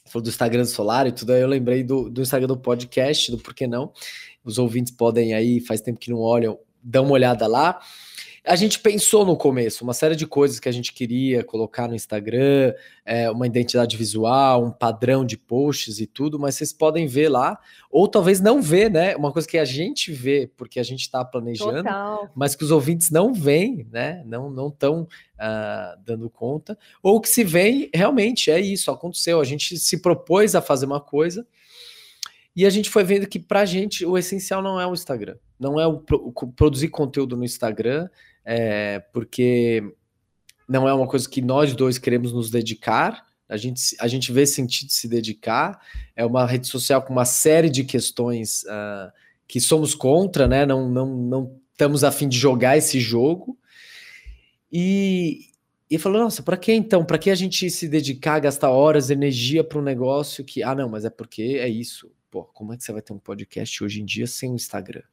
Falou 0.07 0.23
do 0.23 0.29
Instagram 0.29 0.63
do 0.63 0.67
Solar 0.67 1.07
e 1.07 1.11
tudo 1.11 1.31
aí, 1.31 1.41
eu 1.41 1.47
lembrei 1.47 1.83
do, 1.83 2.09
do 2.09 2.21
Instagram 2.21 2.47
do 2.47 2.57
podcast, 2.57 3.31
do 3.31 3.37
Por 3.37 3.55
Não. 3.67 3.93
Os 4.43 4.57
ouvintes 4.57 4.91
podem 4.93 5.33
aí, 5.33 5.61
faz 5.61 5.79
tempo 5.79 5.99
que 5.99 6.11
não 6.11 6.19
olham, 6.19 6.59
dão 6.83 7.05
uma 7.05 7.13
olhada 7.13 7.47
lá. 7.47 7.79
A 8.43 8.55
gente 8.55 8.79
pensou 8.79 9.23
no 9.23 9.37
começo 9.37 9.83
uma 9.83 9.93
série 9.93 10.15
de 10.15 10.25
coisas 10.25 10.59
que 10.59 10.67
a 10.67 10.71
gente 10.71 10.93
queria 10.93 11.43
colocar 11.43 11.87
no 11.87 11.93
Instagram, 11.93 12.73
é, 13.05 13.29
uma 13.29 13.45
identidade 13.45 13.95
visual, 13.95 14.65
um 14.65 14.71
padrão 14.71 15.23
de 15.23 15.37
posts 15.37 15.99
e 15.99 16.07
tudo, 16.07 16.39
mas 16.39 16.55
vocês 16.55 16.73
podem 16.73 17.05
ver 17.05 17.29
lá, 17.29 17.59
ou 17.91 18.07
talvez 18.07 18.41
não 18.41 18.59
ver, 18.59 18.89
né? 18.89 19.15
Uma 19.15 19.31
coisa 19.31 19.47
que 19.47 19.59
a 19.59 19.65
gente 19.65 20.11
vê, 20.11 20.49
porque 20.57 20.79
a 20.79 20.83
gente 20.83 21.01
está 21.01 21.23
planejando, 21.23 21.83
Total. 21.83 22.31
mas 22.35 22.55
que 22.55 22.63
os 22.63 22.71
ouvintes 22.71 23.11
não 23.11 23.31
veem, 23.31 23.87
né? 23.91 24.23
Não 24.25 24.49
não 24.49 24.69
estão 24.69 25.03
uh, 25.03 25.07
ah, 25.37 25.95
dando 26.03 26.27
conta, 26.27 26.75
ou 27.03 27.21
que 27.21 27.29
se 27.29 27.43
vê 27.43 27.91
realmente 27.93 28.49
é 28.49 28.59
isso, 28.59 28.89
aconteceu. 28.89 29.39
A 29.39 29.45
gente 29.45 29.77
se 29.77 30.01
propôs 30.01 30.55
a 30.55 30.61
fazer 30.61 30.87
uma 30.87 30.99
coisa. 30.99 31.45
E 32.53 32.65
a 32.65 32.69
gente 32.69 32.89
foi 32.89 33.03
vendo 33.03 33.27
que 33.27 33.39
para 33.39 33.61
a 33.61 33.65
gente 33.65 34.05
o 34.05 34.17
essencial 34.17 34.61
não 34.61 34.81
é 34.81 34.85
o 34.85 34.93
Instagram, 34.93 35.37
não 35.57 35.79
é 35.79 35.87
o, 35.87 36.03
o 36.11 36.47
produzir 36.51 36.89
conteúdo 36.89 37.37
no 37.37 37.45
Instagram, 37.45 38.09
é, 38.45 38.99
porque 39.13 39.83
não 40.67 40.87
é 40.87 40.93
uma 40.93 41.07
coisa 41.07 41.29
que 41.29 41.41
nós 41.41 41.75
dois 41.75 41.97
queremos 41.97 42.31
nos 42.31 42.49
dedicar. 42.49 43.25
A 43.47 43.57
gente, 43.57 43.95
a 43.99 44.07
gente 44.07 44.31
vê 44.31 44.45
sentido 44.45 44.89
se 44.89 45.07
dedicar. 45.07 45.79
É 46.15 46.25
uma 46.25 46.45
rede 46.45 46.67
social 46.67 47.01
com 47.01 47.11
uma 47.11 47.25
série 47.25 47.69
de 47.69 47.83
questões 47.83 48.63
uh, 48.63 49.11
que 49.47 49.59
somos 49.59 49.93
contra, 49.93 50.47
né? 50.47 50.65
Não, 50.65 50.89
não, 50.89 51.05
não 51.07 51.61
estamos 51.71 52.03
a 52.03 52.11
fim 52.11 52.29
de 52.29 52.37
jogar 52.37 52.77
esse 52.77 52.99
jogo. 52.99 53.57
E, 54.71 55.49
e 55.89 55.97
falou: 55.97 56.21
nossa, 56.21 56.41
para 56.41 56.55
que 56.55 56.71
então? 56.71 57.03
Para 57.03 57.17
que 57.17 57.29
a 57.29 57.35
gente 57.35 57.69
se 57.69 57.89
dedicar, 57.89 58.39
gastar 58.39 58.69
horas, 58.69 59.09
energia 59.09 59.63
para 59.63 59.77
um 59.77 59.83
negócio 59.83 60.45
que. 60.45 60.63
Ah, 60.63 60.73
não, 60.73 60.87
mas 60.87 61.03
é 61.03 61.09
porque 61.09 61.57
é 61.59 61.67
isso. 61.67 62.09
Pô, 62.29 62.45
como 62.45 62.73
é 62.73 62.77
que 62.77 62.83
você 62.83 62.93
vai 62.93 63.01
ter 63.01 63.11
um 63.11 63.19
podcast 63.19 63.83
hoje 63.83 64.01
em 64.01 64.05
dia 64.05 64.25
sem 64.25 64.53
o 64.53 64.55
Instagram? 64.55 65.03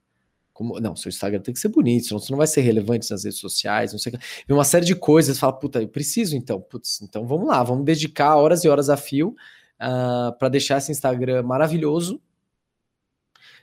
Como, 0.59 0.81
não, 0.81 0.97
seu 0.97 1.09
Instagram 1.09 1.40
tem 1.40 1.55
que 1.55 1.61
ser 1.61 1.68
bonito, 1.68 2.09
senão 2.09 2.18
você 2.18 2.33
não 2.33 2.37
vai 2.37 2.49
ser 2.49 2.62
relevante 2.62 3.09
nas 3.12 3.23
redes 3.23 3.38
sociais, 3.38 3.92
não 3.92 3.99
sei 4.01 4.12
Uma 4.51 4.64
série 4.64 4.85
de 4.85 4.97
coisas, 4.97 5.38
fala, 5.38 5.53
puta, 5.53 5.81
eu 5.81 5.87
preciso 5.87 6.35
então, 6.35 6.61
putz, 6.61 7.01
então 7.01 7.25
vamos 7.29 7.47
lá, 7.47 7.62
vamos 7.62 7.85
dedicar 7.85 8.35
horas 8.35 8.64
e 8.64 8.68
horas 8.68 8.90
a 8.90 8.97
fio 8.97 9.29
uh, 9.29 9.35
ah, 9.79 10.37
para 10.37 10.49
deixar 10.49 10.79
esse 10.79 10.90
Instagram 10.90 11.44
maravilhoso. 11.44 12.21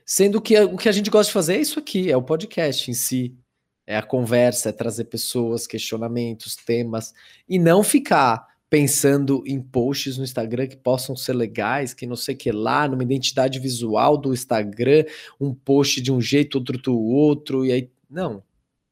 Sendo 0.06 0.40
que 0.40 0.58
o 0.58 0.78
que 0.78 0.88
a 0.88 0.92
gente 0.94 1.10
gosta 1.10 1.28
de 1.28 1.34
fazer 1.34 1.56
é 1.56 1.60
isso 1.60 1.80
aqui, 1.80 2.10
é 2.10 2.16
o 2.16 2.24
podcast 2.24 2.90
em 2.90 2.94
si, 2.94 3.36
é 3.86 3.98
a 3.98 4.02
conversa, 4.02 4.70
é 4.70 4.72
trazer 4.72 5.04
pessoas, 5.04 5.68
questionamentos, 5.68 6.56
temas, 6.56 7.14
e 7.46 7.60
não 7.60 7.84
ficar 7.84 8.55
pensando 8.76 9.42
em 9.48 9.62
posts 9.62 10.18
no 10.18 10.26
Instagram 10.26 10.68
que 10.68 10.76
possam 10.76 11.16
ser 11.16 11.32
legais, 11.32 11.94
que 11.94 12.06
não 12.06 12.18
sei 12.18 12.36
que 12.36 12.52
lá, 12.52 12.86
numa 12.90 13.04
identidade 13.04 13.58
visual 13.58 14.18
do 14.18 14.34
Instagram, 14.34 15.06
um 15.40 15.54
post 15.54 16.02
de 16.02 16.12
um 16.12 16.20
jeito, 16.20 16.56
outro 16.56 16.78
do 16.78 17.00
outro, 17.00 17.66
e 17.66 17.72
aí. 17.72 17.90
Não. 18.10 18.44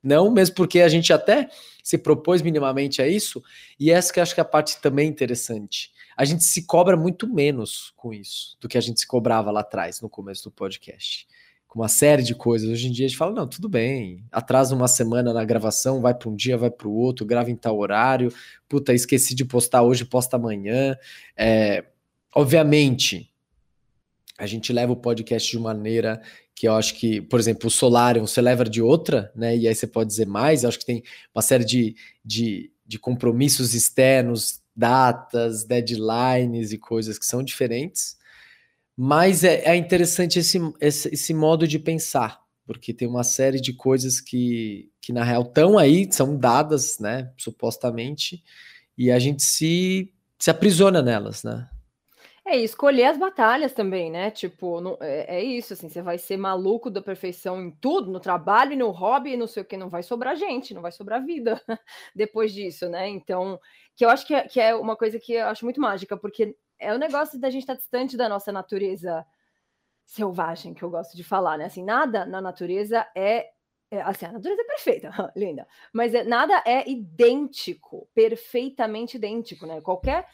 Não, 0.02 0.32
mesmo 0.32 0.56
porque 0.56 0.80
a 0.80 0.88
gente 0.88 1.12
até 1.12 1.50
se 1.84 1.98
propôs 1.98 2.42
minimamente 2.42 3.02
a 3.02 3.08
isso, 3.10 3.44
e 3.78 3.92
essa 3.92 4.14
que 4.14 4.20
eu 4.20 4.24
acho 4.24 4.34
que 4.34 4.40
é 4.40 4.44
a 4.44 4.46
parte 4.46 4.80
também 4.80 5.10
interessante. 5.10 5.92
A 6.16 6.24
gente 6.24 6.46
se 6.46 6.66
cobra 6.66 6.96
muito 6.96 7.28
menos 7.28 7.92
com 7.98 8.14
isso 8.14 8.58
do 8.62 8.70
que 8.70 8.78
a 8.78 8.82
gente 8.82 9.02
se 9.02 9.08
cobrava 9.08 9.52
lá 9.52 9.60
atrás, 9.60 10.00
no 10.00 10.10
começo 10.10 10.46
do 10.46 10.52
podcast 10.52 11.28
com 11.74 11.80
uma 11.80 11.88
série 11.88 12.22
de 12.22 12.36
coisas. 12.36 12.70
Hoje 12.70 12.88
em 12.88 12.92
dia 12.92 13.08
a 13.08 13.10
gente 13.10 13.18
fala, 13.18 13.34
não, 13.34 13.48
tudo 13.48 13.68
bem, 13.68 14.24
atrasa 14.32 14.76
uma 14.76 14.88
semana 14.88 15.34
na 15.34 15.44
gravação, 15.44 16.02
vai 16.02 16.14
para 16.14 16.30
um 16.30 16.36
dia, 16.36 16.56
vai 16.56 16.70
para 16.70 16.88
o 16.88 16.94
outro, 16.94 17.26
grava 17.26 17.50
em 17.50 17.56
tal 17.56 17.80
horário, 17.80 18.32
puta, 18.70 18.94
esqueci 18.94 19.34
de 19.34 19.44
postar 19.44 19.82
hoje, 19.82 20.06
posta 20.06 20.36
amanhã. 20.36 20.96
É, 21.36 21.84
obviamente, 22.36 23.28
a 24.38 24.46
gente 24.46 24.72
leva 24.72 24.92
o 24.92 24.96
podcast 24.96 25.50
de 25.50 25.58
maneira 25.58 26.22
que 26.54 26.68
eu 26.68 26.76
acho 26.76 26.94
que, 26.94 27.20
por 27.22 27.40
exemplo, 27.40 27.66
o 27.66 27.72
Solarium 27.72 28.28
você 28.28 28.40
leva 28.40 28.64
de 28.66 28.80
outra, 28.80 29.32
né? 29.36 29.58
E 29.58 29.68
aí 29.68 29.74
você 29.74 29.88
pode 29.88 30.10
dizer 30.12 30.28
mais, 30.28 30.62
eu 30.62 30.70
acho 30.70 30.78
que 30.78 30.86
tem 30.86 31.02
uma 31.34 31.42
série 31.42 31.66
de, 31.66 31.96
de, 32.24 32.72
de 32.86 33.00
compromissos 33.00 33.74
externos, 33.74 34.62
datas, 34.76 35.64
deadlines 35.64 36.72
e 36.72 36.78
coisas 36.78 37.18
que 37.18 37.26
são 37.26 37.42
diferentes. 37.42 38.16
Mas 38.96 39.44
é, 39.44 39.64
é 39.66 39.76
interessante 39.76 40.40
esse, 40.40 40.60
esse, 40.80 41.10
esse, 41.14 41.34
modo 41.34 41.68
de 41.68 41.80
pensar, 41.80 42.42
porque 42.66 42.94
tem 42.94 43.08
uma 43.08 43.24
série 43.24 43.60
de 43.60 43.74
coisas 43.74 44.22
que, 44.22 44.92
que 45.02 45.12
na 45.12 45.24
real 45.24 45.44
estão 45.44 45.78
aí, 45.78 46.12
são 46.12 46.38
dadas, 46.38 47.00
né, 47.00 47.32
supostamente, 47.38 48.44
e 48.98 49.12
a 49.12 49.18
gente 49.18 49.42
se, 49.42 50.14
se 50.38 50.52
aprisiona 50.52 51.02
nelas, 51.02 51.44
né? 51.44 51.68
É, 52.46 52.58
escolher 52.58 53.06
as 53.06 53.18
batalhas 53.18 53.72
também, 53.72 54.12
né? 54.12 54.30
Tipo, 54.30 54.82
não, 54.82 54.98
é, 55.00 55.38
é, 55.38 55.44
isso, 55.44 55.74
assim, 55.74 55.88
você 55.88 56.02
vai 56.02 56.18
ser 56.18 56.36
maluco 56.36 56.90
da 56.90 57.02
perfeição 57.02 57.62
em 57.62 57.72
tudo, 57.72 58.12
no 58.12 58.20
trabalho, 58.20 58.78
no 58.78 58.90
hobby, 58.90 59.38
não 59.38 59.48
sei 59.48 59.64
o 59.64 59.66
que, 59.66 59.78
não 59.78 59.88
vai 59.88 60.04
sobrar 60.04 60.36
gente, 60.36 60.74
não 60.74 60.82
vai 60.82 60.92
sobrar 60.92 61.26
vida 61.26 61.62
depois 62.14 62.54
disso, 62.54 62.90
né? 62.90 63.08
Então, 63.08 63.58
que 63.96 64.04
eu 64.04 64.10
acho 64.10 64.28
que 64.28 64.34
é, 64.36 64.46
que 64.46 64.60
é 64.60 64.76
uma 64.76 64.98
coisa 64.98 65.18
que 65.20 65.34
eu 65.34 65.48
acho 65.48 65.64
muito 65.64 65.80
mágica, 65.80 66.18
porque 66.18 66.54
é 66.80 66.94
o 66.94 66.98
negócio 66.98 67.40
da 67.40 67.50
gente 67.50 67.64
estar 67.64 67.76
tá 67.76 67.80
distante 67.80 68.18
da 68.18 68.30
nossa 68.30 68.52
natureza 68.52 69.26
selvagem, 70.06 70.74
que 70.74 70.84
eu 70.84 70.90
gosto 70.90 71.16
de 71.16 71.24
falar, 71.24 71.58
né? 71.58 71.66
Assim, 71.66 71.84
nada 71.84 72.26
na 72.26 72.42
natureza 72.42 73.08
é 73.16 73.50
é, 73.92 74.02
assim, 74.02 74.26
a 74.26 74.32
natureza 74.32 74.60
é 74.60 74.66
perfeita, 74.66 75.12
linda, 75.38 75.68
mas 75.94 76.16
é, 76.16 76.24
nada 76.24 76.64
é 76.66 76.90
idêntico, 76.90 78.10
perfeitamente 78.12 79.18
idêntico, 79.18 79.68
né? 79.68 79.82
Qualquer 79.82 80.28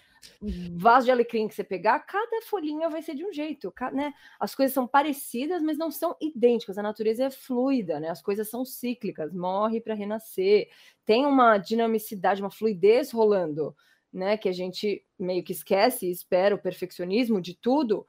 vaso 0.73 1.05
de 1.05 1.11
alecrim 1.11 1.47
que 1.47 1.55
você 1.55 1.63
pegar, 1.63 1.99
cada 1.99 2.41
folhinha 2.43 2.89
vai 2.89 3.01
ser 3.01 3.15
de 3.15 3.25
um 3.25 3.33
jeito, 3.33 3.73
né? 3.91 4.13
As 4.39 4.55
coisas 4.55 4.73
são 4.73 4.87
parecidas, 4.87 5.61
mas 5.61 5.77
não 5.77 5.91
são 5.91 6.15
idênticas. 6.21 6.77
A 6.77 6.83
natureza 6.83 7.25
é 7.25 7.29
fluida, 7.29 7.99
né? 7.99 8.09
As 8.09 8.21
coisas 8.21 8.49
são 8.49 8.63
cíclicas, 8.63 9.33
morre 9.33 9.81
para 9.81 9.93
renascer. 9.93 10.69
Tem 11.05 11.25
uma 11.25 11.57
dinamicidade, 11.57 12.41
uma 12.41 12.51
fluidez 12.51 13.11
rolando, 13.11 13.75
né? 14.11 14.37
Que 14.37 14.49
a 14.49 14.53
gente 14.53 15.05
meio 15.17 15.43
que 15.43 15.53
esquece 15.53 16.07
e 16.07 16.11
espera 16.11 16.55
o 16.55 16.61
perfeccionismo 16.61 17.41
de 17.41 17.55
tudo 17.55 18.05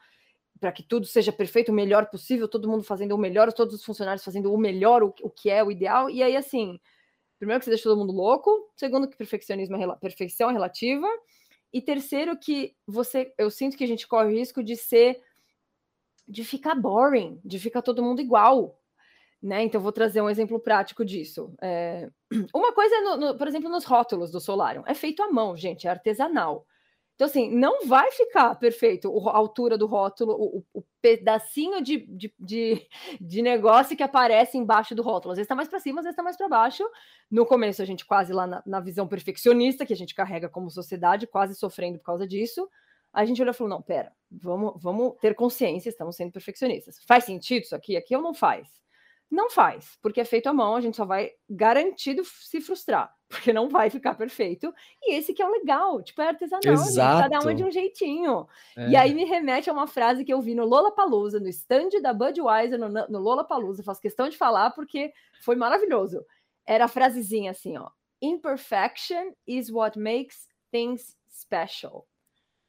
para 0.60 0.72
que 0.72 0.82
tudo 0.82 1.06
seja 1.06 1.32
perfeito, 1.32 1.72
o 1.72 1.74
melhor 1.74 2.10
possível, 2.10 2.46
todo 2.46 2.68
mundo 2.68 2.84
fazendo 2.84 3.14
o 3.14 3.18
melhor, 3.18 3.50
todos 3.52 3.74
os 3.74 3.84
funcionários 3.84 4.22
fazendo 4.22 4.52
o 4.52 4.58
melhor, 4.58 5.02
o, 5.02 5.14
o 5.22 5.30
que 5.30 5.48
é 5.48 5.64
o 5.64 5.70
ideal. 5.70 6.10
E 6.10 6.22
aí, 6.22 6.36
assim, 6.36 6.78
primeiro 7.38 7.60
que 7.60 7.64
você 7.64 7.70
deixa 7.70 7.84
todo 7.84 7.98
mundo 7.98 8.12
louco, 8.12 8.70
segundo 8.76 9.08
que 9.08 9.16
perfeccionismo 9.16 9.76
é 9.76 9.96
perfeição 9.96 10.50
é 10.50 10.52
relativa 10.52 11.08
e 11.72 11.80
terceiro, 11.80 12.36
que 12.36 12.76
você, 12.86 13.32
eu 13.38 13.50
sinto 13.50 13.76
que 13.76 13.84
a 13.84 13.86
gente 13.86 14.06
corre 14.06 14.26
o 14.26 14.36
risco 14.36 14.62
de 14.62 14.76
ser, 14.76 15.20
de 16.26 16.44
ficar 16.44 16.74
boring, 16.74 17.40
de 17.44 17.58
ficar 17.58 17.80
todo 17.80 18.02
mundo 18.02 18.20
igual, 18.20 18.79
né? 19.42 19.62
Então 19.62 19.80
vou 19.80 19.92
trazer 19.92 20.20
um 20.20 20.30
exemplo 20.30 20.60
prático 20.60 21.04
disso. 21.04 21.52
É, 21.62 22.08
uma 22.54 22.72
coisa, 22.72 22.94
é 22.94 23.00
no, 23.00 23.16
no, 23.16 23.38
por 23.38 23.48
exemplo, 23.48 23.70
nos 23.70 23.84
rótulos 23.84 24.30
do 24.30 24.40
Solarium, 24.40 24.82
é 24.86 24.94
feito 24.94 25.22
à 25.22 25.30
mão, 25.30 25.56
gente, 25.56 25.86
é 25.86 25.90
artesanal. 25.90 26.66
Então, 27.20 27.28
assim, 27.28 27.54
não 27.54 27.86
vai 27.86 28.10
ficar 28.12 28.54
perfeito 28.54 29.14
a 29.28 29.36
altura 29.36 29.76
do 29.76 29.86
rótulo, 29.86 30.32
o, 30.32 30.64
o 30.72 30.82
pedacinho 31.02 31.82
de, 31.82 31.98
de, 32.06 32.34
de, 32.38 32.88
de, 33.20 33.42
negócio 33.42 33.94
que 33.94 34.02
aparece 34.02 34.56
embaixo 34.56 34.94
do 34.94 35.02
rótulo. 35.02 35.32
Às 35.32 35.36
vezes 35.36 35.44
está 35.44 35.54
mais 35.54 35.68
para 35.68 35.80
cima, 35.80 36.00
às 36.00 36.04
vezes 36.04 36.14
está 36.14 36.22
mais 36.22 36.38
para 36.38 36.48
baixo. 36.48 36.82
No 37.30 37.44
começo, 37.44 37.82
a 37.82 37.84
gente 37.84 38.06
quase 38.06 38.32
lá 38.32 38.46
na, 38.46 38.62
na, 38.64 38.80
visão 38.80 39.06
perfeccionista, 39.06 39.84
que 39.84 39.92
a 39.92 39.96
gente 39.96 40.14
carrega 40.14 40.48
como 40.48 40.70
sociedade, 40.70 41.26
quase 41.26 41.54
sofrendo 41.54 41.98
por 41.98 42.06
causa 42.06 42.26
disso. 42.26 42.66
A 43.12 43.22
gente 43.26 43.42
olhou 43.42 43.52
e 43.52 43.54
falou: 43.54 43.68
não, 43.68 43.82
pera, 43.82 44.12
vamos, 44.30 44.82
vamos 44.82 45.14
ter 45.20 45.34
consciência, 45.34 45.90
estamos 45.90 46.16
sendo 46.16 46.32
perfeccionistas. 46.32 47.04
Faz 47.06 47.24
sentido 47.24 47.64
isso 47.64 47.76
aqui? 47.76 47.98
Aqui 47.98 48.16
ou 48.16 48.22
não 48.22 48.32
faz? 48.32 48.66
Não 49.30 49.48
faz, 49.48 49.96
porque 50.02 50.20
é 50.20 50.24
feito 50.24 50.48
à 50.48 50.52
mão, 50.52 50.74
a 50.74 50.80
gente 50.80 50.96
só 50.96 51.04
vai 51.04 51.30
garantido 51.48 52.24
se 52.24 52.60
frustrar, 52.60 53.14
porque 53.30 53.52
não 53.52 53.68
vai 53.68 53.88
ficar 53.88 54.14
perfeito. 54.14 54.74
E 55.00 55.14
esse 55.14 55.32
que 55.32 55.40
é 55.40 55.46
o 55.46 55.52
legal, 55.52 56.02
tipo, 56.02 56.20
é 56.20 56.28
artesanal, 56.28 56.72
Exato. 56.74 57.30
cada 57.30 57.46
um 57.46 57.50
é 57.50 57.54
de 57.54 57.62
um 57.62 57.70
jeitinho. 57.70 58.48
É. 58.76 58.88
E 58.88 58.96
aí 58.96 59.14
me 59.14 59.24
remete 59.24 59.70
a 59.70 59.72
uma 59.72 59.86
frase 59.86 60.24
que 60.24 60.32
eu 60.32 60.40
vi 60.40 60.52
no 60.52 60.64
Lola 60.64 60.90
Palusa, 60.90 61.38
no 61.38 61.48
stand 61.48 61.90
da 62.02 62.12
Budweiser, 62.12 62.76
no, 62.76 62.88
no 62.88 63.18
Lola 63.20 63.44
Palusa, 63.44 63.84
faço 63.84 64.00
questão 64.00 64.28
de 64.28 64.36
falar 64.36 64.70
porque 64.70 65.12
foi 65.44 65.54
maravilhoso. 65.54 66.26
Era 66.66 66.86
a 66.86 66.88
frasezinha 66.88 67.52
assim, 67.52 67.78
ó: 67.78 67.88
Imperfection 68.20 69.32
is 69.46 69.70
what 69.70 69.96
makes 69.96 70.48
things 70.72 71.16
special. 71.30 72.08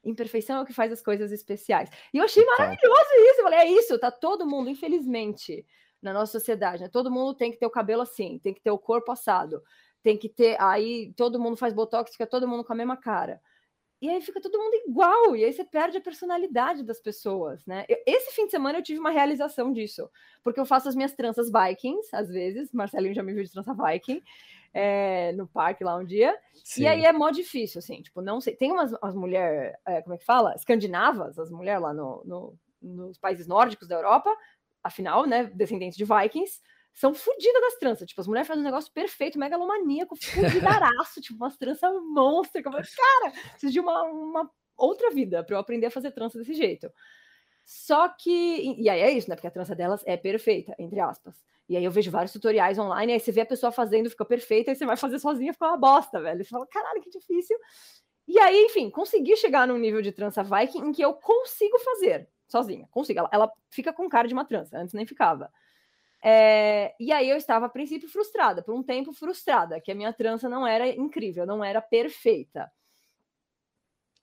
Imperfeição 0.04 0.58
é 0.58 0.62
o 0.62 0.66
que 0.66 0.74
faz 0.74 0.92
as 0.92 1.02
coisas 1.02 1.32
especiais. 1.32 1.90
E 2.14 2.18
eu 2.18 2.24
achei 2.24 2.44
maravilhoso 2.46 3.10
isso. 3.30 3.40
Eu 3.40 3.44
falei, 3.44 3.60
é 3.60 3.68
isso, 3.68 4.00
tá 4.00 4.10
todo 4.10 4.48
mundo, 4.48 4.70
infelizmente 4.70 5.66
na 6.02 6.14
nossa 6.14 6.32
sociedade, 6.32 6.84
né? 6.84 6.90
Todo 6.90 7.12
mundo 7.12 7.34
tem 7.34 7.52
que 7.52 7.58
ter 7.58 7.66
o 7.66 7.72
cabelo 7.72 8.02
assim, 8.02 8.40
tem 8.40 8.54
que 8.54 8.62
ter 8.62 8.72
o 8.72 8.78
corpo 8.78 9.12
assado, 9.12 9.62
tem 10.02 10.18
que 10.18 10.28
ter. 10.30 10.56
Aí 10.60 11.14
todo 11.16 11.40
mundo 11.40 11.58
faz 11.58 11.74
botox, 11.74 12.12
fica 12.12 12.26
todo 12.26 12.48
mundo 12.48 12.64
com 12.64 12.74
a 12.74 12.76
mesma 12.76 12.98
cara. 12.98 13.42
E 14.02 14.10
aí 14.10 14.20
fica 14.20 14.42
todo 14.42 14.58
mundo 14.58 14.74
igual, 14.88 15.36
e 15.36 15.46
aí 15.46 15.54
você 15.54 15.64
perde 15.64 15.96
a 15.96 16.02
personalidade 16.02 16.82
das 16.84 17.00
pessoas, 17.00 17.64
né? 17.68 17.86
Eu, 17.88 17.98
esse 18.08 18.32
fim 18.32 18.46
de 18.46 18.52
semana 18.52 18.80
eu 18.80 18.84
tive 18.84 19.00
uma 19.00 19.12
realização 19.12 19.72
disso, 19.72 20.10
porque 20.44 20.60
eu 20.60 20.66
faço 20.66 20.90
as 20.90 20.96
minhas 20.96 21.14
tranças 21.14 21.52
Vikings, 21.52 22.10
às 22.12 22.28
vezes, 22.28 22.74
Marcelinho 22.74 23.14
já 23.14 23.22
me 23.22 23.32
viu 23.32 23.44
de 23.44 23.52
trança 23.52 23.76
Viking, 23.76 24.24
é, 24.74 25.32
no 25.34 25.48
parque 25.48 25.84
lá 25.84 25.96
um 25.98 26.04
dia, 26.04 26.36
Sim. 26.64 26.82
e 26.82 26.88
aí 26.88 27.06
é 27.06 27.14
mó 27.14 27.30
difícil, 27.30 27.78
assim, 27.78 28.02
tipo, 28.02 28.24
não 28.24 28.42
sei, 28.42 28.56
tem 28.56 28.72
umas, 28.72 28.92
umas 28.92 29.14
mulheres, 29.14 29.78
é, 29.86 30.02
como 30.02 30.16
é 30.16 30.18
que 30.18 30.26
fala? 30.26 30.56
Escandinavas, 30.56 31.38
as 31.38 31.52
mulheres 31.52 31.84
lá 31.84 31.94
no, 31.94 32.24
no, 32.26 32.60
nos 32.82 33.20
países 33.20 33.46
nórdicos 33.46 33.88
da 33.88 33.98
Europa, 33.98 34.36
afinal, 34.84 35.26
né, 35.26 35.46
descendentes 35.46 35.98
de 35.98 36.06
Vikings, 36.06 36.60
são 36.94 37.14
fodidas 37.14 37.62
das 37.62 37.76
tranças. 37.76 38.08
Tipo, 38.08 38.22
as 38.22 38.28
mulheres 38.28 38.48
fazem 38.48 38.62
um 38.62 38.66
negócio 38.66 38.92
perfeito, 38.94 39.40
megalomaníaco, 39.40 40.16
fudidaraço, 40.16 41.20
tipo, 41.22 41.36
umas 41.36 41.58
tranças 41.58 41.92
monstras. 42.10 42.64
Cara, 42.64 43.32
preciso 43.52 43.72
de 43.72 43.80
uma, 43.80 44.04
uma 44.04 44.52
outra 44.78 45.10
vida 45.12 45.44
para 45.44 45.56
eu 45.56 45.60
aprender 45.60 45.88
a 45.88 45.92
fazer 45.92 46.12
trança 46.12 46.38
desse 46.38 46.54
jeito. 46.54 46.92
Só 47.66 48.10
que. 48.10 48.76
E 48.78 48.90
aí 48.90 49.00
é 49.00 49.12
isso, 49.12 49.30
né? 49.30 49.36
Porque 49.36 49.48
a 49.48 49.52
trança 49.52 49.76
delas 49.76 50.04
é 50.06 50.18
perfeita, 50.18 50.76
entre 50.78 51.00
aspas. 51.00 51.36
E 51.70 51.78
aí 51.78 51.86
eu 51.86 51.92
vejo 51.92 52.12
vários 52.12 52.34
tutoriais 52.34 52.78
online, 52.78 53.14
aí 53.14 53.20
você 53.20 53.32
vê 53.32 53.42
a 53.42 53.46
pessoa 53.46 53.72
fazendo, 53.72 54.10
fica 54.10 54.26
perfeita, 54.26 54.72
aí 54.72 54.76
você 54.76 54.86
vai 54.86 54.98
fazer 54.98 55.20
sozinha, 55.20 55.54
fica 55.54 55.68
uma 55.68 55.78
bosta, 55.78 56.20
velho. 56.20 56.44
Você 56.44 56.50
fala, 56.50 56.68
caralho, 56.68 57.02
que 57.02 57.10
difícil. 57.10 57.58
E 58.28 58.38
aí, 58.40 58.66
enfim, 58.66 58.90
consegui 58.90 59.38
chegar 59.38 59.66
num 59.68 59.78
nível 59.78 60.02
de 60.02 60.12
trança 60.12 60.44
Viking 60.44 60.88
em 60.88 60.92
que 60.92 61.02
eu 61.02 61.14
consigo 61.14 61.80
fazer 61.80 62.28
sozinha, 62.52 62.88
consigo. 62.92 63.20
Ela, 63.20 63.30
ela 63.32 63.52
fica 63.70 63.94
com 63.94 64.10
cara 64.10 64.28
de 64.28 64.34
uma 64.34 64.46
trança, 64.46 64.78
antes 64.78 64.94
nem 64.94 65.06
ficava. 65.06 65.52
É, 66.24 66.94
e 67.00 67.12
aí 67.12 67.28
eu 67.30 67.38
estava, 67.38 67.66
a 67.66 67.70
princípio, 67.70 68.08
frustrada, 68.08 68.62
por 68.62 68.76
um 68.76 68.84
tempo 68.84 69.12
frustrada, 69.12 69.82
que 69.82 69.92
a 69.92 69.96
minha 69.96 70.14
trança 70.14 70.48
não 70.48 70.68
era 70.68 70.88
incrível, 70.88 71.46
não 71.46 71.64
era 71.64 71.82
perfeita. 71.82 72.72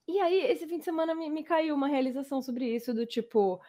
E 0.07 0.21
aí, 0.21 0.41
esse 0.47 0.67
fim 0.67 0.79
de 0.79 0.85
semana 0.85 1.15
me, 1.15 1.29
me 1.29 1.43
caiu 1.43 1.75
uma 1.75 1.89
realização 1.89 2.41
sobre 2.41 2.65
isso, 2.65 2.95
do 2.95 3.05
tipo, 3.05 3.61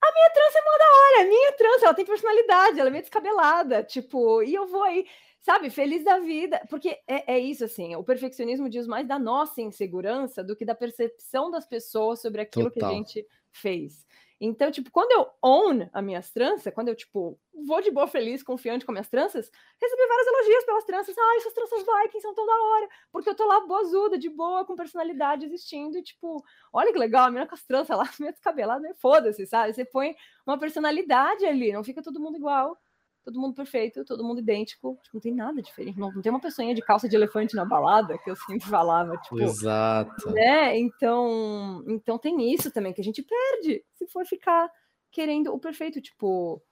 a 0.00 0.12
minha 0.12 0.30
trança 0.30 0.58
é 0.58 0.62
mó 0.62 0.78
da 0.78 0.84
hora, 0.84 1.22
a 1.22 1.28
minha 1.28 1.52
trança, 1.52 1.84
ela 1.86 1.94
tem 1.94 2.04
personalidade, 2.04 2.78
ela 2.78 2.88
é 2.88 2.92
meio 2.92 3.02
descabelada, 3.02 3.82
tipo, 3.82 4.42
e 4.42 4.54
eu 4.54 4.66
vou 4.66 4.82
aí, 4.82 5.06
sabe, 5.40 5.68
feliz 5.70 6.04
da 6.04 6.18
vida, 6.18 6.62
porque 6.70 6.98
é, 7.06 7.34
é, 7.34 7.38
isso, 7.38 7.64
assim, 7.64 7.96
o 7.96 8.04
perfeccionismo 8.04 8.70
diz 8.70 8.86
mais 8.86 9.06
da 9.06 9.18
nossa 9.18 9.60
insegurança 9.60 10.42
do 10.42 10.54
que 10.54 10.64
da 10.64 10.74
percepção 10.74 11.50
das 11.50 11.66
pessoas 11.66 12.22
sobre 12.22 12.40
aquilo 12.40 12.70
Total. 12.70 12.90
que 12.90 12.94
a 12.94 12.98
gente 12.98 13.26
fez. 13.54 14.04
Então, 14.40 14.70
tipo, 14.70 14.90
quando 14.90 15.12
eu 15.12 15.30
own 15.42 15.88
as 15.92 16.04
minhas 16.04 16.30
tranças, 16.30 16.74
quando 16.74 16.88
eu, 16.88 16.94
tipo, 16.94 17.38
vou 17.66 17.80
de 17.80 17.90
boa, 17.90 18.06
feliz, 18.06 18.42
confiante 18.42 18.84
com 18.84 18.92
minhas 18.92 19.08
tranças, 19.08 19.50
recebi 19.80 20.06
vários 20.06 20.26
elogios 20.26 20.64
pelas 20.64 20.84
tranças. 20.84 21.16
Ai, 21.16 21.36
essas 21.38 21.54
tranças 21.54 21.78
Vikings 21.78 22.20
são 22.20 22.34
toda 22.34 22.52
hora. 22.52 22.88
Porque 23.12 23.30
eu 23.30 23.34
tô 23.34 23.46
lá 23.46 23.60
boazuda, 23.60 24.18
de 24.18 24.28
boa, 24.28 24.64
com 24.64 24.74
personalidade 24.74 25.46
existindo. 25.46 25.96
E, 25.96 26.02
tipo, 26.02 26.44
olha 26.72 26.92
que 26.92 26.98
legal, 26.98 27.26
a 27.26 27.30
menina 27.30 27.46
com 27.46 27.54
as 27.54 27.64
tranças 27.64 27.96
lá, 27.96 28.04
minha 28.18 28.32
descabelada, 28.32 28.92
foda-se, 28.96 29.46
sabe? 29.46 29.72
Você 29.72 29.84
põe 29.84 30.14
uma 30.46 30.58
personalidade 30.58 31.46
ali, 31.46 31.72
não 31.72 31.84
fica 31.84 32.02
todo 32.02 32.20
mundo 32.20 32.36
igual 32.36 32.78
todo 33.24 33.40
mundo 33.40 33.54
perfeito, 33.54 34.04
todo 34.04 34.22
mundo 34.22 34.40
idêntico, 34.40 34.98
não 35.12 35.20
tem 35.20 35.34
nada 35.34 35.62
diferente. 35.62 35.98
Não, 35.98 36.12
não 36.12 36.20
tem 36.20 36.30
uma 36.30 36.40
pessoinha 36.40 36.74
de 36.74 36.82
calça 36.82 37.08
de 37.08 37.16
elefante 37.16 37.56
na 37.56 37.64
balada, 37.64 38.18
que 38.18 38.30
eu 38.30 38.36
sempre 38.36 38.68
falava, 38.68 39.16
tipo. 39.16 39.40
Exato. 39.40 40.30
Né? 40.30 40.78
Então, 40.78 41.82
então 41.88 42.18
tem 42.18 42.52
isso 42.52 42.70
também, 42.70 42.92
que 42.92 43.00
a 43.00 43.04
gente 43.04 43.22
perde 43.22 43.82
se 43.94 44.06
for 44.08 44.26
ficar 44.26 44.70
querendo 45.10 45.52
o 45.52 45.58
perfeito, 45.58 46.00
tipo. 46.00 46.62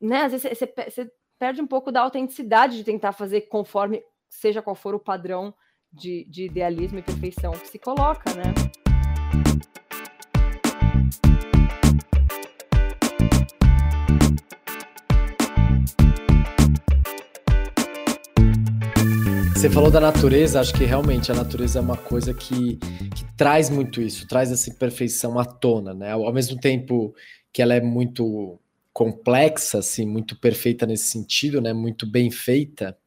Né? 0.00 0.22
Às 0.22 0.32
vezes 0.32 0.58
você, 0.58 0.66
você 0.66 1.10
perde 1.38 1.60
um 1.60 1.66
pouco 1.66 1.90
da 1.90 2.02
autenticidade 2.02 2.76
de 2.76 2.84
tentar 2.84 3.12
fazer 3.12 3.42
conforme 3.42 4.02
seja 4.30 4.62
qual 4.62 4.76
for 4.76 4.94
o 4.94 5.00
padrão 5.00 5.52
de, 5.92 6.24
de 6.30 6.46
idealismo 6.46 7.00
e 7.00 7.02
perfeição 7.02 7.52
que 7.52 7.68
se 7.68 7.78
coloca, 7.78 8.32
né? 8.34 8.54
Você 19.62 19.70
falou 19.70 19.92
da 19.92 20.00
natureza, 20.00 20.58
acho 20.58 20.74
que 20.74 20.82
realmente 20.82 21.30
a 21.30 21.36
natureza 21.36 21.78
é 21.78 21.82
uma 21.82 21.96
coisa 21.96 22.34
que, 22.34 22.78
que 23.14 23.24
traz 23.36 23.70
muito 23.70 24.02
isso, 24.02 24.26
traz 24.26 24.50
essa 24.50 24.68
imperfeição 24.68 25.38
à 25.38 25.44
tona, 25.44 25.94
né? 25.94 26.10
Ao 26.10 26.32
mesmo 26.32 26.58
tempo 26.58 27.14
que 27.52 27.62
ela 27.62 27.72
é 27.72 27.80
muito 27.80 28.58
complexa, 28.92 29.78
assim, 29.78 30.04
muito 30.04 30.36
perfeita 30.36 30.84
nesse 30.84 31.04
sentido, 31.04 31.60
né? 31.60 31.72
Muito 31.72 32.10
bem 32.10 32.28
feita, 32.28 32.98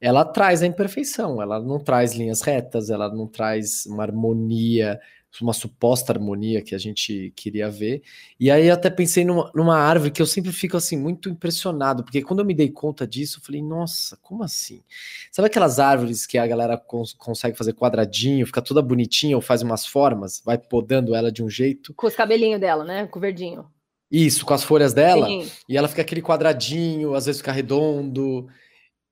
ela 0.00 0.24
traz 0.24 0.62
a 0.62 0.68
imperfeição, 0.68 1.42
ela 1.42 1.58
não 1.58 1.80
traz 1.80 2.14
linhas 2.14 2.42
retas, 2.42 2.88
ela 2.88 3.12
não 3.12 3.26
traz 3.26 3.84
uma 3.84 4.04
harmonia 4.04 5.00
uma 5.40 5.52
suposta 5.52 6.12
harmonia 6.12 6.60
que 6.60 6.74
a 6.74 6.78
gente 6.78 7.32
queria 7.34 7.70
ver. 7.70 8.02
E 8.38 8.50
aí 8.50 8.70
até 8.70 8.90
pensei 8.90 9.24
numa, 9.24 9.50
numa, 9.54 9.78
árvore 9.78 10.10
que 10.10 10.20
eu 10.20 10.26
sempre 10.26 10.52
fico 10.52 10.76
assim 10.76 10.96
muito 10.96 11.30
impressionado, 11.30 12.04
porque 12.04 12.20
quando 12.20 12.40
eu 12.40 12.44
me 12.44 12.52
dei 12.52 12.68
conta 12.68 13.06
disso, 13.06 13.38
eu 13.38 13.44
falei, 13.44 13.62
nossa, 13.62 14.16
como 14.20 14.42
assim? 14.42 14.82
Sabe 15.30 15.46
aquelas 15.46 15.78
árvores 15.78 16.26
que 16.26 16.36
a 16.36 16.46
galera 16.46 16.76
cons 16.76 17.14
consegue 17.14 17.56
fazer 17.56 17.72
quadradinho, 17.72 18.46
fica 18.46 18.60
toda 18.60 18.82
bonitinha 18.82 19.36
ou 19.36 19.40
faz 19.40 19.62
umas 19.62 19.86
formas, 19.86 20.42
vai 20.44 20.58
podando 20.58 21.14
ela 21.14 21.32
de 21.32 21.42
um 21.42 21.48
jeito? 21.48 21.94
Com 21.94 22.06
os 22.06 22.14
cabelinhos 22.14 22.60
dela, 22.60 22.84
né? 22.84 23.06
Com 23.06 23.18
o 23.18 23.22
verdinho. 23.22 23.66
Isso, 24.10 24.44
com 24.44 24.52
as 24.52 24.62
folhas 24.62 24.92
dela. 24.92 25.26
Sim. 25.26 25.50
E 25.66 25.74
ela 25.74 25.88
fica 25.88 26.02
aquele 26.02 26.20
quadradinho, 26.20 27.14
às 27.14 27.24
vezes 27.24 27.40
fica 27.40 27.50
redondo. 27.50 28.46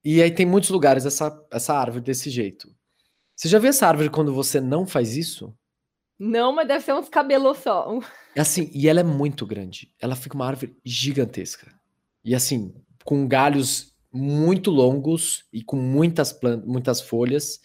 E 0.05 0.22
aí 0.22 0.30
tem 0.30 0.45
muitos 0.45 0.68
lugares 0.68 1.07
essa, 1.07 1.42
essa 1.51 1.72
árvore 1.72 2.05
desse 2.05 2.28
jeito. 2.28 2.68
Você 3.34 3.49
já 3.49 3.59
viu 3.59 3.70
essa 3.70 3.86
árvore 3.86 4.11
quando 4.11 4.34
você 4.34 4.61
não 4.61 4.86
faz 4.86 5.16
isso? 5.16 5.55
Não, 6.21 6.53
mas 6.53 6.68
deve 6.68 6.85
ser 6.85 6.93
uns 6.93 7.09
cabelos 7.09 7.57
só. 7.61 7.99
Assim, 8.37 8.71
e 8.75 8.91
ela 8.91 9.01
é 9.01 9.03
muito 9.03 9.47
grande. 9.47 9.91
Ela 9.99 10.14
fica 10.14 10.35
uma 10.35 10.47
árvore 10.47 10.77
gigantesca. 10.85 11.73
E 12.23 12.35
assim, 12.35 12.75
com 13.05 13.27
galhos 13.27 13.95
muito 14.12 14.71
longos 14.71 15.47
e 15.51 15.62
com 15.62 15.77
muitas 15.77 16.31
plantas, 16.31 16.68
muitas 16.68 17.01
folhas. 17.01 17.59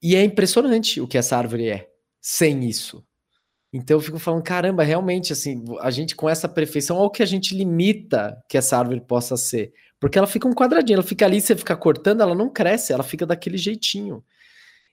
E 0.00 0.14
é 0.14 0.22
impressionante 0.22 1.00
o 1.00 1.08
que 1.08 1.18
essa 1.18 1.36
árvore 1.36 1.68
é 1.68 1.90
sem 2.20 2.68
isso. 2.68 3.04
Então 3.72 3.96
eu 3.96 4.00
fico 4.00 4.20
falando, 4.20 4.44
caramba, 4.44 4.84
realmente, 4.84 5.32
assim, 5.32 5.64
a 5.80 5.90
gente 5.90 6.14
com 6.14 6.28
essa 6.28 6.48
perfeição, 6.48 6.96
olha 6.96 7.06
o 7.06 7.10
que 7.10 7.22
a 7.22 7.26
gente 7.26 7.56
limita 7.56 8.40
que 8.48 8.58
essa 8.58 8.78
árvore 8.78 9.00
possa 9.00 9.36
ser. 9.36 9.72
Porque 9.98 10.16
ela 10.16 10.26
fica 10.26 10.46
um 10.46 10.54
quadradinho, 10.54 10.98
ela 10.98 11.02
fica 11.02 11.26
ali, 11.26 11.40
você 11.40 11.56
fica 11.56 11.76
cortando, 11.76 12.20
ela 12.20 12.34
não 12.34 12.48
cresce, 12.48 12.92
ela 12.92 13.02
fica 13.02 13.26
daquele 13.26 13.58
jeitinho. 13.58 14.24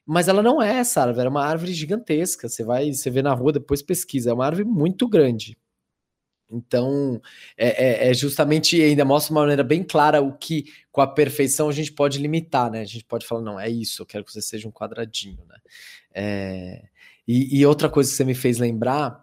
Mas 0.08 0.30
ela 0.30 0.42
não 0.42 0.62
é 0.62 0.78
essa 0.78 1.02
árvore, 1.02 1.28
é 1.28 1.30
uma 1.30 1.44
árvore 1.44 1.74
gigantesca. 1.74 2.48
Você 2.48 2.64
vai, 2.64 2.94
você 2.94 3.10
vê 3.10 3.22
na 3.22 3.34
rua, 3.34 3.52
depois 3.52 3.82
pesquisa, 3.82 4.32
é 4.32 4.34
uma 4.34 4.46
árvore 4.46 4.64
muito 4.64 5.06
grande. 5.06 5.58
Então, 6.50 7.22
é, 7.58 8.08
é, 8.08 8.10
é, 8.10 8.14
justamente 8.14 8.82
ainda 8.82 9.04
mostra 9.04 9.34
uma 9.34 9.42
maneira 9.42 9.66
bem 9.66 9.84
clara 9.84 10.22
o 10.22 10.32
que, 10.32 10.72
com 10.94 11.02
a 11.02 11.08
perfeição, 11.08 11.68
a 11.68 11.74
gente 11.74 11.92
pode 11.92 12.20
limitar, 12.20 12.72
né? 12.72 12.80
A 12.82 12.86
gente 12.86 13.04
pode 13.04 13.28
falar, 13.28 13.42
não, 13.42 13.60
é 13.60 13.70
isso, 13.70 14.02
eu 14.02 14.06
quero 14.06 14.24
que 14.24 14.32
você 14.32 14.42
seja 14.42 14.66
um 14.66 14.72
quadradinho, 14.72 15.44
né? 15.46 15.58
É, 16.14 16.84
e, 17.28 17.60
e, 17.60 17.66
outra 17.66 17.90
coisa 17.90 18.10
que 18.10 18.16
você 18.16 18.24
me 18.24 18.34
fez 18.34 18.58
lembrar 18.58 19.22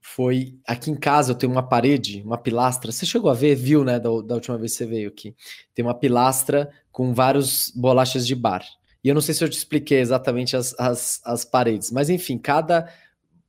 foi 0.00 0.58
aqui 0.66 0.90
em 0.90 0.96
casa 0.96 1.32
eu 1.32 1.36
tenho 1.36 1.52
uma 1.52 1.62
parede, 1.62 2.22
uma 2.24 2.38
pilastra. 2.38 2.90
Você 2.90 3.04
chegou 3.04 3.30
a 3.30 3.34
ver, 3.34 3.54
viu, 3.54 3.84
né? 3.84 4.00
Da, 4.00 4.08
da 4.22 4.34
última 4.34 4.56
vez 4.56 4.72
que 4.72 4.78
você 4.78 4.86
veio 4.86 5.08
aqui. 5.10 5.36
Tem 5.74 5.84
uma 5.84 5.94
pilastra 5.94 6.70
com 6.90 7.12
vários 7.12 7.70
bolachas 7.76 8.26
de 8.26 8.34
bar. 8.34 8.64
E 9.08 9.10
eu 9.10 9.14
não 9.14 9.22
sei 9.22 9.34
se 9.34 9.42
eu 9.42 9.48
te 9.48 9.56
expliquei 9.56 10.00
exatamente 10.00 10.54
as, 10.54 10.78
as, 10.78 11.22
as 11.24 11.42
paredes, 11.42 11.90
mas 11.90 12.10
enfim, 12.10 12.36
cada 12.36 12.92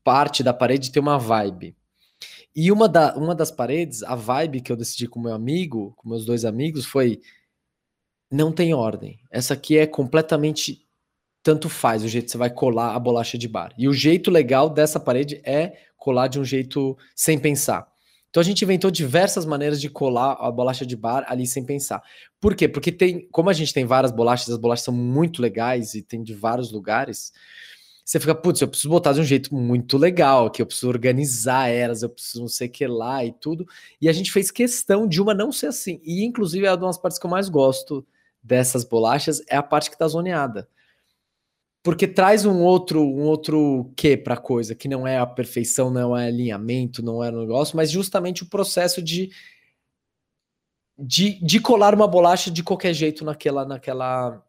parte 0.05 0.41
da 0.41 0.53
parede 0.53 0.89
tem 0.89 1.01
uma 1.01 1.19
vibe. 1.19 1.75
E 2.55 2.71
uma, 2.71 2.87
da, 2.87 3.13
uma 3.17 3.35
das 3.35 3.51
paredes, 3.51 4.01
a 4.03 4.15
vibe 4.15 4.61
que 4.61 4.71
eu 4.71 4.77
decidi 4.77 5.05
com 5.05 5.19
meu 5.19 5.33
amigo, 5.33 5.93
com 5.97 6.07
meus 6.07 6.23
dois 6.23 6.45
amigos, 6.45 6.85
foi 6.85 7.19
não 8.31 8.53
tem 8.53 8.73
ordem. 8.73 9.19
Essa 9.29 9.53
aqui 9.53 9.77
é 9.77 9.85
completamente 9.85 10.87
tanto 11.43 11.67
faz 11.67 12.05
o 12.05 12.07
jeito 12.07 12.27
que 12.27 12.31
você 12.31 12.37
vai 12.37 12.49
colar 12.49 12.95
a 12.95 12.99
bolacha 12.99 13.37
de 13.37 13.49
bar. 13.49 13.73
E 13.77 13.85
o 13.89 13.93
jeito 13.93 14.31
legal 14.31 14.69
dessa 14.69 14.97
parede 14.97 15.41
é 15.43 15.77
colar 15.97 16.29
de 16.29 16.39
um 16.39 16.45
jeito 16.45 16.97
sem 17.13 17.37
pensar. 17.37 17.85
Então 18.29 18.41
a 18.41 18.43
gente 18.43 18.63
inventou 18.63 18.91
diversas 18.91 19.45
maneiras 19.45 19.81
de 19.81 19.89
colar 19.89 20.33
a 20.39 20.51
bolacha 20.51 20.85
de 20.85 20.95
bar 20.95 21.25
ali 21.27 21.47
sem 21.47 21.65
pensar. 21.65 22.01
Por 22.39 22.55
quê? 22.55 22.67
Porque 22.67 22.91
tem, 22.91 23.27
como 23.31 23.49
a 23.49 23.53
gente 23.53 23.73
tem 23.73 23.85
várias 23.85 24.11
bolachas, 24.11 24.49
as 24.49 24.57
bolachas 24.57 24.85
são 24.85 24.93
muito 24.93 25.41
legais 25.41 25.95
e 25.95 26.01
tem 26.01 26.21
de 26.21 26.33
vários 26.33 26.71
lugares. 26.71 27.33
Você 28.05 28.19
fica, 28.19 28.33
putz, 28.33 28.61
eu 28.61 28.67
preciso 28.67 28.89
botar 28.89 29.13
de 29.13 29.21
um 29.21 29.23
jeito 29.23 29.53
muito 29.53 29.97
legal, 29.97 30.49
que 30.49 30.61
eu 30.61 30.65
preciso 30.65 30.87
organizar 30.89 31.67
elas, 31.69 32.01
eu 32.01 32.09
preciso 32.09 32.41
não 32.41 32.47
sei 32.47 32.67
o 32.67 32.71
que 32.71 32.87
lá 32.87 33.23
e 33.23 33.31
tudo. 33.31 33.67
E 34.01 34.09
a 34.09 34.13
gente 34.13 34.31
fez 34.31 34.51
questão 34.51 35.07
de 35.07 35.21
uma 35.21 35.33
não 35.33 35.51
ser 35.51 35.67
assim. 35.67 35.99
E 36.03 36.23
inclusive 36.23 36.65
é 36.65 36.71
uma 36.71 36.77
das 36.77 36.97
partes 36.97 37.19
que 37.19 37.25
eu 37.25 37.29
mais 37.31 37.49
gosto 37.49 38.05
dessas 38.41 38.83
bolachas 38.83 39.41
é 39.49 39.55
a 39.55 39.63
parte 39.63 39.91
que 39.91 39.97
tá 39.97 40.07
zoneada 40.07 40.67
porque 41.83 42.07
traz 42.07 42.45
um 42.45 42.61
outro 42.61 43.01
um 43.01 43.23
outro 43.23 43.91
quê 43.95 44.17
para 44.17 44.33
a 44.35 44.37
coisa, 44.37 44.75
que 44.75 44.87
não 44.87 45.07
é 45.07 45.17
a 45.17 45.25
perfeição, 45.25 45.89
não 45.89 46.15
é 46.15 46.27
alinhamento, 46.27 47.01
não 47.01 47.23
é 47.23 47.31
um 47.31 47.39
negócio, 47.41 47.75
mas 47.77 47.89
justamente 47.91 48.43
o 48.43 48.49
processo 48.49 49.01
de, 49.01 49.31
de, 50.97 51.43
de 51.43 51.59
colar 51.59 51.95
uma 51.95 52.07
bolacha 52.07 52.51
de 52.51 52.63
qualquer 52.63 52.93
jeito 52.93 53.23
naquela 53.23 53.65
naquela 53.65 54.43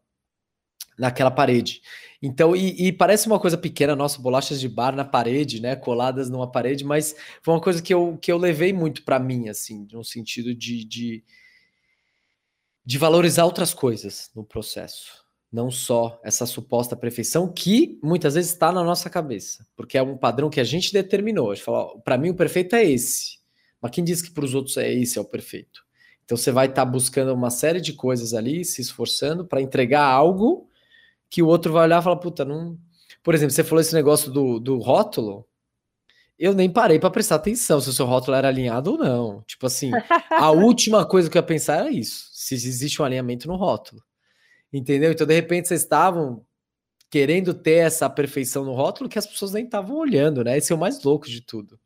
naquela 0.97 1.31
parede. 1.31 1.81
Então, 2.21 2.55
e, 2.55 2.87
e, 2.87 2.91
parece 2.93 3.25
uma 3.27 3.39
coisa 3.39 3.57
pequena, 3.57 3.95
nossa, 3.95 4.21
bolachas 4.21 4.59
de 4.59 4.69
bar 4.69 4.95
na 4.95 5.05
parede, 5.05 5.59
né, 5.59 5.75
coladas 5.75 6.29
numa 6.29 6.51
parede, 6.51 6.83
mas 6.83 7.15
foi 7.41 7.53
uma 7.55 7.61
coisa 7.61 7.81
que 7.81 7.91
eu, 7.91 8.17
que 8.21 8.31
eu 8.31 8.37
levei 8.37 8.71
muito 8.71 9.03
para 9.03 9.17
mim, 9.19 9.49
assim, 9.49 9.87
no 9.91 10.03
sentido 10.03 10.53
de, 10.53 10.85
de, 10.85 11.23
de 12.85 12.97
valorizar 12.99 13.45
outras 13.45 13.73
coisas 13.73 14.29
no 14.35 14.43
processo 14.43 15.21
não 15.51 15.69
só 15.69 16.19
essa 16.23 16.45
suposta 16.45 16.95
perfeição 16.95 17.51
que 17.51 17.99
muitas 18.01 18.35
vezes 18.35 18.51
está 18.51 18.71
na 18.71 18.83
nossa 18.83 19.09
cabeça, 19.09 19.67
porque 19.75 19.97
é 19.97 20.01
um 20.01 20.17
padrão 20.17 20.49
que 20.49 20.61
a 20.61 20.63
gente 20.63 20.93
determinou. 20.93 21.51
A 21.51 21.55
gente 21.55 21.65
fala, 21.65 21.99
para 21.99 22.17
mim 22.17 22.29
o 22.29 22.35
perfeito 22.35 22.75
é 22.75 22.85
esse, 22.85 23.39
mas 23.81 23.91
quem 23.91 24.03
diz 24.03 24.21
que 24.21 24.31
para 24.31 24.45
os 24.45 24.53
outros 24.53 24.77
é 24.77 24.91
esse 24.93 25.17
é 25.17 25.21
o 25.21 25.25
perfeito? 25.25 25.83
Então 26.23 26.37
você 26.37 26.51
vai 26.51 26.67
estar 26.67 26.85
tá 26.85 26.89
buscando 26.89 27.33
uma 27.33 27.49
série 27.49 27.81
de 27.81 27.91
coisas 27.91 28.33
ali, 28.33 28.63
se 28.63 28.81
esforçando 28.81 29.45
para 29.45 29.61
entregar 29.61 30.05
algo 30.05 30.69
que 31.29 31.43
o 31.43 31.47
outro 31.47 31.73
vai 31.73 31.83
olhar 31.83 31.99
e 31.99 32.03
falar, 32.03 32.17
puta, 32.17 32.45
não. 32.45 32.77
Por 33.21 33.35
exemplo, 33.35 33.53
você 33.53 33.63
falou 33.63 33.81
esse 33.81 33.93
negócio 33.93 34.31
do, 34.31 34.59
do 34.59 34.77
rótulo. 34.77 35.45
Eu 36.39 36.53
nem 36.53 36.69
parei 36.69 36.99
para 36.99 37.11
prestar 37.11 37.35
atenção 37.35 37.79
se 37.81 37.89
o 37.89 37.93
seu 37.93 38.05
rótulo 38.05 38.35
era 38.35 38.47
alinhado 38.47 38.91
ou 38.91 38.97
não. 38.97 39.41
Tipo 39.43 39.67
assim, 39.67 39.91
a 40.29 40.49
última 40.51 41.05
coisa 41.05 41.29
que 41.29 41.37
eu 41.37 41.41
ia 41.41 41.45
pensar 41.45 41.79
era 41.79 41.91
isso: 41.91 42.29
se 42.31 42.55
existe 42.55 43.01
um 43.01 43.05
alinhamento 43.05 43.47
no 43.47 43.55
rótulo. 43.55 44.01
Entendeu? 44.73 45.11
Então, 45.11 45.27
de 45.27 45.33
repente, 45.33 45.67
vocês 45.67 45.81
estavam 45.81 46.45
querendo 47.09 47.53
ter 47.53 47.85
essa 47.85 48.09
perfeição 48.09 48.63
no 48.63 48.73
rótulo 48.73 49.09
que 49.09 49.19
as 49.19 49.27
pessoas 49.27 49.51
nem 49.51 49.65
estavam 49.65 49.97
olhando, 49.97 50.43
né? 50.43 50.57
Esse 50.57 50.71
é 50.71 50.75
o 50.75 50.79
mais 50.79 51.03
louco 51.03 51.27
de 51.27 51.41
tudo. 51.41 51.77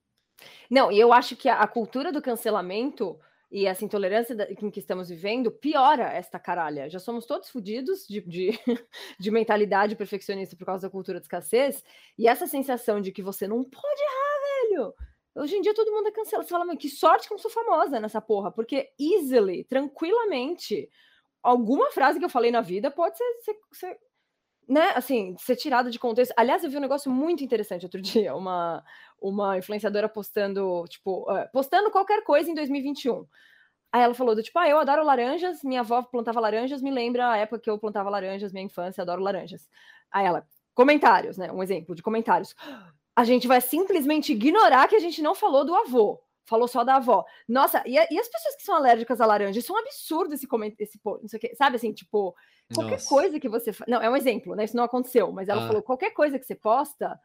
Não, 0.70 0.92
e 0.92 1.00
eu 1.00 1.12
acho 1.12 1.36
que 1.36 1.50
a, 1.50 1.66
cultura 1.68 2.12
do 2.12 2.22
cancelamento 2.22 3.20
e 3.52 3.66
essa 3.66 3.86
intolerância 3.86 4.36
em 4.50 4.70
que 4.70 4.80
estamos 4.80 5.10
vivendo 5.10 5.52
piora 5.52 6.12
esta 6.12 6.38
caralha. 6.38 6.90
Já 6.90 7.00
somos 7.00 7.26
todos 7.26 7.50
fodidos 7.50 8.06
de, 8.08 8.22
de, 8.22 8.52
de, 9.20 9.32
mentalidade 9.32 9.96
perfeccionista 9.96 10.56
por 10.56 10.66
causa 10.66 10.88
da 10.88 10.92
cultura 10.92 11.20
de 11.20 11.26
escassez, 11.26 11.84
e 12.18 12.28
essa 12.28 12.48
sensação 12.48 13.02
de 13.02 13.12
que 13.12 13.24
você 13.24 13.48
não 13.48 13.64
pode 13.64 14.02
errar, 14.02 14.70
velho. 14.70 14.94
Hoje 15.36 15.56
em 15.56 15.62
dia 15.62 15.74
todo 15.74 15.92
mundo 15.92 16.08
é 16.08 16.12
cancelado. 16.12 16.48
Você 16.48 16.54
fala, 16.54 16.78
que 16.78 16.90
sorte 16.90 17.28
que 17.28 17.34
eu 17.34 17.40
sou 17.40 17.52
famosa 17.52 18.00
nessa 18.00 18.22
porra, 18.22 18.52
porque 18.52 18.90
easily, 19.00 19.64
tranquilamente, 19.64 20.90
alguma 21.46 21.92
frase 21.92 22.18
que 22.18 22.26
eu 22.26 22.30
falei 22.30 22.52
na 22.52 22.62
vida 22.62 22.90
pode 22.90 23.18
ser, 23.18 23.34
ser, 23.42 23.56
ser, 23.72 23.98
né, 24.68 24.92
assim, 24.96 25.36
ser 25.38 25.56
tirada 25.56 25.90
de 25.92 26.00
contexto. 26.00 26.34
Aliás, 26.36 26.64
eu 26.64 26.70
vi 26.70 26.78
um 26.78 26.82
negócio 26.82 27.12
muito 27.12 27.44
interessante 27.44 27.86
outro 27.86 28.02
dia, 28.02 28.36
uma, 28.36 28.84
uma 29.22 29.58
influenciadora 29.58 30.10
postando, 30.10 30.86
tipo, 30.90 31.32
uh, 31.32 31.48
postando 31.54 31.92
qualquer 31.92 32.24
coisa 32.24 32.50
em 32.50 32.56
2021. 32.56 33.26
Aí 33.92 34.02
ela 34.02 34.14
falou 34.14 34.36
do 34.36 34.44
tipo, 34.44 34.58
ah, 34.60 34.68
eu 34.68 34.80
adoro 34.80 35.06
laranjas, 35.06 35.64
minha 35.64 35.82
avó 35.82 36.02
plantava 36.02 36.40
laranjas, 36.40 36.82
me 36.82 36.92
lembra 36.92 37.32
a 37.32 37.38
época 37.38 37.62
que 37.62 37.70
eu 37.70 37.80
plantava 37.80 38.10
laranjas, 38.10 38.52
minha 38.52 38.66
infância, 38.66 39.02
adoro 39.02 39.22
laranjas. 39.22 39.70
Aí 40.12 40.26
ela, 40.26 40.46
comentários, 40.74 41.38
né, 41.38 41.52
um 41.52 41.64
exemplo 41.64 41.96
de 41.96 42.02
comentários. 42.02 42.56
A 43.16 43.24
gente 43.24 43.48
vai 43.48 43.62
simplesmente 43.62 44.34
ignorar 44.34 44.88
que 44.90 44.96
a 44.96 45.00
gente 45.00 45.22
não 45.22 45.34
falou 45.34 45.64
do 45.64 45.74
avô 45.74 46.25
falou 46.46 46.68
só 46.68 46.84
da 46.84 46.96
avó. 46.96 47.26
Nossa, 47.48 47.84
e, 47.86 47.94
e, 47.94 48.20
as 48.20 48.28
pessoas 48.28 48.56
que 48.56 48.64
são 48.64 48.76
alérgicas 48.76 49.20
à 49.20 49.26
laranja? 49.26 49.60
Isso 49.60 49.74
é 49.74 49.76
um 49.76 49.80
absurdo 49.80 50.34
esse 50.34 50.48
comentário, 50.48 50.84
esse, 50.84 51.00
não 51.04 51.28
sei 51.28 51.38
o 51.38 51.42
que, 51.42 51.56
sabe 51.56 51.76
assim, 51.76 51.92
tipo, 51.92 52.36
qualquer 52.74 52.92
Nossa. 52.92 53.10
coisa 53.10 53.40
que 53.40 53.50
você. 53.50 53.72
Não, 53.88 54.02
é 54.02 54.10
um 54.10 54.16
exemplo, 54.16 54.56
né? 54.56 54.64
Isso 54.64 54.78
não 54.78 54.84
aconteceu, 54.84 55.32
mas 55.32 55.50
ela 55.50 55.64
ah. 55.64 55.68
falou: 55.68 55.82
qualquer 55.82 56.12
coisa 56.12 56.40
que 56.40 56.46
você 56.46 56.56
posta 56.56 57.20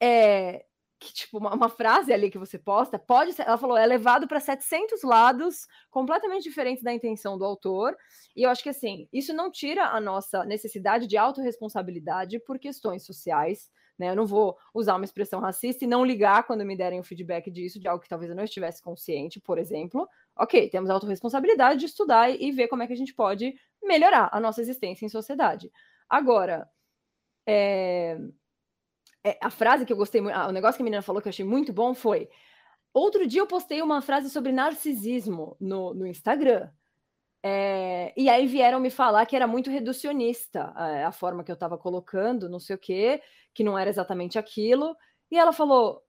é. 0.00 0.64
Que, 1.00 1.12
tipo, 1.12 1.38
uma, 1.38 1.52
uma, 1.52 1.68
frase 1.68 2.12
ali 2.12 2.30
que 2.30 2.38
você 2.38 2.56
posta 2.56 2.98
pode 2.98 3.32
ser. 3.32 3.42
Ela 3.42 3.58
falou: 3.58 3.76
é 3.76 3.84
levado 3.84 4.26
para 4.28 4.40
700 4.40 5.02
lados 5.02 5.66
completamente 5.90 6.44
diferentes 6.44 6.82
da 6.82 6.92
intenção 6.92 7.36
do 7.36 7.44
autor. 7.44 7.96
E 8.34 8.42
eu 8.44 8.50
acho 8.50 8.62
que, 8.62 8.68
assim, 8.68 9.08
isso 9.12 9.34
não 9.34 9.50
tira 9.50 9.86
a 9.88 10.00
nossa 10.00 10.44
necessidade 10.44 11.06
de 11.06 11.16
autorresponsabilidade 11.16 12.38
por 12.40 12.58
questões 12.58 13.04
sociais 13.04 13.68
né? 13.98 14.10
Eu 14.10 14.16
não 14.16 14.26
vou 14.26 14.56
usar 14.72 14.96
uma 14.96 15.04
expressão 15.04 15.40
racista 15.40 15.84
e 15.84 15.86
não 15.86 16.04
ligar 16.04 16.44
quando 16.44 16.64
me 16.64 16.76
derem 16.76 17.00
o 17.00 17.04
feedback 17.04 17.50
disso, 17.50 17.78
de 17.78 17.88
algo 17.88 18.02
que 18.02 18.08
talvez 18.08 18.30
eu 18.30 18.36
não 18.36 18.44
estivesse 18.44 18.82
consciente, 18.82 19.40
por 19.40 19.58
exemplo. 19.58 20.08
Ok, 20.36 20.68
temos 20.68 20.90
a 20.90 20.94
autorresponsabilidade 20.94 21.80
de 21.80 21.86
estudar 21.86 22.30
e, 22.30 22.50
ver 22.52 22.68
como 22.68 22.82
é 22.82 22.86
que 22.86 22.92
a 22.92 22.96
gente 22.96 23.14
pode 23.14 23.54
melhorar 23.82 24.28
a 24.32 24.40
nossa 24.40 24.60
existência 24.60 25.06
em 25.06 25.08
sociedade. 25.08 25.70
Agora, 26.08 26.68
é, 27.46 28.18
é, 29.22 29.38
a 29.40 29.50
frase 29.50 29.86
que 29.86 29.92
eu 29.92 29.96
gostei 29.96 30.20
muito, 30.20 30.36
o 30.36 30.52
negócio 30.52 30.76
que 30.76 30.82
a 30.82 30.84
menina 30.84 31.02
falou 31.02 31.22
que 31.22 31.28
eu 31.28 31.30
achei 31.30 31.44
muito 31.44 31.72
bom 31.72 31.94
foi: 31.94 32.28
outro 32.92 33.26
dia 33.26 33.40
eu 33.40 33.46
postei 33.46 33.80
uma 33.80 34.02
frase 34.02 34.28
sobre 34.30 34.52
narcisismo 34.52 35.56
no, 35.60 35.94
no 35.94 36.06
Instagram. 36.06 36.68
É, 37.46 38.14
e 38.16 38.30
aí 38.30 38.46
vieram 38.46 38.80
me 38.80 38.88
falar 38.90 39.26
que 39.26 39.36
era 39.36 39.46
muito 39.46 39.70
reducionista 39.70 40.72
é, 40.78 41.04
a 41.04 41.12
forma 41.12 41.44
que 41.44 41.50
eu 41.50 41.54
estava 41.54 41.76
colocando, 41.76 42.48
não 42.48 42.58
sei 42.58 42.74
o 42.76 42.78
quê, 42.78 43.22
que 43.52 43.62
não 43.62 43.78
era 43.78 43.90
exatamente 43.90 44.38
aquilo. 44.38 44.96
E 45.30 45.38
ela 45.38 45.52
falou: 45.52 46.02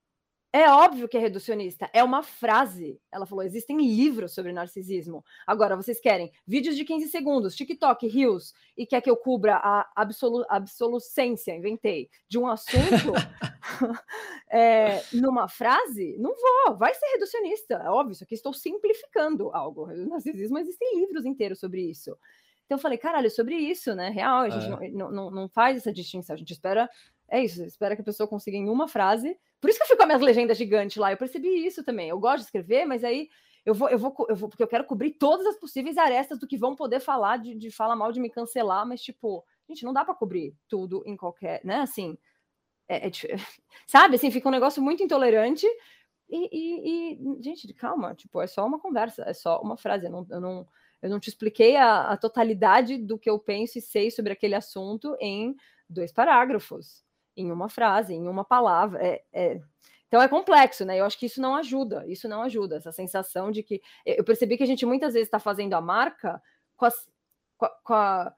é 0.56 0.72
óbvio 0.72 1.10
que 1.10 1.18
é 1.18 1.20
reducionista, 1.20 1.90
é 1.92 2.02
uma 2.02 2.24
frase. 2.24 2.98
Ela 3.12 3.26
falou: 3.26 3.44
existem 3.44 3.76
livros 3.78 4.34
sobre 4.34 4.54
narcisismo. 4.54 5.22
Agora, 5.46 5.76
vocês 5.76 6.00
querem 6.00 6.32
vídeos 6.48 6.78
de 6.78 6.86
15 6.86 7.10
segundos, 7.10 7.56
TikTok, 7.58 8.08
Reels, 8.08 8.54
e 8.78 8.86
quer 8.86 9.02
que 9.02 9.10
eu 9.10 9.18
cubra 9.18 9.58
a 9.58 9.92
absolu 9.94 10.46
absolucência, 10.48 11.54
inventei, 11.54 12.10
de 12.30 12.40
um 12.40 12.48
assunto 12.48 12.72
é, 14.50 15.04
numa 15.12 15.50
frase? 15.50 16.16
Não 16.18 16.34
vou, 16.34 16.78
vai 16.78 16.94
ser 16.94 17.06
reducionista. 17.08 17.76
É 17.76 17.90
óbvio, 17.90 18.14
isso 18.14 18.24
aqui 18.24 18.36
estou 18.36 18.54
simplificando 18.54 19.52
algo. 19.52 19.84
O 19.92 20.08
narcisismo 20.08 20.58
existem 20.58 21.02
livros 21.02 21.26
inteiros 21.26 21.60
sobre 21.60 21.82
isso. 21.82 22.18
Então 22.66 22.78
eu 22.78 22.82
falei, 22.82 22.98
caralho, 22.98 23.30
sobre 23.30 23.56
isso, 23.56 23.94
né? 23.94 24.10
Real, 24.10 24.42
a 24.42 24.50
gente 24.50 24.86
é. 24.86 24.90
não, 24.90 25.12
não, 25.12 25.32
não 25.32 25.50
faz 25.50 25.78
essa 25.78 25.94
distinção, 25.94 26.34
a 26.34 26.38
gente 26.38 26.52
espera 26.52 26.90
é 27.30 27.44
isso, 27.44 27.64
espera 27.64 27.96
que 27.96 28.02
a 28.02 28.06
pessoa 28.06 28.28
consiga 28.28 28.58
em 28.58 28.70
uma 28.70 28.88
frase. 28.88 29.38
Por 29.60 29.70
isso 29.70 29.80
que 29.80 29.84
eu 29.84 29.88
fico 29.88 29.98
com 29.98 30.04
as 30.04 30.08
minhas 30.08 30.22
legendas 30.22 30.58
gigantes 30.58 30.98
lá. 30.98 31.12
Eu 31.12 31.18
percebi 31.18 31.66
isso 31.66 31.84
também. 31.84 32.10
Eu 32.10 32.20
gosto 32.20 32.40
de 32.40 32.46
escrever, 32.46 32.86
mas 32.86 33.04
aí 33.04 33.30
eu 33.66 33.74
vou, 33.74 33.90
eu 33.90 33.98
vou, 33.98 34.16
eu 34.30 34.36
vou, 34.36 34.48
porque 34.48 34.62
eu 34.62 34.68
quero 34.68 34.86
cobrir 34.86 35.12
todas 35.12 35.46
as 35.48 35.58
possíveis 35.58 35.98
arestas 35.98 36.38
do 36.40 36.48
que 36.48 36.58
vão 36.58 36.76
poder 36.76 37.00
falar, 37.00 37.38
de, 37.38 37.56
de 37.56 37.72
falar 37.72 37.96
mal, 37.96 38.12
de 38.12 38.20
me 38.20 38.30
cancelar, 38.30 38.88
mas, 38.88 39.02
tipo, 39.02 39.44
gente, 39.68 39.84
não 39.84 39.92
dá 39.92 40.06
para 40.06 40.14
cobrir 40.14 40.56
tudo 40.68 41.02
em 41.06 41.18
qualquer, 41.18 41.62
né? 41.66 41.78
Assim, 41.78 42.16
é, 42.88 43.08
é, 43.08 43.12
sabe, 43.88 44.16
assim, 44.16 44.30
fica 44.30 44.48
um 44.48 44.52
negócio 44.52 44.84
muito 44.84 45.02
intolerante. 45.02 45.66
E, 46.30 46.50
e, 46.52 47.14
e, 47.14 47.44
gente, 47.44 47.72
calma, 47.74 48.14
tipo, 48.14 48.40
é 48.42 48.48
só 48.48 48.66
uma 48.66 48.80
conversa, 48.80 49.24
é 49.28 49.34
só 49.34 49.60
uma 49.62 49.78
frase. 49.78 50.06
Eu 50.06 50.12
não, 50.12 50.28
eu 50.30 50.42
não, 50.42 50.68
eu 51.02 51.10
não 51.10 51.20
te 51.20 51.30
expliquei 51.30 51.76
a, 51.76 52.10
a 52.10 52.18
totalidade 52.18 52.98
do 52.98 53.18
que 53.18 53.30
eu 53.30 53.40
penso 53.40 53.78
e 53.80 53.82
sei 53.82 54.12
sobre 54.12 54.34
aquele 54.34 54.56
assunto 54.56 55.16
em 55.20 55.56
dois 55.90 56.12
parágrafos, 56.12 57.05
em 57.36 57.52
uma 57.52 57.70
frase, 57.70 58.14
em 58.14 58.28
uma 58.28 58.44
palavra. 58.44 59.04
É, 59.06 59.24
é... 59.34 59.62
Então 60.08 60.22
é 60.22 60.28
complexo, 60.28 60.86
né? 60.86 61.00
Eu 61.00 61.06
acho 61.06 61.18
que 61.18 61.26
isso 61.26 61.42
não 61.42 61.56
ajuda, 61.56 62.06
isso 62.08 62.28
não 62.28 62.42
ajuda, 62.42 62.78
essa 62.78 62.92
sensação 62.92 63.52
de 63.52 63.64
que. 63.64 63.82
Eu 64.06 64.24
percebi 64.24 64.58
que 64.58 64.64
a 64.64 64.68
gente 64.68 64.86
muitas 64.86 65.14
vezes 65.14 65.28
está 65.28 65.40
fazendo 65.40 65.74
a 65.74 65.82
marca 65.82 66.42
com, 66.78 66.88
com, 67.58 67.66
a, 67.66 67.70
com 67.84 67.94
a 67.94 68.34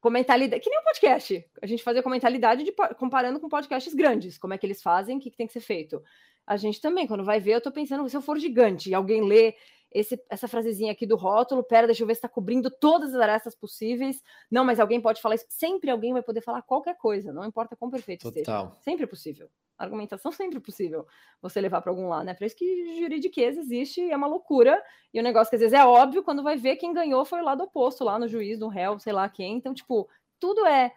com 0.00 0.08
mentalidade, 0.08 0.62
que 0.62 0.70
nem 0.70 0.80
um 0.80 0.84
podcast. 0.84 1.44
A 1.60 1.66
gente 1.66 1.82
fazia 1.82 2.02
com 2.02 2.08
mentalidade 2.08 2.64
de, 2.64 2.72
comparando 2.98 3.38
com 3.38 3.48
podcasts 3.48 3.92
grandes, 3.94 4.38
como 4.38 4.54
é 4.54 4.58
que 4.58 4.66
eles 4.66 4.82
fazem, 4.82 5.18
o 5.18 5.20
que, 5.20 5.30
que 5.30 5.36
tem 5.36 5.46
que 5.46 5.52
ser 5.52 5.60
feito. 5.60 6.02
A 6.46 6.56
gente 6.56 6.80
também, 6.80 7.06
quando 7.06 7.22
vai 7.22 7.38
ver, 7.38 7.52
eu 7.52 7.60
tô 7.60 7.70
pensando, 7.70 8.08
se 8.08 8.16
eu 8.16 8.22
for 8.22 8.38
gigante 8.38 8.88
e 8.90 8.94
alguém 8.94 9.22
lê 9.22 9.54
esse, 9.90 10.22
essa 10.28 10.46
frasezinha 10.46 10.92
aqui 10.92 11.04
do 11.04 11.16
rótulo, 11.16 11.64
pera, 11.64 11.86
deixa 11.86 12.02
eu 12.02 12.06
ver 12.06 12.14
se 12.14 12.18
está 12.18 12.28
cobrindo 12.28 12.70
todas 12.70 13.14
as 13.14 13.20
arestas 13.20 13.54
possíveis. 13.54 14.22
Não, 14.50 14.64
mas 14.64 14.78
alguém 14.78 15.00
pode 15.00 15.20
falar 15.20 15.34
isso. 15.34 15.46
Sempre 15.48 15.90
alguém 15.90 16.12
vai 16.12 16.22
poder 16.22 16.40
falar 16.40 16.62
qualquer 16.62 16.96
coisa, 16.96 17.32
não 17.32 17.44
importa 17.44 17.74
quão 17.76 17.90
perfeito 17.90 18.30
Total. 18.30 18.68
seja. 18.68 18.82
Sempre 18.82 19.04
é 19.04 19.06
possível. 19.06 19.50
Argumentação 19.76 20.30
sempre 20.30 20.58
é 20.58 20.60
possível 20.60 21.06
você 21.40 21.60
levar 21.60 21.80
para 21.80 21.90
algum 21.90 22.06
lado, 22.06 22.24
né? 22.24 22.34
Para 22.34 22.46
isso 22.46 22.54
que 22.54 23.00
juridiqueza 23.00 23.60
existe 23.60 24.00
e 24.02 24.10
é 24.10 24.16
uma 24.16 24.26
loucura. 24.26 24.80
E 25.12 25.18
o 25.18 25.22
negócio 25.22 25.50
que 25.50 25.56
às 25.56 25.62
vezes 25.62 25.76
é 25.76 25.84
óbvio, 25.84 26.22
quando 26.22 26.42
vai 26.42 26.56
ver 26.56 26.76
quem 26.76 26.92
ganhou 26.92 27.24
foi 27.24 27.40
o 27.40 27.44
lado 27.44 27.64
oposto, 27.64 28.04
lá 28.04 28.18
no 28.18 28.28
juiz, 28.28 28.58
no 28.58 28.68
réu, 28.68 28.98
sei 28.98 29.12
lá 29.12 29.28
quem. 29.28 29.56
Então, 29.56 29.74
tipo, 29.74 30.08
tudo 30.38 30.64
é 30.66 30.92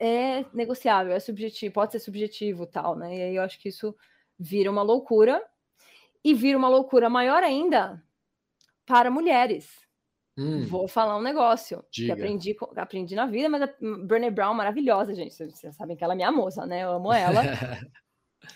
é 0.00 0.44
negociável, 0.52 1.12
é 1.12 1.20
subjetivo, 1.20 1.74
pode 1.74 1.92
ser 1.92 2.00
subjetivo 2.00 2.66
tal, 2.66 2.96
né? 2.96 3.16
E 3.16 3.22
aí 3.22 3.36
eu 3.36 3.42
acho 3.42 3.60
que 3.60 3.68
isso 3.68 3.94
vira 4.36 4.68
uma 4.68 4.82
loucura 4.82 5.40
e 6.24 6.34
vira 6.34 6.56
uma 6.56 6.68
loucura 6.68 7.10
maior 7.10 7.42
ainda 7.42 8.02
para 8.86 9.10
mulheres. 9.10 9.82
Hum, 10.36 10.64
Vou 10.66 10.88
falar 10.88 11.16
um 11.18 11.22
negócio 11.22 11.84
diga. 11.90 12.14
que 12.14 12.20
aprendi, 12.20 12.56
aprendi 12.76 13.14
na 13.14 13.26
vida, 13.26 13.48
mas 13.48 13.62
a 13.62 13.74
Brené 14.04 14.30
Brown 14.30 14.54
maravilhosa, 14.54 15.14
gente. 15.14 15.34
Vocês 15.34 15.76
sabem 15.76 15.96
que 15.96 16.02
ela 16.02 16.14
é 16.14 16.16
minha 16.16 16.32
moça, 16.32 16.64
né? 16.64 16.84
Eu 16.84 16.92
amo 16.92 17.12
ela. 17.12 17.42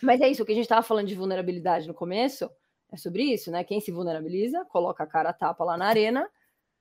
mas 0.03 0.21
é 0.21 0.29
isso, 0.29 0.43
o 0.43 0.47
que 0.47 0.53
a 0.53 0.55
gente 0.55 0.65
estava 0.65 0.83
falando 0.83 1.07
de 1.07 1.15
vulnerabilidade 1.15 1.87
no 1.87 1.95
começo 1.95 2.51
é 2.91 2.97
sobre 2.97 3.25
isso, 3.25 3.51
né? 3.51 3.63
Quem 3.63 3.81
se 3.81 3.91
vulnerabiliza, 3.91 4.65
coloca 4.67 5.05
a 5.05 5.07
cara 5.07 5.31
a 5.31 5.33
tapa 5.33 5.65
lá 5.65 5.77
na 5.77 5.87
arena, 5.87 6.29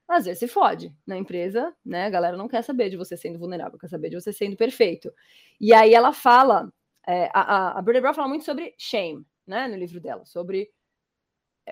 às 0.07 0.25
vezes 0.25 0.39
se 0.39 0.47
fode. 0.47 0.95
Na 1.05 1.17
empresa, 1.17 1.75
né? 1.83 2.05
A 2.05 2.09
galera 2.09 2.37
não 2.37 2.47
quer 2.47 2.63
saber 2.63 2.89
de 2.89 2.95
você 2.95 3.17
sendo 3.17 3.37
vulnerável, 3.37 3.77
quer 3.77 3.89
saber 3.89 4.09
de 4.09 4.15
você 4.15 4.31
sendo 4.31 4.55
perfeito. 4.55 5.11
E 5.59 5.73
aí 5.73 5.93
ela 5.93 6.13
fala, 6.13 6.71
é, 7.05 7.29
a, 7.33 7.77
a, 7.77 7.81
Brené 7.81 7.99
Brown 7.99 8.13
fala 8.13 8.27
muito 8.27 8.45
sobre 8.45 8.73
shame, 8.77 9.25
né, 9.45 9.67
no 9.67 9.75
livro 9.75 9.99
dela, 9.99 10.25
sobre 10.25 10.69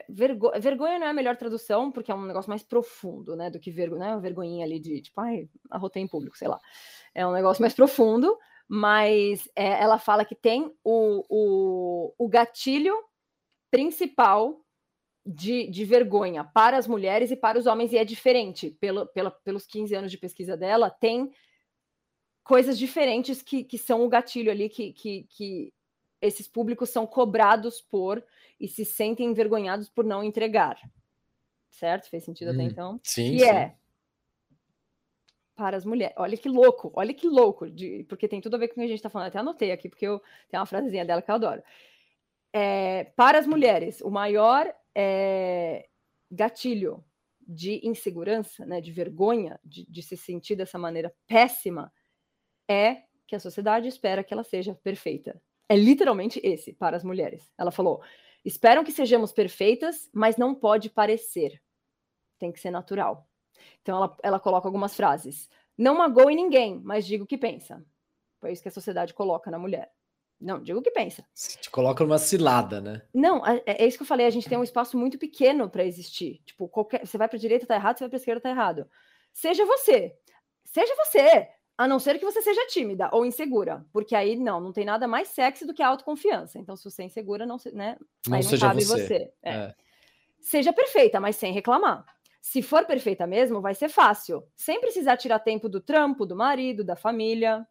vergo... 0.09 0.51
vergonha 0.59 0.99
não 0.99 1.07
é 1.07 1.09
a 1.09 1.13
melhor 1.13 1.37
tradução, 1.37 1.91
porque 1.91 2.11
é 2.11 2.15
um 2.15 2.25
negócio 2.25 2.49
mais 2.49 2.63
profundo, 2.63 3.35
né, 3.35 3.49
do 3.49 3.59
que 3.59 3.71
vergonha, 3.71 3.99
não 3.99 4.07
é 4.07 4.15
uma 4.15 4.21
vergonhinha 4.21 4.65
ali 4.65 4.79
de, 4.79 5.01
tipo, 5.01 5.19
ai, 5.21 5.47
arrotei 5.69 6.01
em 6.01 6.07
público, 6.07 6.37
sei 6.37 6.47
lá. 6.47 6.59
É 7.13 7.25
um 7.25 7.31
negócio 7.31 7.61
mais 7.61 7.73
profundo, 7.73 8.37
mas 8.67 9.49
é, 9.55 9.81
ela 9.81 9.99
fala 9.99 10.25
que 10.25 10.35
tem 10.35 10.73
o, 10.83 11.23
o, 11.29 12.13
o 12.17 12.27
gatilho 12.27 12.95
principal 13.69 14.59
de, 15.25 15.67
de, 15.69 15.85
vergonha 15.85 16.43
para 16.43 16.77
as 16.77 16.87
mulheres 16.87 17.31
e 17.31 17.35
para 17.35 17.57
os 17.57 17.65
homens, 17.65 17.93
e 17.93 17.97
é 17.97 18.03
diferente. 18.03 18.71
Pelo, 18.79 19.07
pela, 19.07 19.31
pelos 19.31 19.65
15 19.65 19.95
anos 19.95 20.11
de 20.11 20.17
pesquisa 20.17 20.57
dela, 20.57 20.89
tem 20.89 21.31
coisas 22.43 22.77
diferentes 22.77 23.41
que, 23.41 23.63
que 23.63 23.77
são 23.77 24.03
o 24.03 24.09
gatilho 24.09 24.51
ali 24.51 24.67
que, 24.67 24.91
que, 24.91 25.25
que 25.29 25.73
esses 26.21 26.47
públicos 26.47 26.89
são 26.89 27.07
cobrados 27.07 27.81
por 27.81 28.23
e 28.59 28.67
se 28.67 28.85
sentem 28.85 29.27
envergonhados 29.27 29.89
por 29.89 30.05
não 30.05 30.23
entregar. 30.23 30.79
Certo? 31.69 32.09
Fez 32.09 32.23
sentido 32.23 32.51
hum, 32.51 32.53
até 32.53 32.63
então? 32.63 32.99
Sim. 33.03 33.31
Que 33.31 33.39
sim. 33.39 33.49
é 33.49 33.75
para 35.55 35.77
as 35.77 35.85
mulheres. 35.85 36.15
Olha 36.17 36.37
que 36.37 36.49
louco, 36.49 36.91
olha 36.95 37.13
que 37.13 37.27
louco, 37.27 37.69
de, 37.69 38.03
porque 38.09 38.27
tem 38.27 38.41
tudo 38.41 38.55
a 38.55 38.59
ver 38.59 38.67
com 38.67 38.73
o 38.73 38.75
que 38.75 38.81
a 38.81 38.87
gente 38.87 38.97
está 38.97 39.09
falando. 39.09 39.27
Até 39.27 39.39
anotei 39.39 39.71
aqui, 39.71 39.87
porque 39.87 40.05
eu, 40.05 40.21
tem 40.49 40.59
uma 40.59 40.65
frasezinha 40.65 41.05
dela 41.05 41.21
que 41.21 41.29
eu 41.29 41.35
adoro. 41.35 41.63
É, 42.51 43.05
para 43.15 43.39
as 43.39 43.47
mulheres, 43.47 44.01
o 44.01 44.09
maior 44.09 44.71
é, 44.95 45.87
gatilho 46.29 47.03
de 47.45 47.85
insegurança, 47.85 48.65
né, 48.65 48.79
de 48.79 48.91
vergonha, 48.91 49.59
de, 49.63 49.85
de 49.89 50.01
se 50.01 50.15
sentir 50.15 50.55
dessa 50.55 50.77
maneira 50.77 51.13
péssima, 51.27 51.91
é 52.67 53.03
que 53.27 53.35
a 53.35 53.39
sociedade 53.39 53.87
espera 53.87 54.23
que 54.23 54.33
ela 54.33 54.43
seja 54.43 54.73
perfeita. 54.75 55.41
É 55.67 55.75
literalmente 55.75 56.39
esse 56.43 56.73
para 56.73 56.95
as 56.95 57.03
mulheres. 57.03 57.51
Ela 57.57 57.71
falou: 57.71 58.01
esperam 58.43 58.83
que 58.83 58.91
sejamos 58.91 59.31
perfeitas, 59.31 60.09
mas 60.13 60.37
não 60.37 60.53
pode 60.53 60.89
parecer. 60.89 61.61
Tem 62.39 62.51
que 62.51 62.59
ser 62.59 62.71
natural. 62.71 63.27
Então 63.81 63.97
ela, 63.97 64.17
ela 64.23 64.39
coloca 64.39 64.67
algumas 64.67 64.95
frases. 64.95 65.49
Não 65.77 65.97
magoe 65.97 66.35
ninguém, 66.35 66.79
mas 66.83 67.05
diga 67.05 67.23
o 67.23 67.27
que 67.27 67.37
pensa. 67.37 67.83
Foi 68.39 68.51
isso 68.51 68.61
que 68.61 68.67
a 68.67 68.71
sociedade 68.71 69.13
coloca 69.13 69.49
na 69.49 69.57
mulher. 69.57 69.91
Não, 70.39 70.61
diga 70.61 70.77
o 70.77 70.81
que 70.81 70.91
pensa. 70.91 71.25
Te 71.33 71.69
coloca 71.69 72.03
numa 72.03 72.17
cilada, 72.17 72.81
né? 72.81 73.01
Não, 73.13 73.45
é, 73.47 73.63
é 73.65 73.87
isso 73.87 73.97
que 73.97 74.03
eu 74.03 74.07
falei. 74.07 74.25
A 74.25 74.29
gente 74.29 74.49
tem 74.49 74.57
um 74.57 74.63
espaço 74.63 74.97
muito 74.97 75.17
pequeno 75.17 75.69
para 75.69 75.85
existir. 75.85 76.41
Tipo, 76.43 76.67
qualquer, 76.67 77.05
você 77.05 77.17
vai 77.17 77.29
para 77.29 77.39
direita, 77.39 77.65
tá 77.65 77.75
errado, 77.75 77.97
você 77.97 78.03
vai 78.03 78.09
para 78.09 78.17
esquerda, 78.17 78.41
tá 78.41 78.49
errado. 78.49 78.89
Seja 79.31 79.65
você. 79.65 80.13
Seja 80.65 80.93
você. 80.95 81.47
A 81.77 81.87
não 81.87 81.97
ser 81.97 82.19
que 82.19 82.25
você 82.25 82.41
seja 82.41 82.67
tímida 82.67 83.09
ou 83.11 83.25
insegura, 83.25 83.85
porque 83.91 84.15
aí 84.15 84.35
não, 84.35 84.59
não 84.59 84.71
tem 84.71 84.85
nada 84.85 85.07
mais 85.07 85.29
sexy 85.29 85.65
do 85.65 85.73
que 85.73 85.81
a 85.81 85.87
autoconfiança. 85.87 86.59
Então, 86.59 86.75
se 86.75 86.83
você 86.83 87.01
é 87.01 87.05
insegura, 87.05 87.45
não, 87.45 87.57
né, 87.73 87.97
não, 88.27 88.37
aí 88.37 88.43
não 88.43 88.49
seja 88.49 88.67
cabe 88.67 88.83
você. 88.83 89.07
você. 89.07 89.33
É. 89.41 89.51
É. 89.51 89.75
Seja 90.39 90.71
perfeita, 90.71 91.19
mas 91.19 91.35
sem 91.35 91.51
reclamar. 91.51 92.05
Se 92.41 92.61
for 92.61 92.85
perfeita 92.85 93.25
mesmo, 93.25 93.61
vai 93.61 93.73
ser 93.73 93.89
fácil. 93.89 94.45
Sem 94.55 94.79
precisar 94.81 95.17
tirar 95.17 95.39
tempo 95.39 95.69
do 95.69 95.79
trampo, 95.79 96.25
do 96.25 96.35
marido, 96.35 96.83
da 96.83 96.95
família. 96.95 97.65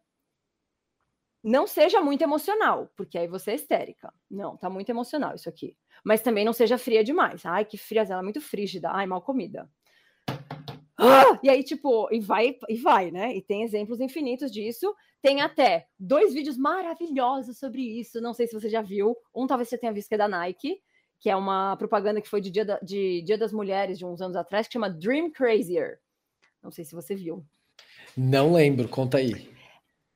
Não 1.43 1.67
seja 1.67 2.01
muito 2.01 2.23
emocional, 2.23 2.89
porque 2.95 3.17
aí 3.17 3.27
você 3.27 3.51
é 3.51 3.55
histérica. 3.55 4.11
Não, 4.29 4.57
tá 4.57 4.69
muito 4.69 4.89
emocional 4.89 5.35
isso 5.35 5.47
aqui. 5.47 5.77
Mas 6.03 6.21
também 6.21 6.43
não 6.43 6.53
seja 6.53 6.77
fria 6.77 7.03
demais. 7.03 7.45
Ai, 7.45 7.63
que 7.63 7.77
fria, 7.77 8.01
ela 8.01 8.19
é 8.19 8.23
muito 8.23 8.41
frígida. 8.41 8.89
Ai, 8.91 9.05
mal 9.05 9.21
comida. 9.21 9.69
Ah! 10.97 11.39
E 11.41 11.49
aí, 11.49 11.63
tipo, 11.63 12.07
e 12.11 12.19
vai, 12.19 12.57
e 12.69 12.75
vai, 12.77 13.11
né? 13.11 13.35
E 13.35 13.41
tem 13.41 13.63
exemplos 13.63 13.99
infinitos 13.99 14.51
disso. 14.51 14.93
Tem 15.21 15.41
até 15.41 15.87
dois 15.97 16.33
vídeos 16.33 16.57
maravilhosos 16.57 17.57
sobre 17.57 17.81
isso. 17.81 18.21
Não 18.21 18.33
sei 18.33 18.47
se 18.47 18.53
você 18.53 18.69
já 18.69 18.81
viu. 18.81 19.17
Um 19.33 19.47
talvez 19.47 19.69
você 19.69 19.77
tenha 19.77 19.93
visto 19.93 20.09
que 20.09 20.15
é 20.15 20.17
da 20.17 20.27
Nike, 20.27 20.81
que 21.19 21.29
é 21.29 21.35
uma 21.35 21.75
propaganda 21.77 22.21
que 22.21 22.29
foi 22.29 22.41
de 22.41 22.51
Dia, 22.51 22.65
da, 22.65 22.79
de 22.79 23.21
Dia 23.23 23.37
das 23.37 23.53
Mulheres 23.53 23.97
de 23.97 24.05
uns 24.05 24.21
anos 24.21 24.35
atrás, 24.35 24.67
que 24.67 24.73
chama 24.73 24.89
Dream 24.89 25.31
Crazier. 25.31 25.99
Não 26.61 26.71
sei 26.71 26.85
se 26.85 26.93
você 26.93 27.15
viu. 27.15 27.43
Não 28.15 28.53
lembro, 28.53 28.87
conta 28.87 29.17
aí. 29.17 29.51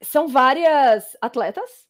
São 0.02 0.28
várias 0.28 1.18
atletas, 1.20 1.88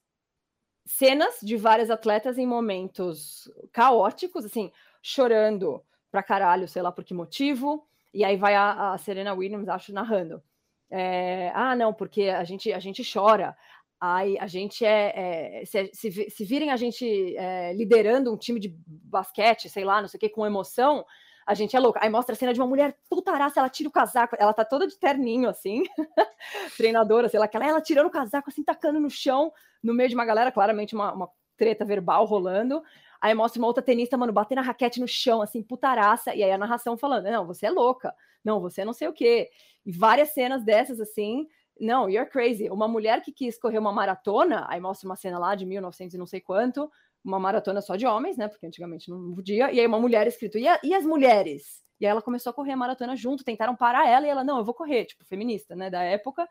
cenas 0.86 1.40
de 1.42 1.58
várias 1.58 1.90
atletas 1.90 2.38
em 2.38 2.48
momentos 2.48 3.52
caóticos, 3.74 4.46
assim, 4.46 4.72
chorando 5.02 5.84
pra 6.10 6.24
caralho, 6.24 6.68
sei 6.68 6.82
lá 6.82 6.92
por 6.92 7.04
que 7.04 7.14
motivo 7.14 7.86
e 8.18 8.26
aí 8.26 8.36
vai 8.36 8.56
a, 8.56 8.94
a 8.94 8.98
Serena 8.98 9.32
Williams, 9.32 9.70
acho, 9.70 9.94
narrando. 9.94 10.42
É, 10.90 11.52
ah, 11.54 11.76
não, 11.76 11.94
porque 11.94 12.24
a 12.24 12.44
gente, 12.44 12.74
a 12.74 12.80
gente 12.80 13.04
chora. 13.14 13.56
Aí 14.02 14.40
a 14.40 14.48
gente 14.48 14.84
é. 14.84 15.62
é 15.62 15.66
se, 15.66 15.92
se, 15.94 16.30
se, 16.32 16.44
virem 16.44 16.72
a 16.72 16.78
gente 16.78 17.06
é, 17.38 17.74
liderando 17.74 18.34
um 18.34 18.38
time 18.38 18.60
de 18.60 18.76
basquete, 18.88 19.70
sei 19.70 19.86
lá, 19.86 20.02
não 20.02 20.08
sei 20.08 20.18
o 20.18 20.20
que, 20.20 20.30
com 20.30 20.48
emoção, 20.48 21.06
a 21.46 21.54
gente 21.54 21.76
é 21.76 21.80
louca. 21.80 22.00
Aí 22.02 22.10
mostra 22.10 22.34
a 22.34 22.36
cena 22.36 22.56
de 22.56 22.60
uma 22.60 22.66
mulher 22.66 22.98
putaraça, 23.08 23.60
ela 23.60 23.70
tira 23.70 23.88
o 23.88 23.92
casaco, 23.92 24.36
ela 24.40 24.52
tá 24.52 24.66
toda 24.66 24.88
de 24.88 24.98
terninho, 24.98 25.48
assim, 25.48 25.84
treinadora, 26.76 27.30
sei 27.30 27.40
lá, 27.40 27.48
ela, 27.54 27.68
ela 27.68 27.82
tirando 27.82 28.08
o 28.08 28.12
casaco, 28.12 28.50
assim, 28.50 28.64
tacando 28.64 29.00
no 29.00 29.12
chão, 29.12 29.54
no 29.84 29.94
meio 29.94 30.10
de 30.10 30.16
uma 30.16 30.26
galera, 30.26 30.52
claramente 30.52 30.96
uma, 30.96 31.14
uma 31.14 31.30
treta 31.56 31.86
verbal 31.86 32.26
rolando. 32.26 32.82
Aí 33.22 33.34
mostra 33.34 33.60
uma 33.62 33.68
outra 33.68 33.84
tenista, 33.84 34.18
mano, 34.18 34.34
batendo 34.34 34.60
a 34.60 34.62
raquete 34.62 35.00
no 35.00 35.08
chão, 35.08 35.42
assim, 35.42 35.62
putaraça. 35.64 36.36
E 36.36 36.44
aí 36.44 36.52
a 36.52 36.58
narração 36.58 36.98
falando: 36.98 37.26
não, 37.26 37.46
você 37.46 37.66
é 37.68 37.72
louca. 37.72 38.14
Não, 38.44 38.60
você 38.62 38.86
não 38.86 38.94
sei 38.94 39.08
o 39.08 39.14
quê. 39.14 39.50
E 39.86 39.92
várias 39.92 40.34
cenas 40.34 40.64
dessas, 40.64 41.00
assim. 41.00 41.48
Não, 41.80 42.10
you're 42.10 42.30
crazy. 42.30 42.70
Uma 42.70 42.88
mulher 42.88 43.22
que 43.22 43.32
quis 43.32 43.60
correr 43.60 43.78
uma 43.78 43.92
maratona, 43.92 44.66
aí 44.68 44.80
mostra 44.80 45.08
uma 45.08 45.16
cena 45.16 45.38
lá 45.38 45.54
de 45.56 45.66
1900 45.66 46.16
e 46.16 46.18
não 46.18 46.26
sei 46.26 46.42
quanto, 46.42 46.90
uma 47.24 47.40
maratona 47.40 47.82
só 47.82 47.96
de 47.96 48.06
homens, 48.08 48.38
né? 48.38 48.48
Porque 48.48 48.66
antigamente 48.66 49.10
não 49.10 49.34
podia. 49.36 49.72
E 49.72 49.80
aí 49.80 49.86
uma 49.86 50.00
mulher 50.00 50.28
escrito: 50.28 50.58
e, 50.58 50.68
a, 50.68 50.80
e 50.84 50.94
as 50.94 51.06
mulheres? 51.06 51.82
E 52.00 52.06
aí 52.06 52.12
ela 52.12 52.22
começou 52.22 52.52
a 52.52 52.54
correr 52.54 52.74
a 52.74 52.78
maratona 52.78 53.16
junto, 53.16 53.44
tentaram 53.44 53.76
parar 53.76 54.08
ela 54.08 54.26
e 54.26 54.30
ela, 54.30 54.44
não, 54.44 54.60
eu 54.60 54.66
vou 54.66 54.74
correr, 54.74 55.06
tipo, 55.06 55.26
feminista, 55.26 55.76
né, 55.76 55.90
da 55.90 56.04
época, 56.04 56.48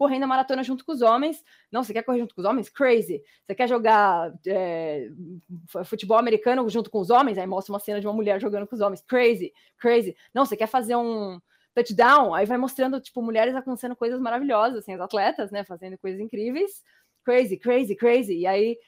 correndo 0.00 0.22
a 0.22 0.26
maratona 0.26 0.62
junto 0.62 0.82
com 0.82 0.92
os 0.92 1.02
homens. 1.02 1.44
Não, 1.70 1.84
você 1.84 1.92
quer 1.92 2.02
correr 2.02 2.20
junto 2.20 2.34
com 2.34 2.40
os 2.40 2.46
homens? 2.46 2.70
Crazy. 2.70 3.22
Você 3.44 3.54
quer 3.54 3.68
jogar 3.68 4.32
é, 4.46 5.10
futebol 5.84 6.16
americano 6.16 6.66
junto 6.70 6.88
com 6.88 7.00
os 7.00 7.10
homens? 7.10 7.36
Aí 7.36 7.46
mostra 7.46 7.70
uma 7.70 7.78
cena 7.78 8.00
de 8.00 8.06
uma 8.06 8.14
mulher 8.14 8.40
jogando 8.40 8.66
com 8.66 8.74
os 8.74 8.80
homens. 8.80 9.02
Crazy, 9.02 9.52
crazy. 9.76 10.16
Não, 10.32 10.46
você 10.46 10.56
quer 10.56 10.68
fazer 10.68 10.96
um 10.96 11.38
touchdown? 11.74 12.32
Aí 12.32 12.46
vai 12.46 12.56
mostrando, 12.56 12.98
tipo, 12.98 13.20
mulheres 13.20 13.54
acontecendo 13.54 13.94
coisas 13.94 14.18
maravilhosas, 14.18 14.78
assim, 14.78 14.94
as 14.94 15.02
atletas, 15.02 15.50
né, 15.50 15.64
fazendo 15.64 15.98
coisas 15.98 16.18
incríveis. 16.18 16.82
Crazy, 17.22 17.58
crazy, 17.58 17.94
crazy. 17.94 18.38
E 18.38 18.46
aí 18.46 18.78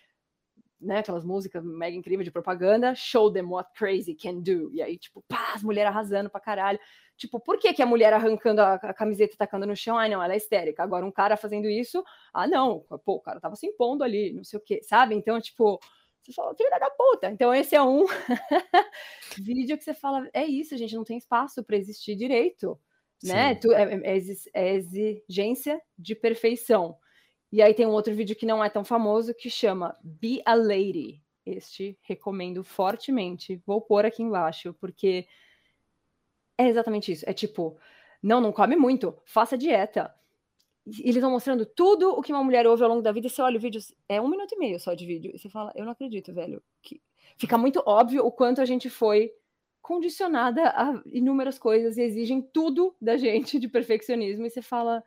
né, 0.82 0.98
aquelas 0.98 1.24
músicas 1.24 1.64
mega 1.64 1.96
incríveis 1.96 2.24
de 2.24 2.30
propaganda, 2.30 2.94
show 2.94 3.32
them 3.32 3.46
what 3.46 3.70
crazy 3.74 4.14
can 4.14 4.40
do. 4.40 4.70
E 4.72 4.82
aí, 4.82 4.98
tipo, 4.98 5.24
pá, 5.28 5.52
as 5.54 5.62
mulheres 5.62 5.90
arrasando 5.90 6.28
pra 6.28 6.40
caralho. 6.40 6.78
Tipo, 7.16 7.38
por 7.38 7.58
que, 7.58 7.72
que 7.72 7.82
a 7.82 7.86
mulher 7.86 8.12
arrancando 8.12 8.60
a, 8.60 8.74
a, 8.74 8.92
camiseta 8.92 9.34
e 9.34 9.38
tacando 9.38 9.66
no 9.66 9.76
chão? 9.76 9.96
Ai, 9.96 10.08
não, 10.08 10.22
ela 10.22 10.34
é 10.34 10.36
histérica. 10.36 10.82
Agora, 10.82 11.06
um 11.06 11.12
cara 11.12 11.36
fazendo 11.36 11.68
isso, 11.68 12.02
ah, 12.34 12.46
não, 12.46 12.80
pô, 13.04 13.14
o 13.14 13.20
cara 13.20 13.40
tava 13.40 13.54
se 13.54 13.66
impondo 13.66 14.02
ali, 14.02 14.32
não 14.32 14.42
sei 14.42 14.58
o 14.58 14.62
quê, 14.62 14.80
sabe? 14.82 15.14
Então, 15.14 15.40
tipo, 15.40 15.78
você 16.22 16.32
fala, 16.32 16.54
filha 16.54 16.78
da 16.78 16.90
puta. 16.90 17.30
Então, 17.30 17.54
esse 17.54 17.74
é 17.74 17.82
um 17.82 18.06
vídeo 19.38 19.76
que 19.78 19.84
você 19.84 19.94
fala, 19.94 20.28
é 20.32 20.44
isso, 20.44 20.76
gente, 20.76 20.94
não 20.94 21.04
tem 21.04 21.16
espaço 21.16 21.62
para 21.62 21.76
existir 21.76 22.16
direito, 22.16 22.78
né? 23.22 23.54
Tu, 23.54 23.72
é, 23.72 23.94
é, 23.94 24.18
é 24.54 24.74
exigência 24.74 25.80
de 25.96 26.14
perfeição. 26.14 26.96
E 27.52 27.60
aí 27.60 27.74
tem 27.74 27.86
um 27.86 27.90
outro 27.90 28.14
vídeo 28.14 28.34
que 28.34 28.46
não 28.46 28.64
é 28.64 28.70
tão 28.70 28.82
famoso 28.82 29.34
que 29.34 29.50
chama 29.50 29.94
Be 30.02 30.40
a 30.46 30.54
Lady. 30.54 31.22
Este 31.44 31.98
recomendo 32.00 32.64
fortemente. 32.64 33.60
Vou 33.66 33.80
pôr 33.80 34.06
aqui 34.06 34.22
embaixo, 34.22 34.74
porque 34.80 35.26
é 36.56 36.66
exatamente 36.66 37.12
isso. 37.12 37.28
É 37.28 37.34
tipo, 37.34 37.78
não, 38.22 38.40
não 38.40 38.52
come 38.52 38.74
muito, 38.74 39.14
faça 39.26 39.58
dieta. 39.58 40.14
E 40.86 41.02
eles 41.02 41.16
estão 41.16 41.30
mostrando 41.30 41.66
tudo 41.66 42.10
o 42.12 42.22
que 42.22 42.32
uma 42.32 42.42
mulher 42.42 42.66
ouve 42.66 42.82
ao 42.82 42.88
longo 42.88 43.02
da 43.02 43.12
vida. 43.12 43.26
E 43.26 43.30
você 43.30 43.42
olha 43.42 43.58
o 43.58 43.60
vídeo, 43.60 43.80
é 44.08 44.18
um 44.18 44.28
minuto 44.28 44.54
e 44.54 44.58
meio 44.58 44.80
só 44.80 44.94
de 44.94 45.04
vídeo. 45.04 45.30
E 45.34 45.38
você 45.38 45.50
fala, 45.50 45.72
eu 45.74 45.84
não 45.84 45.92
acredito, 45.92 46.32
velho. 46.32 46.62
Que... 46.80 47.02
Fica 47.36 47.58
muito 47.58 47.82
óbvio 47.84 48.24
o 48.24 48.32
quanto 48.32 48.62
a 48.62 48.64
gente 48.64 48.88
foi 48.88 49.30
condicionada 49.82 50.68
a 50.70 51.02
inúmeras 51.12 51.58
coisas 51.58 51.98
e 51.98 52.02
exigem 52.02 52.40
tudo 52.40 52.94
da 53.00 53.16
gente 53.16 53.58
de 53.58 53.68
perfeccionismo. 53.68 54.46
E 54.46 54.50
você 54.50 54.62
fala, 54.62 55.04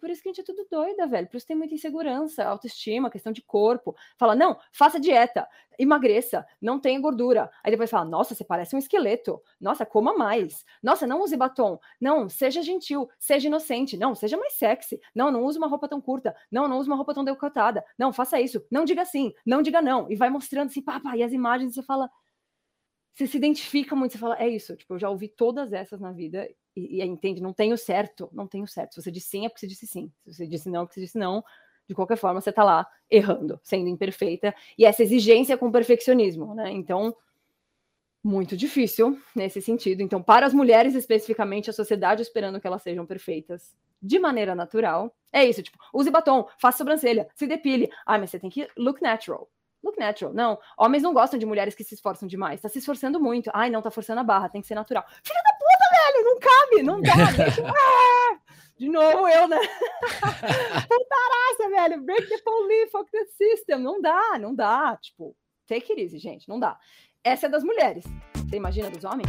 por 0.00 0.10
isso 0.10 0.22
que 0.22 0.28
a 0.28 0.32
gente 0.32 0.40
é 0.40 0.44
tudo 0.44 0.66
doida, 0.70 1.06
velho. 1.06 1.28
Por 1.28 1.36
isso 1.36 1.46
tem 1.46 1.56
muita 1.56 1.74
insegurança, 1.74 2.44
autoestima, 2.44 3.10
questão 3.10 3.32
de 3.32 3.42
corpo. 3.42 3.94
Fala, 4.16 4.34
não, 4.34 4.58
faça 4.72 4.98
dieta, 4.98 5.46
emagreça, 5.78 6.46
não 6.60 6.80
tenha 6.80 7.00
gordura. 7.00 7.50
Aí 7.62 7.70
depois 7.70 7.90
fala, 7.90 8.04
nossa, 8.04 8.34
você 8.34 8.42
parece 8.42 8.74
um 8.74 8.78
esqueleto. 8.78 9.40
Nossa, 9.60 9.84
coma 9.84 10.14
mais. 10.14 10.64
Nossa, 10.82 11.06
não 11.06 11.22
use 11.22 11.36
batom. 11.36 11.78
Não, 12.00 12.28
seja 12.28 12.62
gentil, 12.62 13.08
seja 13.18 13.48
inocente. 13.48 13.96
Não, 13.96 14.14
seja 14.14 14.36
mais 14.36 14.54
sexy. 14.54 14.98
Não, 15.14 15.30
não 15.30 15.44
use 15.44 15.58
uma 15.58 15.68
roupa 15.68 15.86
tão 15.86 16.00
curta. 16.00 16.34
Não, 16.50 16.66
não 16.66 16.78
use 16.78 16.88
uma 16.88 16.96
roupa 16.96 17.14
tão 17.14 17.22
decotada. 17.24 17.84
Não, 17.98 18.12
faça 18.12 18.40
isso. 18.40 18.64
Não 18.70 18.84
diga 18.84 19.04
sim, 19.04 19.34
não 19.44 19.60
diga 19.62 19.82
não. 19.82 20.10
E 20.10 20.16
vai 20.16 20.30
mostrando 20.30 20.68
assim, 20.68 20.82
pá, 20.82 21.00
e 21.14 21.22
as 21.22 21.32
imagens 21.32 21.74
você 21.74 21.82
fala, 21.82 22.10
você 23.14 23.26
se 23.26 23.36
identifica 23.36 23.94
muito, 23.94 24.12
você 24.12 24.18
fala, 24.18 24.38
é 24.38 24.48
isso, 24.48 24.74
tipo, 24.76 24.94
eu 24.94 24.98
já 24.98 25.10
ouvi 25.10 25.28
todas 25.28 25.72
essas 25.72 26.00
na 26.00 26.10
vida 26.12 26.48
e, 26.76 26.98
e 26.98 27.02
entende, 27.02 27.42
não 27.42 27.52
tenho 27.52 27.76
certo, 27.76 28.28
não 28.32 28.46
tenho 28.46 28.66
certo. 28.66 28.94
Se 28.94 29.02
você 29.02 29.10
disse 29.10 29.28
sim, 29.28 29.46
é 29.46 29.48
porque 29.48 29.60
você 29.60 29.66
disse 29.66 29.86
sim. 29.86 30.12
Se 30.24 30.34
você 30.34 30.46
disse 30.46 30.68
não, 30.68 30.82
é 30.82 30.84
porque 30.84 30.94
você 30.94 31.00
disse 31.06 31.18
não. 31.18 31.44
De 31.88 31.94
qualquer 31.94 32.16
forma, 32.16 32.40
você 32.40 32.52
tá 32.52 32.62
lá 32.62 32.86
errando, 33.10 33.58
sendo 33.64 33.88
imperfeita. 33.88 34.54
E 34.78 34.84
essa 34.84 35.02
exigência 35.02 35.58
com 35.58 35.72
perfeccionismo, 35.72 36.54
né? 36.54 36.70
Então, 36.70 37.16
muito 38.22 38.56
difícil 38.56 39.18
nesse 39.34 39.60
sentido. 39.60 40.02
Então, 40.02 40.22
para 40.22 40.46
as 40.46 40.54
mulheres 40.54 40.94
especificamente, 40.94 41.70
a 41.70 41.72
sociedade 41.72 42.22
esperando 42.22 42.60
que 42.60 42.66
elas 42.66 42.82
sejam 42.82 43.06
perfeitas 43.06 43.74
de 44.02 44.18
maneira 44.18 44.54
natural, 44.54 45.14
é 45.32 45.44
isso, 45.44 45.62
tipo, 45.62 45.78
use 45.92 46.10
batom, 46.10 46.46
faça 46.58 46.78
sobrancelha, 46.78 47.28
se 47.34 47.46
depile. 47.46 47.90
Ah, 48.06 48.18
mas 48.18 48.30
você 48.30 48.38
tem 48.38 48.50
que 48.50 48.68
look 48.76 49.02
natural. 49.02 49.48
Look 49.82 49.98
natural. 49.98 50.34
Não, 50.34 50.58
homens 50.78 51.02
não 51.02 51.12
gostam 51.12 51.38
de 51.38 51.46
mulheres 51.46 51.74
que 51.74 51.84
se 51.84 51.94
esforçam 51.94 52.28
demais. 52.28 52.60
Tá 52.60 52.68
se 52.68 52.78
esforçando 52.78 53.18
muito. 53.18 53.50
Ai, 53.54 53.70
não, 53.70 53.80
tá 53.80 53.90
forçando 53.90 54.20
a 54.20 54.24
barra, 54.24 54.48
tem 54.48 54.60
que 54.60 54.66
ser 54.66 54.74
natural. 54.74 55.04
Filha 55.22 55.40
da 55.44 55.49
velho, 56.00 56.24
não 56.24 56.38
cabe, 56.38 56.82
não 56.82 57.00
dá. 57.02 57.12
ah, 57.68 58.38
de 58.78 58.88
novo 58.88 59.28
eu, 59.28 59.48
né? 59.48 59.58
Putaraça, 60.88 61.68
velho. 61.70 62.02
Break 62.02 62.28
the 62.28 62.38
police, 62.38 62.90
fuck 62.90 63.10
the 63.10 63.24
system. 63.36 63.80
Não 63.80 64.00
dá, 64.00 64.38
não 64.38 64.54
dá. 64.54 64.96
Tipo, 65.00 65.36
take 65.66 65.92
it 65.92 66.02
easy, 66.02 66.18
gente, 66.18 66.48
não 66.48 66.58
dá. 66.58 66.78
Essa 67.22 67.46
é 67.46 67.48
das 67.48 67.62
mulheres. 67.62 68.04
Você 68.34 68.56
imagina 68.56 68.90
dos 68.90 69.04
homens? 69.04 69.28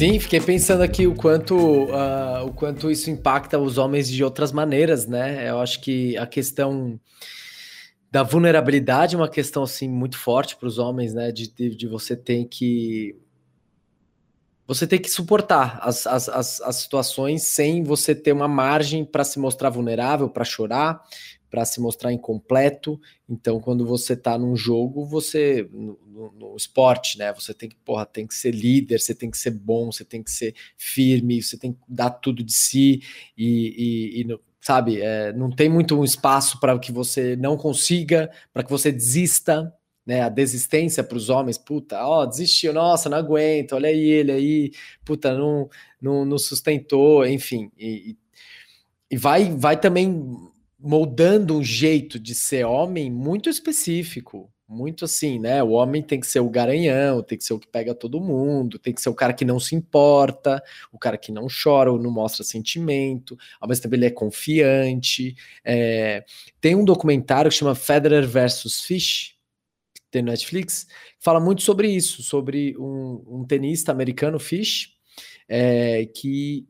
Sim, 0.00 0.18
fiquei 0.18 0.40
pensando 0.40 0.82
aqui 0.82 1.06
o 1.06 1.14
quanto, 1.14 1.54
uh, 1.54 2.46
o 2.46 2.54
quanto 2.54 2.90
isso 2.90 3.10
impacta 3.10 3.58
os 3.58 3.76
homens 3.76 4.08
de 4.08 4.24
outras 4.24 4.50
maneiras, 4.50 5.06
né? 5.06 5.46
Eu 5.50 5.60
acho 5.60 5.78
que 5.82 6.16
a 6.16 6.26
questão 6.26 6.98
da 8.10 8.22
vulnerabilidade 8.22 9.14
é 9.14 9.18
uma 9.18 9.28
questão 9.28 9.62
assim 9.62 9.90
muito 9.90 10.16
forte 10.16 10.56
para 10.56 10.66
os 10.66 10.78
homens, 10.78 11.12
né? 11.12 11.30
De, 11.30 11.52
de, 11.52 11.76
de, 11.76 11.86
você 11.86 12.16
ter 12.16 12.46
que 12.46 13.14
você 14.66 14.86
ter 14.86 15.00
que 15.00 15.10
suportar 15.10 15.78
as, 15.82 16.06
as, 16.06 16.30
as, 16.30 16.62
as 16.62 16.76
situações 16.76 17.42
sem 17.42 17.82
você 17.82 18.14
ter 18.14 18.32
uma 18.32 18.48
margem 18.48 19.04
para 19.04 19.22
se 19.22 19.38
mostrar 19.38 19.68
vulnerável, 19.68 20.30
para 20.30 20.46
chorar, 20.46 21.02
para 21.50 21.64
se 21.64 21.80
mostrar 21.80 22.12
incompleto. 22.12 22.98
Então, 23.28 23.60
quando 23.60 23.84
você 23.84 24.12
está 24.12 24.38
num 24.38 24.56
jogo, 24.56 25.04
você 25.04 25.68
no, 25.72 25.98
no, 26.06 26.32
no, 26.32 26.56
esporte, 26.56 27.18
né? 27.18 27.32
Você 27.32 27.52
tem 27.52 27.68
que, 27.68 27.76
porra, 27.76 28.06
tem 28.06 28.26
que 28.26 28.34
ser 28.34 28.52
líder, 28.52 29.00
você 29.00 29.14
tem 29.14 29.30
que 29.30 29.36
ser 29.36 29.50
bom, 29.50 29.90
você 29.90 30.04
tem 30.04 30.22
que 30.22 30.30
ser 30.30 30.54
firme, 30.78 31.42
você 31.42 31.58
tem 31.58 31.72
que 31.72 31.78
dar 31.88 32.10
tudo 32.10 32.44
de 32.44 32.52
si 32.52 33.02
e, 33.36 34.20
e, 34.20 34.22
e 34.22 34.40
sabe, 34.60 35.00
é, 35.00 35.32
não 35.32 35.50
tem 35.50 35.68
muito 35.68 35.98
um 35.98 36.04
espaço 36.04 36.60
para 36.60 36.78
que 36.78 36.92
você 36.92 37.34
não 37.36 37.56
consiga, 37.56 38.30
para 38.52 38.62
que 38.62 38.70
você 38.70 38.92
desista. 38.92 39.74
Né, 40.06 40.22
a 40.22 40.30
desistência 40.30 41.04
para 41.04 41.16
os 41.16 41.28
homens, 41.28 41.58
puta, 41.58 42.02
ó, 42.04 42.24
desistiu, 42.24 42.72
nossa, 42.72 43.08
não 43.08 43.18
aguento, 43.18 43.74
olha 43.74 43.90
aí 43.90 44.00
ele 44.00 44.32
aí, 44.32 44.72
puta, 45.04 45.34
não, 45.36 45.68
não, 46.00 46.24
não 46.24 46.38
sustentou, 46.38 47.24
enfim, 47.26 47.70
e, 47.78 48.16
e 49.10 49.16
vai, 49.16 49.50
vai 49.54 49.78
também 49.78 50.50
moldando 50.82 51.58
um 51.58 51.62
jeito 51.62 52.18
de 52.18 52.34
ser 52.34 52.64
homem 52.64 53.10
muito 53.10 53.50
específico, 53.50 54.50
muito 54.66 55.04
assim, 55.04 55.38
né? 55.38 55.62
O 55.62 55.70
homem 55.70 56.00
tem 56.00 56.20
que 56.20 56.26
ser 56.26 56.38
o 56.40 56.48
garanhão, 56.48 57.22
tem 57.22 57.36
que 57.36 57.44
ser 57.44 57.52
o 57.52 57.58
que 57.58 57.66
pega 57.66 57.92
todo 57.92 58.20
mundo, 58.20 58.78
tem 58.78 58.94
que 58.94 59.00
ser 59.00 59.08
o 59.08 59.14
cara 59.14 59.32
que 59.32 59.44
não 59.44 59.58
se 59.58 59.74
importa, 59.74 60.62
o 60.92 60.98
cara 60.98 61.18
que 61.18 61.32
não 61.32 61.48
chora 61.48 61.90
ou 61.90 61.98
não 61.98 62.10
mostra 62.10 62.44
sentimento, 62.44 63.36
ao 63.60 63.68
mesmo 63.68 63.82
tempo 63.82 63.96
ele 63.96 64.06
é 64.06 64.10
confiante. 64.10 65.34
É... 65.64 66.24
Tem 66.60 66.76
um 66.76 66.84
documentário 66.84 67.50
que 67.50 67.56
chama 67.56 67.74
Federer 67.74 68.26
versus 68.26 68.80
Fish, 68.82 69.34
que 69.92 70.02
tem 70.10 70.22
no 70.22 70.30
Netflix, 70.30 70.84
que 70.84 70.92
fala 71.18 71.40
muito 71.40 71.62
sobre 71.62 71.88
isso, 71.88 72.22
sobre 72.22 72.76
um, 72.78 73.24
um 73.26 73.44
tenista 73.44 73.90
americano, 73.90 74.38
Fish, 74.38 74.94
é, 75.48 76.06
que 76.06 76.69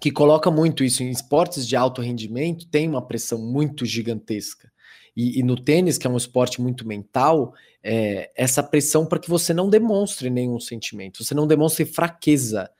que 0.00 0.10
coloca 0.10 0.50
muito 0.50 0.84
isso 0.84 1.02
em 1.02 1.10
esportes 1.10 1.66
de 1.66 1.76
alto 1.76 2.02
rendimento, 2.02 2.66
tem 2.68 2.88
uma 2.88 3.06
pressão 3.06 3.38
muito 3.38 3.84
gigantesca. 3.84 4.70
E, 5.16 5.40
e 5.40 5.42
no 5.42 5.56
tênis, 5.56 5.96
que 5.96 6.06
é 6.06 6.10
um 6.10 6.16
esporte 6.16 6.60
muito 6.60 6.86
mental, 6.86 7.54
é, 7.82 8.30
essa 8.36 8.62
pressão 8.62 9.06
para 9.06 9.18
que 9.18 9.30
você 9.30 9.54
não 9.54 9.70
demonstre 9.70 10.28
nenhum 10.28 10.60
sentimento, 10.60 11.24
você 11.24 11.34
não 11.34 11.46
demonstre 11.46 11.86
fraqueza. 11.86 12.70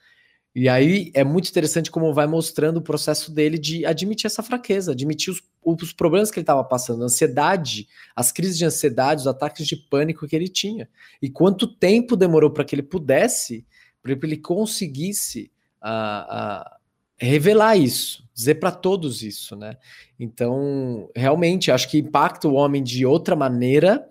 E 0.55 0.69
aí 0.69 1.11
é 1.15 1.23
muito 1.23 1.49
interessante 1.51 1.91
como 1.91 2.13
vai 2.13 2.27
mostrando 2.27 2.79
o 2.79 2.83
processo 2.83 3.31
dele 3.31 3.59
de 3.59 3.85
admitir 3.85 4.27
essa 4.27 4.43
fraqueza, 4.43 4.93
admitir 4.93 5.31
os, 5.31 5.43
os 5.63 5.93
problemas 5.93 6.31
que 6.31 6.39
ele 6.39 6.45
estava 6.45 6.65
passando, 6.65 7.03
a 7.03 7.07
ansiedade, 7.07 7.89
as 8.15 8.33
crises 8.33 8.57
de 8.57 8.65
ansiedade, 8.65 9.21
os 9.21 9.27
ataques 9.27 9.67
de 9.67 9.77
pânico 9.77 10.27
que 10.27 10.35
ele 10.35 10.49
tinha. 10.49 10.89
E 11.21 11.29
quanto 11.31 11.67
tempo 11.67 12.17
demorou 12.17 12.51
para 12.51 12.65
que 12.65 12.75
ele 12.75 12.83
pudesse, 12.83 13.67
para 14.03 14.17
que 14.17 14.27
ele 14.27 14.39
conseguisse 14.39 15.51
a, 15.81 16.76
revelar 17.19 17.77
isso, 17.77 18.25
dizer 18.35 18.57
para 18.57 18.71
todos 18.71 19.23
isso, 19.23 19.57
né? 19.57 19.77
Então, 20.19 21.11
realmente, 21.15 21.71
acho 21.71 21.89
que 21.89 21.99
impacta 21.99 22.49
o 22.49 22.55
homem 22.55 22.83
de 22.83 23.07
outra 23.07 23.35
maneira 23.35 24.07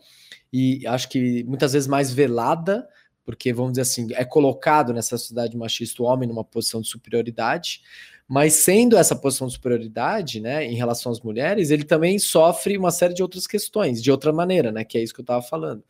e 0.51 0.85
acho 0.87 1.09
que 1.09 1.43
muitas 1.43 1.73
vezes 1.73 1.87
mais 1.87 2.11
velada, 2.11 2.87
porque 3.23 3.53
vamos 3.53 3.73
dizer 3.73 3.81
assim, 3.81 4.07
é 4.13 4.23
colocado 4.23 4.93
nessa 4.93 5.17
sociedade 5.17 5.57
machista 5.57 6.01
o 6.01 6.05
homem 6.05 6.27
numa 6.27 6.43
posição 6.43 6.81
de 6.81 6.87
superioridade, 6.87 7.81
mas 8.27 8.53
sendo 8.53 8.97
essa 8.97 9.15
posição 9.15 9.47
de 9.47 9.53
superioridade, 9.53 10.39
né, 10.39 10.65
em 10.65 10.75
relação 10.75 11.11
às 11.11 11.21
mulheres, 11.21 11.69
ele 11.69 11.83
também 11.83 12.17
sofre 12.17 12.77
uma 12.77 12.89
série 12.89 13.13
de 13.13 13.21
outras 13.21 13.45
questões, 13.45 14.01
de 14.01 14.09
outra 14.09 14.33
maneira, 14.33 14.71
né, 14.71 14.83
que 14.83 14.97
é 14.97 15.03
isso 15.03 15.13
que 15.13 15.19
eu 15.19 15.23
estava 15.23 15.41
falando. 15.43 15.83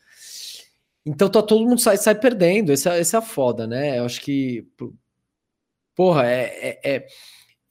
Então 1.05 1.30
tá, 1.30 1.41
todo 1.41 1.66
mundo 1.66 1.80
sai, 1.80 1.97
sai 1.97 2.16
perdendo, 2.16 2.72
esse 2.74 2.89
é, 2.89 2.99
esse 2.99 3.16
é 3.16 3.20
a 3.20 3.22
foda, 3.22 3.68
né? 3.68 3.99
Eu 3.99 4.05
acho 4.05 4.20
que 4.22 4.68
porra, 5.96 6.30
é, 6.30 6.80
é, 6.84 6.96
é, 6.96 7.08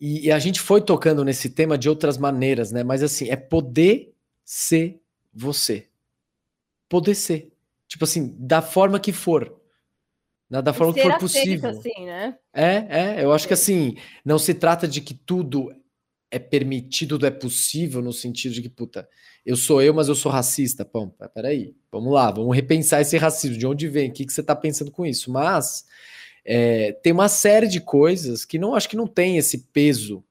e, 0.01 0.27
e, 0.27 0.33
a 0.33 0.39
gente 0.39 0.61
foi 0.61 0.81
tocando 0.81 1.25
nesse 1.25 1.51
tema 1.51 1.79
de 1.79 1.89
outras 1.89 2.19
maneiras, 2.19 2.73
né? 2.73 2.83
Mas 2.83 3.03
assim, 3.03 3.29
é 3.31 3.37
poder 3.37 4.13
ser 4.45 5.01
você. 5.33 5.89
Poder 6.89 7.15
ser. 7.15 7.53
Tipo 7.87 8.05
assim, 8.05 8.35
da 8.39 8.61
forma 8.61 8.99
que 8.99 9.13
for. 9.13 9.61
Da 10.51 10.73
forma 10.73 10.93
que 10.95 11.03
for 11.03 11.19
possível. 11.19 11.71
Assim, 11.71 12.05
né? 12.05 12.37
É, 12.53 12.87
é. 12.89 13.25
Eu 13.25 13.33
acho 13.33 13.47
que 13.47 13.55
assim, 13.55 13.97
não 14.25 14.39
se 14.39 14.55
trata 14.55 14.87
de 14.87 15.01
que 15.01 15.15
tudo 15.15 15.75
é 16.31 16.39
permitido, 16.39 17.11
tudo 17.11 17.27
é 17.27 17.31
possível, 17.31 18.03
no 18.03 18.13
sentido 18.13 18.53
de 18.53 18.63
que, 18.63 18.69
puta, 18.69 19.09
eu 19.45 19.57
sou 19.57 19.81
eu, 19.81 19.95
mas 19.95 20.09
eu 20.09 20.15
sou 20.15 20.31
racista. 20.31 20.85
Pão, 20.85 21.15
peraí, 21.35 21.75
vamos 21.91 22.13
lá, 22.13 22.31
vamos 22.31 22.55
repensar 22.55 23.01
esse 23.01 23.17
racismo. 23.17 23.57
De 23.57 23.67
onde 23.67 23.89
vem? 23.89 24.11
O 24.11 24.13
que, 24.13 24.27
que 24.27 24.33
você 24.33 24.41
está 24.41 24.55
pensando 24.55 24.91
com 24.91 25.07
isso? 25.07 25.31
Mas 25.31 25.85
é, 26.45 26.93
tem 26.93 27.13
uma 27.13 27.29
série 27.29 27.67
de 27.67 27.81
coisas 27.81 28.45
que 28.45 28.59
não 28.59 28.75
acho 28.75 28.89
que 28.89 28.97
não 28.97 29.07
tem 29.07 29.39
esse 29.39 29.59
peso 29.73 30.23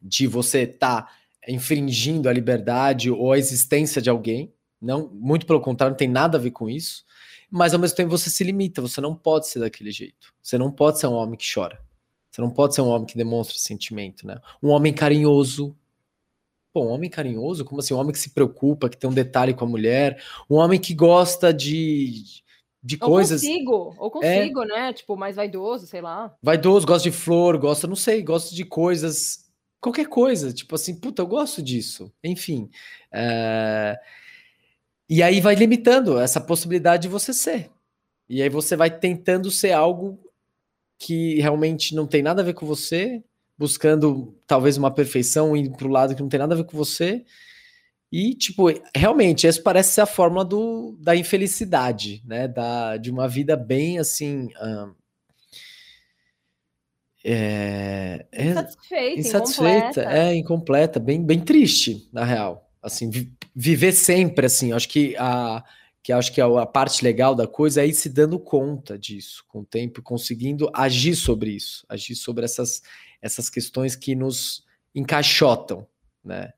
de 0.00 0.26
você 0.26 0.60
estar 0.60 1.02
tá 1.02 1.12
infringindo 1.48 2.28
a 2.28 2.32
liberdade 2.32 3.10
ou 3.10 3.32
a 3.32 3.38
existência 3.38 4.00
de 4.00 4.08
alguém. 4.08 4.52
Não, 4.80 5.08
muito 5.12 5.44
pelo 5.44 5.60
contrário, 5.60 5.92
não 5.92 5.98
tem 5.98 6.08
nada 6.08 6.38
a 6.38 6.40
ver 6.40 6.52
com 6.52 6.68
isso. 6.68 7.04
Mas 7.50 7.72
ao 7.72 7.80
mesmo 7.80 7.96
tempo 7.96 8.10
você 8.10 8.30
se 8.30 8.44
limita, 8.44 8.82
você 8.82 9.00
não 9.00 9.14
pode 9.14 9.48
ser 9.48 9.58
daquele 9.58 9.90
jeito. 9.90 10.32
Você 10.42 10.56
não 10.56 10.70
pode 10.70 10.98
ser 11.00 11.06
um 11.06 11.14
homem 11.14 11.36
que 11.36 11.52
chora. 11.52 11.80
Você 12.30 12.40
não 12.40 12.50
pode 12.50 12.74
ser 12.74 12.82
um 12.82 12.88
homem 12.88 13.06
que 13.06 13.16
demonstra 13.16 13.58
sentimento, 13.58 14.26
né? 14.26 14.38
Um 14.62 14.68
homem 14.68 14.92
carinhoso. 14.92 15.74
Pô, 16.72 16.84
um 16.84 16.88
homem 16.88 17.08
carinhoso? 17.08 17.64
Como 17.64 17.80
assim? 17.80 17.94
Um 17.94 17.96
homem 17.96 18.12
que 18.12 18.18
se 18.18 18.30
preocupa, 18.30 18.88
que 18.88 18.96
tem 18.96 19.08
um 19.08 19.14
detalhe 19.14 19.54
com 19.54 19.64
a 19.64 19.68
mulher. 19.68 20.22
Um 20.48 20.56
homem 20.56 20.78
que 20.78 20.94
gosta 20.94 21.52
de 21.52 22.42
de 22.88 22.96
ou 23.02 23.10
coisas. 23.10 23.42
Consigo, 23.42 23.94
ou 23.98 24.06
é. 24.06 24.10
consigo, 24.10 24.62
é, 24.62 24.66
né? 24.66 24.92
Tipo, 24.94 25.14
mais 25.14 25.36
vaidoso, 25.36 25.86
sei 25.86 26.00
lá. 26.00 26.34
Vaidoso, 26.42 26.86
gosta 26.86 27.10
de 27.10 27.14
flor, 27.14 27.58
gosta, 27.58 27.86
não 27.86 27.94
sei, 27.94 28.22
gosta 28.22 28.54
de 28.54 28.64
coisas, 28.64 29.44
qualquer 29.78 30.06
coisa. 30.08 30.54
Tipo 30.54 30.74
assim, 30.74 30.98
puta, 30.98 31.20
eu 31.20 31.26
gosto 31.26 31.62
disso. 31.62 32.10
Enfim. 32.24 32.70
É... 33.12 33.94
E 35.06 35.22
aí 35.22 35.38
vai 35.38 35.54
limitando 35.54 36.18
essa 36.18 36.40
possibilidade 36.40 37.02
de 37.02 37.08
você 37.08 37.34
ser. 37.34 37.70
E 38.26 38.40
aí 38.40 38.48
você 38.48 38.74
vai 38.74 38.90
tentando 38.90 39.50
ser 39.50 39.72
algo 39.72 40.18
que 40.98 41.38
realmente 41.40 41.94
não 41.94 42.06
tem 42.06 42.22
nada 42.22 42.40
a 42.40 42.44
ver 42.44 42.54
com 42.54 42.64
você, 42.64 43.22
buscando 43.56 44.34
talvez 44.46 44.78
uma 44.78 44.90
perfeição, 44.90 45.54
indo 45.54 45.76
para 45.76 45.86
o 45.86 45.90
lado 45.90 46.14
que 46.14 46.22
não 46.22 46.28
tem 46.30 46.40
nada 46.40 46.54
a 46.54 46.58
ver 46.58 46.64
com 46.64 46.76
você. 46.76 47.22
E, 48.10 48.34
tipo, 48.34 48.66
realmente, 48.94 49.46
essa 49.46 49.60
parece 49.60 49.92
ser 49.92 50.00
a 50.00 50.06
fórmula 50.06 50.44
do, 50.44 50.96
da 51.00 51.14
infelicidade, 51.14 52.22
né? 52.24 52.48
Da, 52.48 52.96
de 52.96 53.10
uma 53.10 53.28
vida 53.28 53.56
bem 53.56 53.98
assim. 53.98 54.48
é, 57.24 58.26
é, 58.32 58.50
insatisfeita, 58.50 59.20
insatisfeita 59.20 60.00
incompleta. 60.00 60.12
é 60.12 60.34
incompleta, 60.34 61.00
bem, 61.00 61.22
bem 61.22 61.40
triste, 61.40 62.08
na 62.12 62.24
real. 62.24 62.70
Assim, 62.82 63.10
vi, 63.10 63.30
viver 63.54 63.92
sempre 63.92 64.46
assim. 64.46 64.72
Acho 64.72 64.88
que 64.88 65.14
a 65.18 65.62
que 66.00 66.12
acho 66.12 66.32
que 66.32 66.40
a, 66.40 66.46
a 66.46 66.64
parte 66.64 67.04
legal 67.04 67.34
da 67.34 67.46
coisa 67.46 67.82
é 67.82 67.86
ir 67.86 67.92
se 67.92 68.08
dando 68.08 68.38
conta 68.38 68.98
disso 68.98 69.44
com 69.46 69.60
o 69.60 69.64
tempo, 69.64 70.00
conseguindo 70.00 70.70
agir 70.72 71.14
sobre 71.14 71.50
isso, 71.50 71.84
agir 71.86 72.14
sobre 72.14 72.46
essas, 72.46 72.80
essas 73.20 73.50
questões 73.50 73.94
que 73.94 74.14
nos 74.14 74.64
encaixotam, 74.94 75.86
né? 76.24 76.52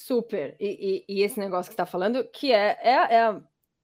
Super. 0.00 0.56
E, 0.58 1.04
e, 1.06 1.16
e, 1.16 1.22
esse 1.22 1.38
negócio 1.38 1.68
que 1.68 1.74
você 1.74 1.82
está 1.82 1.84
falando, 1.84 2.24
que 2.24 2.50
é, 2.50 2.78
é, 2.82 3.14
é, 3.16 3.30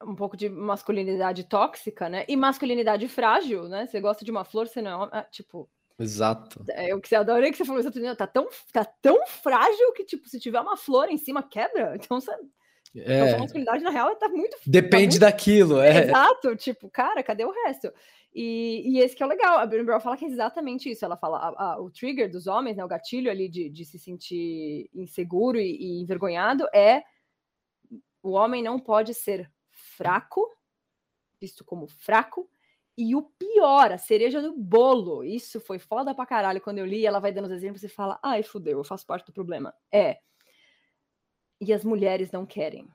um 0.03 0.15
pouco 0.15 0.35
de 0.35 0.49
masculinidade 0.49 1.45
tóxica, 1.45 2.09
né? 2.09 2.25
E 2.27 2.35
masculinidade 2.35 3.07
frágil, 3.07 3.69
né? 3.69 3.87
Você 3.87 4.01
gosta 4.01 4.25
de 4.25 4.31
uma 4.31 4.43
flor, 4.43 4.67
você 4.67 4.81
não 4.81 5.05
é, 5.05 5.23
tipo. 5.31 5.69
Exato. 5.99 6.65
É 6.71 6.95
o 6.95 7.01
que 7.03 7.09
você 7.09 7.17
adorei 7.17 7.51
que 7.51 7.59
você 7.59 7.67
falou 7.67 7.81
isso 7.81 8.17
tá 8.17 8.27
tão, 8.27 8.49
tá 8.73 8.85
tão 8.85 9.27
frágil 9.27 9.93
que, 9.93 10.05
tipo, 10.05 10.27
se 10.27 10.41
tiver 10.41 10.61
uma 10.61 10.77
flor 10.77 11.11
em 11.11 11.19
cima, 11.19 11.43
quebra. 11.43 11.95
Então 11.97 12.19
você. 12.19 12.33
É. 12.95 13.29
Então, 13.29 13.41
masculinidade, 13.41 13.83
na 13.83 13.91
real, 13.91 14.15
tá 14.17 14.29
muito. 14.29 14.57
Depende 14.67 15.19
tá 15.19 15.27
muito... 15.27 15.33
daquilo, 15.33 15.81
é. 15.81 16.05
Exato, 16.05 16.57
tipo, 16.57 16.89
cara, 16.91 17.23
cadê 17.23 17.45
o 17.45 17.51
resto? 17.51 17.93
E, 18.39 18.83
e, 18.85 18.99
esse 19.01 19.17
que 19.17 19.23
é 19.23 19.27
o 19.27 19.29
legal. 19.29 19.59
A 19.59 19.65
Brené 19.65 19.85
Brown 19.85 19.99
fala 19.99 20.17
que 20.17 20.27
é 20.27 20.29
exatamente 20.29 20.91
isso. 20.91 21.03
Ela 21.05 21.17
fala 21.17 21.39
a, 21.39 21.73
a, 21.73 21.81
o 21.81 21.91
trigger 21.91 22.31
dos 22.31 22.47
homens, 22.47 22.77
né, 22.77 22.85
o 22.85 22.89
gatilho 22.89 23.31
ali 23.31 23.49
de, 23.49 23.71
de 23.71 23.85
se 23.85 23.99
sentir 23.99 24.91
inseguro 24.93 25.59
e, 25.59 25.75
e, 25.75 26.03
envergonhado 26.03 26.69
é 26.75 27.03
o 28.23 28.33
homem 28.33 28.63
não 28.63 28.79
pode 28.79 29.15
ser 29.15 29.51
fraco, 29.71 30.47
visto 31.41 31.65
como 31.65 31.87
fraco. 31.87 32.47
E 32.99 33.17
o 33.17 33.23
pior, 33.23 33.93
a 33.93 33.99
cereja 33.99 34.43
do 34.43 34.55
bolo, 34.55 35.25
isso 35.25 35.59
foi 35.59 35.79
foda 35.79 36.15
pra 36.15 36.27
caralho 36.27 36.61
quando 36.61 36.79
eu 36.79 36.87
li. 36.87 37.07
Ela 37.07 37.21
vai 37.21 37.33
dando 37.33 37.47
os 37.47 37.53
exemplos 37.53 37.83
e 37.83 37.89
fala: 37.89 38.19
ai, 38.23 38.43
fudeu, 38.43 38.79
eu 38.79 38.85
faço 38.85 39.07
parte 39.07 39.25
do 39.25 39.33
problema. 39.33 39.73
É. 39.91 40.19
E 41.61 41.73
as 41.73 41.85
mulheres 41.85 42.31
não 42.31 42.45
querem 42.45 42.89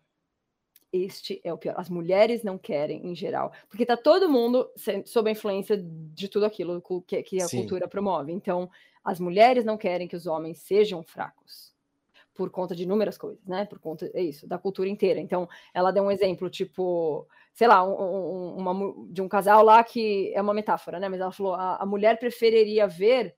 este 0.92 1.40
é 1.44 1.54
o 1.54 1.58
pior. 1.58 1.76
As 1.78 1.90
mulheres 1.90 2.44
não 2.44 2.58
querem, 2.58 3.06
em 3.08 3.16
geral, 3.16 3.52
porque 3.70 3.86
tá 3.86 3.96
todo 3.96 4.30
mundo 4.30 4.70
sob 5.06 5.30
a 5.30 5.32
influência 5.32 5.78
de 5.78 6.28
tudo 6.28 6.46
aquilo 6.46 6.82
que, 7.08 7.24
que 7.24 7.42
a 7.42 7.48
Sim. 7.48 7.58
cultura 7.58 7.88
promove. 7.88 8.32
Então, 8.32 8.70
as 9.04 9.20
mulheres 9.20 9.64
não 9.64 9.78
querem 9.78 10.08
que 10.08 10.16
os 10.16 10.28
homens 10.28 10.60
sejam 10.60 11.02
fracos 11.02 11.72
por 12.34 12.50
conta 12.50 12.76
de 12.76 12.84
inúmeras 12.84 13.18
coisas, 13.18 13.46
né? 13.46 13.66
Por 13.66 13.80
conta 13.80 14.10
é 14.14 14.22
isso, 14.22 14.48
da 14.48 14.58
cultura 14.58 14.90
inteira. 14.90 15.20
Então, 15.20 15.48
ela 15.74 15.92
deu 15.92 16.04
um 16.04 16.12
exemplo, 16.12 16.50
tipo, 16.50 17.28
sei 17.54 17.68
lá, 17.68 17.84
um, 17.84 17.94
um, 17.94 18.58
uma, 18.58 19.12
de 19.12 19.22
um 19.22 19.28
casal 19.28 19.64
lá 19.64 19.84
que 19.84 20.32
é 20.34 20.42
uma 20.42 20.54
metáfora, 20.54 21.00
né? 21.00 21.08
Mas 21.08 21.22
ela 21.22 21.32
falou: 21.32 21.54
a, 21.54 21.78
a 21.78 21.86
mulher 21.86 22.18
preferiria 22.20 22.88
ver, 22.88 23.36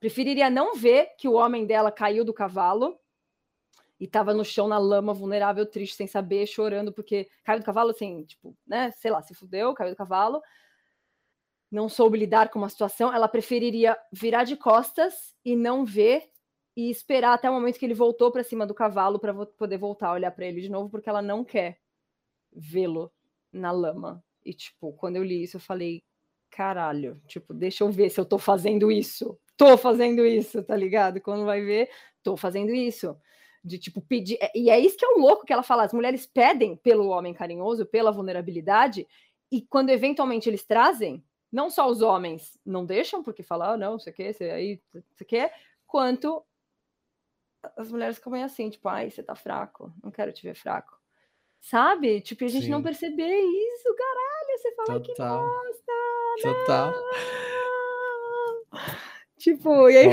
preferiria 0.00 0.48
não 0.48 0.76
ver 0.76 1.10
que 1.18 1.28
o 1.28 1.34
homem 1.34 1.66
dela 1.66 1.90
caiu 1.90 2.24
do 2.24 2.32
cavalo 2.32 2.98
e 4.00 4.06
tava 4.06 4.32
no 4.32 4.44
chão 4.44 4.68
na 4.68 4.78
lama, 4.78 5.12
vulnerável, 5.12 5.66
triste, 5.66 5.96
sem 5.96 6.06
saber, 6.06 6.46
chorando, 6.46 6.92
porque 6.92 7.28
caiu 7.42 7.58
do 7.58 7.64
cavalo, 7.64 7.90
assim, 7.90 8.24
tipo, 8.24 8.56
né, 8.66 8.92
sei 8.92 9.10
lá, 9.10 9.20
se 9.22 9.34
fudeu, 9.34 9.74
caiu 9.74 9.90
do 9.90 9.96
cavalo, 9.96 10.40
não 11.70 11.88
soube 11.88 12.16
lidar 12.16 12.48
com 12.48 12.58
uma 12.58 12.68
situação, 12.68 13.12
ela 13.12 13.28
preferiria 13.28 13.98
virar 14.12 14.44
de 14.44 14.56
costas 14.56 15.34
e 15.44 15.56
não 15.56 15.84
ver 15.84 16.30
e 16.76 16.90
esperar 16.90 17.34
até 17.34 17.50
o 17.50 17.52
momento 17.52 17.78
que 17.78 17.84
ele 17.84 17.94
voltou 17.94 18.30
para 18.30 18.44
cima 18.44 18.64
do 18.64 18.72
cavalo 18.72 19.18
para 19.18 19.34
poder 19.34 19.78
voltar 19.78 20.08
a 20.08 20.12
olhar 20.12 20.30
para 20.30 20.46
ele 20.46 20.60
de 20.60 20.70
novo, 20.70 20.88
porque 20.88 21.08
ela 21.08 21.20
não 21.20 21.44
quer 21.44 21.78
vê-lo 22.52 23.12
na 23.52 23.72
lama. 23.72 24.22
E 24.44 24.54
tipo, 24.54 24.92
quando 24.92 25.16
eu 25.16 25.24
li 25.24 25.42
isso, 25.42 25.56
eu 25.56 25.60
falei, 25.60 26.04
caralho, 26.48 27.20
tipo, 27.26 27.52
deixa 27.52 27.82
eu 27.82 27.90
ver 27.90 28.10
se 28.10 28.20
eu 28.20 28.24
tô 28.24 28.38
fazendo 28.38 28.92
isso. 28.92 29.36
Tô 29.56 29.76
fazendo 29.76 30.24
isso, 30.24 30.62
tá 30.62 30.76
ligado? 30.76 31.20
Quando 31.20 31.44
vai 31.44 31.60
ver, 31.62 31.90
tô 32.22 32.36
fazendo 32.36 32.72
isso 32.72 33.18
de 33.64 33.78
tipo 33.78 34.00
pedir. 34.00 34.38
É, 34.40 34.50
e 34.54 34.70
é 34.70 34.78
isso 34.78 34.96
que 34.96 35.04
é 35.04 35.08
o 35.08 35.18
louco 35.18 35.44
que 35.44 35.52
ela 35.52 35.62
fala: 35.62 35.84
as 35.84 35.92
mulheres 35.92 36.26
pedem 36.26 36.76
pelo 36.76 37.08
homem 37.08 37.34
carinhoso, 37.34 37.86
pela 37.86 38.12
vulnerabilidade, 38.12 39.06
e 39.50 39.62
quando 39.62 39.90
eventualmente 39.90 40.48
eles 40.48 40.64
trazem, 40.64 41.24
não 41.50 41.70
só 41.70 41.88
os 41.88 42.02
homens 42.02 42.58
não 42.64 42.84
deixam, 42.84 43.22
porque 43.22 43.42
falam, 43.42 43.70
ah, 43.70 43.76
não, 43.76 43.98
você 43.98 44.12
quer, 44.12 44.32
você 44.32 44.50
aí, 44.50 44.80
você 45.14 45.24
quer, 45.24 45.54
quanto 45.86 46.44
as 47.76 47.90
mulheres 47.90 48.16
ficam 48.16 48.34
assim, 48.34 48.70
tipo, 48.70 48.88
ai, 48.88 49.10
você 49.10 49.22
tá 49.22 49.34
fraco, 49.34 49.92
não 50.02 50.10
quero 50.10 50.32
te 50.32 50.42
ver 50.42 50.54
fraco. 50.54 50.96
Sabe? 51.60 52.20
Tipo, 52.20 52.44
a 52.44 52.48
gente 52.48 52.66
Sim. 52.66 52.70
não 52.70 52.82
perceber 52.82 53.36
isso, 53.36 53.94
caralho, 53.96 54.58
você 54.58 54.74
fala 54.74 55.00
que 55.00 55.14
gosta. 55.14 55.92
Total. 56.42 56.94
Tipo, 59.38 59.88
e 59.88 59.96
aí. 59.96 60.08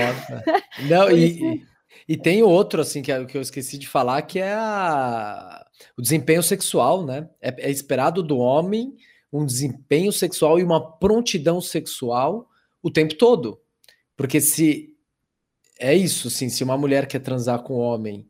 Não, 0.88 1.10
e, 1.10 1.66
e 2.08 2.16
tem 2.16 2.42
outro, 2.42 2.80
assim, 2.80 3.02
que, 3.02 3.12
é, 3.12 3.24
que 3.24 3.36
eu 3.36 3.42
esqueci 3.42 3.78
de 3.78 3.88
falar, 3.88 4.22
que 4.22 4.38
é 4.38 4.52
a, 4.52 5.66
o 5.96 6.02
desempenho 6.02 6.42
sexual, 6.42 7.04
né? 7.04 7.28
É, 7.40 7.68
é, 7.68 7.70
esperado 7.70 8.22
do 8.22 8.38
homem 8.38 8.94
um 9.32 9.44
desempenho 9.44 10.12
sexual 10.12 10.58
e 10.58 10.64
uma 10.64 10.98
prontidão 10.98 11.60
sexual 11.60 12.48
o 12.82 12.90
tempo 12.90 13.14
todo. 13.14 13.60
Porque 14.16 14.40
se. 14.40 14.94
É 15.78 15.94
isso, 15.94 16.30
sim, 16.30 16.48
se 16.48 16.64
uma 16.64 16.78
mulher 16.78 17.06
quer 17.06 17.18
transar 17.18 17.62
com 17.62 17.74
o 17.74 17.80
homem 17.80 18.26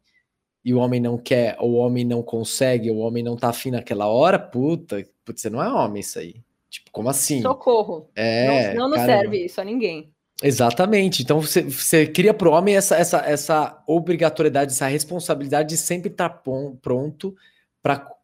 e 0.65 0.75
o 0.75 0.79
homem 0.79 0.99
não 0.99 1.17
quer, 1.17 1.57
ou 1.61 1.73
o 1.73 1.77
homem 1.77 2.05
não 2.05 2.25
consegue, 2.25 2.91
ou 2.91 2.97
o 2.97 3.01
homem 3.01 3.23
não 3.23 3.37
tá 3.37 3.51
afim 3.51 3.71
naquela 3.71 4.09
hora, 4.09 4.37
puta, 4.37 5.07
putz, 5.25 5.43
você 5.43 5.49
não 5.49 5.63
é 5.63 5.73
homem 5.73 6.01
isso 6.01 6.19
aí. 6.19 6.43
Tipo, 6.69 6.91
como 6.91 7.09
assim? 7.09 7.41
Socorro. 7.41 8.11
É, 8.17 8.75
não, 8.75 8.89
não 8.89 8.97
nos 8.97 9.07
serve 9.07 9.45
isso 9.45 9.61
a 9.61 9.65
ninguém. 9.65 10.13
Exatamente. 10.43 11.23
Então 11.23 11.41
você, 11.41 11.63
você 11.63 12.07
cria 12.07 12.35
para 12.35 12.49
o 12.49 12.53
homem 12.53 12.77
essa, 12.77 12.97
essa, 12.97 13.19
essa 13.19 13.83
obrigatoriedade, 13.87 14.73
essa 14.73 14.87
responsabilidade 14.87 15.71
de 15.71 15.77
sempre 15.77 16.11
estar 16.11 16.29
tá 16.29 16.43
pronto 16.83 17.35
para 17.83 18.15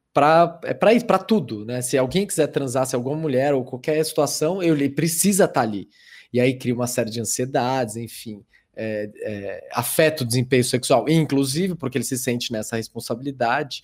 é 0.65 0.75
para 0.75 1.01
para 1.01 1.19
tudo, 1.19 1.65
né? 1.65 1.81
Se 1.81 1.97
alguém 1.97 2.27
quiser 2.27 2.47
transar, 2.49 2.87
se 2.87 2.95
alguma 2.95 3.17
mulher 3.17 3.55
ou 3.55 3.65
qualquer 3.65 4.05
situação, 4.05 4.63
ele 4.63 4.91
precisa 4.91 5.45
estar 5.45 5.55
tá 5.55 5.61
ali. 5.63 5.89
E 6.31 6.39
aí 6.41 6.59
cria 6.59 6.75
uma 6.75 6.87
série 6.87 7.11
de 7.11 7.21
ansiedades, 7.21 7.97
enfim, 7.97 8.45
é, 8.77 9.11
é, 9.23 9.69
afeta 9.73 10.23
o 10.23 10.27
desempenho 10.27 10.65
sexual, 10.65 11.09
inclusive 11.09 11.75
porque 11.75 11.97
ele 11.97 12.05
se 12.05 12.19
sente 12.19 12.53
nessa 12.53 12.77
responsabilidade. 12.77 13.83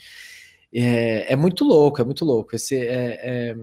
É, 0.73 1.33
é 1.33 1.37
muito 1.37 1.65
louco, 1.65 2.01
é 2.01 2.05
muito 2.05 2.27
louco. 2.27 2.55
Esse 2.55 2.77
é, 2.77 3.55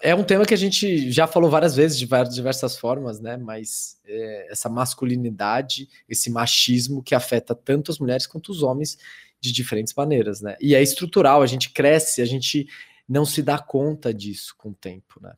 é 0.00 0.14
um 0.14 0.24
tema 0.24 0.46
que 0.46 0.54
a 0.54 0.58
gente 0.58 1.10
já 1.10 1.26
falou 1.26 1.50
várias 1.50 1.74
vezes 1.74 1.98
de 1.98 2.06
diversas 2.06 2.78
formas, 2.78 3.20
né? 3.20 3.36
Mas 3.36 4.00
é, 4.04 4.52
essa 4.52 4.68
masculinidade, 4.68 5.88
esse 6.08 6.30
machismo 6.30 7.02
que 7.02 7.14
afeta 7.14 7.54
tanto 7.54 7.90
as 7.90 7.98
mulheres 7.98 8.26
quanto 8.26 8.50
os 8.50 8.62
homens 8.62 8.98
de 9.40 9.52
diferentes 9.52 9.94
maneiras, 9.94 10.40
né? 10.40 10.56
E 10.60 10.74
é 10.74 10.82
estrutural, 10.82 11.42
a 11.42 11.46
gente 11.46 11.70
cresce, 11.70 12.22
a 12.22 12.24
gente 12.24 12.66
não 13.08 13.24
se 13.24 13.42
dá 13.42 13.58
conta 13.58 14.12
disso 14.12 14.54
com 14.56 14.70
o 14.70 14.74
tempo, 14.74 15.20
né? 15.20 15.34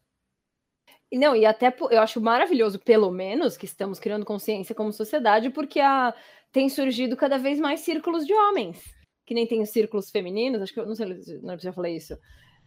Não, 1.13 1.35
e 1.35 1.45
até 1.45 1.75
eu 1.91 2.01
acho 2.01 2.21
maravilhoso, 2.21 2.79
pelo 2.79 3.11
menos, 3.11 3.57
que 3.57 3.65
estamos 3.65 3.99
criando 3.99 4.25
consciência 4.25 4.75
como 4.75 4.93
sociedade, 4.93 5.51
porque 5.51 5.81
a, 5.81 6.15
tem 6.53 6.69
surgido 6.69 7.17
cada 7.17 7.37
vez 7.37 7.59
mais 7.59 7.81
círculos 7.81 8.25
de 8.27 8.33
homens, 8.33 8.79
que 9.27 9.35
nem 9.35 9.47
tem 9.47 9.61
os 9.61 9.71
círculos 9.71 10.11
femininos, 10.11 10.63
acho 10.63 10.73
que 10.73 10.79
eu 10.79 10.87
não 10.87 10.95
sei, 10.95 11.21
não 11.43 11.59
já 11.59 11.73
falei 11.73 11.97
isso. 11.97 12.17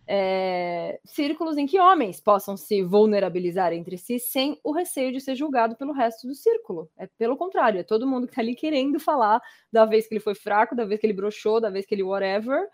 É, 0.06 0.99
círculos 1.06 1.58
em 1.58 1.66
que 1.66 1.80
homens 1.80 2.20
possam 2.20 2.58
se 2.58 2.82
vulnerabilizar 2.82 3.72
entre 3.72 3.97
si 3.97 4.20
sem 4.20 4.60
o 4.64 4.74
receio 4.74 5.14
de 5.14 5.22
ser 5.22 5.36
julgado 5.36 5.76
pelo 5.76 5.93
resto 5.93 6.28
do 6.28 6.36
círculo. 6.36 6.89
É 6.97 7.08
pelo 7.18 7.38
contrário, 7.38 7.80
é 7.80 7.84
todo 7.84 8.08
mundo 8.08 8.28
que 8.28 8.36
tá 8.36 8.41
ali 8.41 8.56
querendo 8.56 8.99
falar 8.99 9.41
da 9.72 9.86
vez 9.86 10.08
que 10.08 10.14
ele 10.14 10.20
foi 10.22 10.36
fraco, 10.36 10.76
da 10.76 10.86
vez 10.86 10.99
que 10.99 11.06
ele 11.06 11.14
broxou, 11.14 11.62
da 11.62 11.70
vez 11.70 11.86
que 11.86 11.95
ele 11.95 12.04
whatever, 12.04 12.68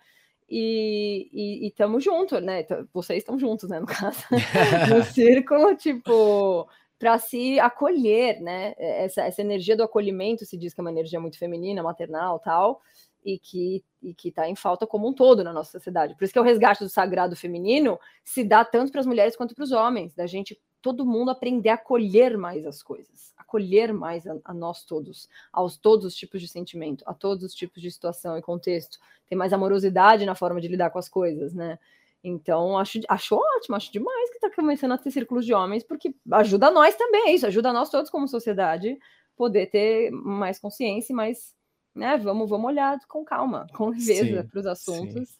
e 0.51 1.67
estamos 1.67 2.03
juntos, 2.03 2.41
né? 2.41 2.65
Vocês 2.91 3.19
estão 3.19 3.37
juntos, 3.37 3.69
né? 3.69 3.79
No 3.79 3.85
caso, 3.85 4.23
no 4.89 5.03
círculo, 5.03 5.75
tipo, 5.75 6.67
para 6.97 7.17
se 7.19 7.59
acolher, 7.59 8.41
né? 8.41 8.73
Essa, 8.77 9.21
essa 9.21 9.41
energia 9.41 9.77
do 9.77 9.83
acolhimento 9.83 10.45
se 10.45 10.57
diz 10.57 10.73
que 10.73 10.81
é 10.81 10.83
uma 10.83 10.91
energia 10.91 11.19
muito 11.19 11.37
feminina, 11.37 11.83
maternal, 11.83 12.39
tal, 12.39 12.81
e 13.23 13.37
que 13.37 13.83
e 14.01 14.13
que 14.13 14.29
está 14.29 14.47
em 14.47 14.55
falta 14.55 14.87
como 14.87 15.09
um 15.09 15.13
todo 15.13 15.43
na 15.43 15.51
nossa 15.51 15.71
sociedade. 15.71 16.15
Por 16.15 16.23
isso 16.23 16.31
que 16.31 16.39
é 16.39 16.41
o 16.41 16.45
resgate 16.45 16.83
do 16.83 16.89
sagrado 16.89 17.35
feminino 17.35 17.99
se 18.23 18.45
dá 18.45 18.63
tanto 18.63 18.91
para 18.91 19.01
as 19.01 19.05
mulheres 19.05 19.35
quanto 19.35 19.53
para 19.53 19.63
os 19.63 19.73
homens, 19.73 20.13
da 20.13 20.25
gente 20.25 20.57
todo 20.81 21.05
mundo 21.05 21.31
aprender 21.31 21.69
a 21.69 21.73
acolher 21.73 22.37
mais 22.37 22.65
as 22.65 22.81
coisas, 22.81 23.33
acolher 23.37 23.93
mais 23.93 24.25
a, 24.25 24.37
a, 24.45 24.53
nós 24.53 24.85
todos, 24.85 25.27
aos 25.51 25.77
todos 25.77 26.05
os 26.05 26.15
tipos 26.15 26.41
de 26.41 26.47
sentimento, 26.47 27.03
a 27.05 27.13
todos 27.13 27.43
os 27.43 27.53
tipos 27.53 27.81
de 27.81 27.91
situação 27.91 28.37
e 28.37 28.41
contexto, 28.41 28.97
ter 29.27 29.35
mais 29.35 29.51
amorosidade 29.51 30.25
na 30.25 30.35
forma 30.35 30.61
de 30.61 30.67
lidar 30.67 30.89
com 30.89 30.99
as 30.99 31.09
coisas, 31.09 31.53
né? 31.53 31.77
Então, 32.23 32.77
acho, 32.77 32.99
acho 33.07 33.35
ótimo, 33.35 33.75
acho 33.75 33.91
demais 33.91 34.29
que 34.29 34.35
está 34.35 34.49
começando 34.49 34.91
a 34.91 34.97
ter 34.97 35.11
círculos 35.11 35.45
de 35.45 35.53
homens, 35.53 35.83
porque 35.83 36.13
ajuda 36.31 36.69
nós 36.69 36.95
também, 36.95 37.29
é 37.29 37.33
isso, 37.33 37.47
ajuda 37.47 37.71
nós 37.71 37.89
todos 37.89 38.09
como 38.09 38.27
sociedade 38.27 38.97
poder 39.35 39.67
ter 39.67 40.11
mais 40.11 40.59
consciência 40.59 41.13
e 41.13 41.15
mais 41.15 41.55
né? 41.99 42.17
Vamos, 42.17 42.49
vamos 42.49 42.67
olhar 42.67 42.97
com 43.07 43.23
calma, 43.23 43.67
com 43.73 43.89
leveza 43.89 44.47
para 44.49 44.59
os 44.59 44.65
assuntos. 44.65 45.37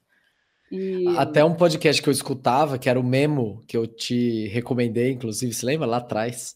E... 0.72 1.08
Até 1.18 1.44
um 1.44 1.56
podcast 1.56 2.00
que 2.02 2.08
eu 2.08 2.14
escutava, 2.14 2.78
que 2.78 2.88
era 2.90 3.00
o 3.00 3.04
Memo, 3.04 3.64
que 3.68 3.76
eu 3.76 3.88
te 3.88 4.48
recomendei, 4.50 5.12
inclusive, 5.12 5.52
se 5.54 5.66
lembra 5.66 5.88
lá 5.88 5.98
atrás? 5.98 6.56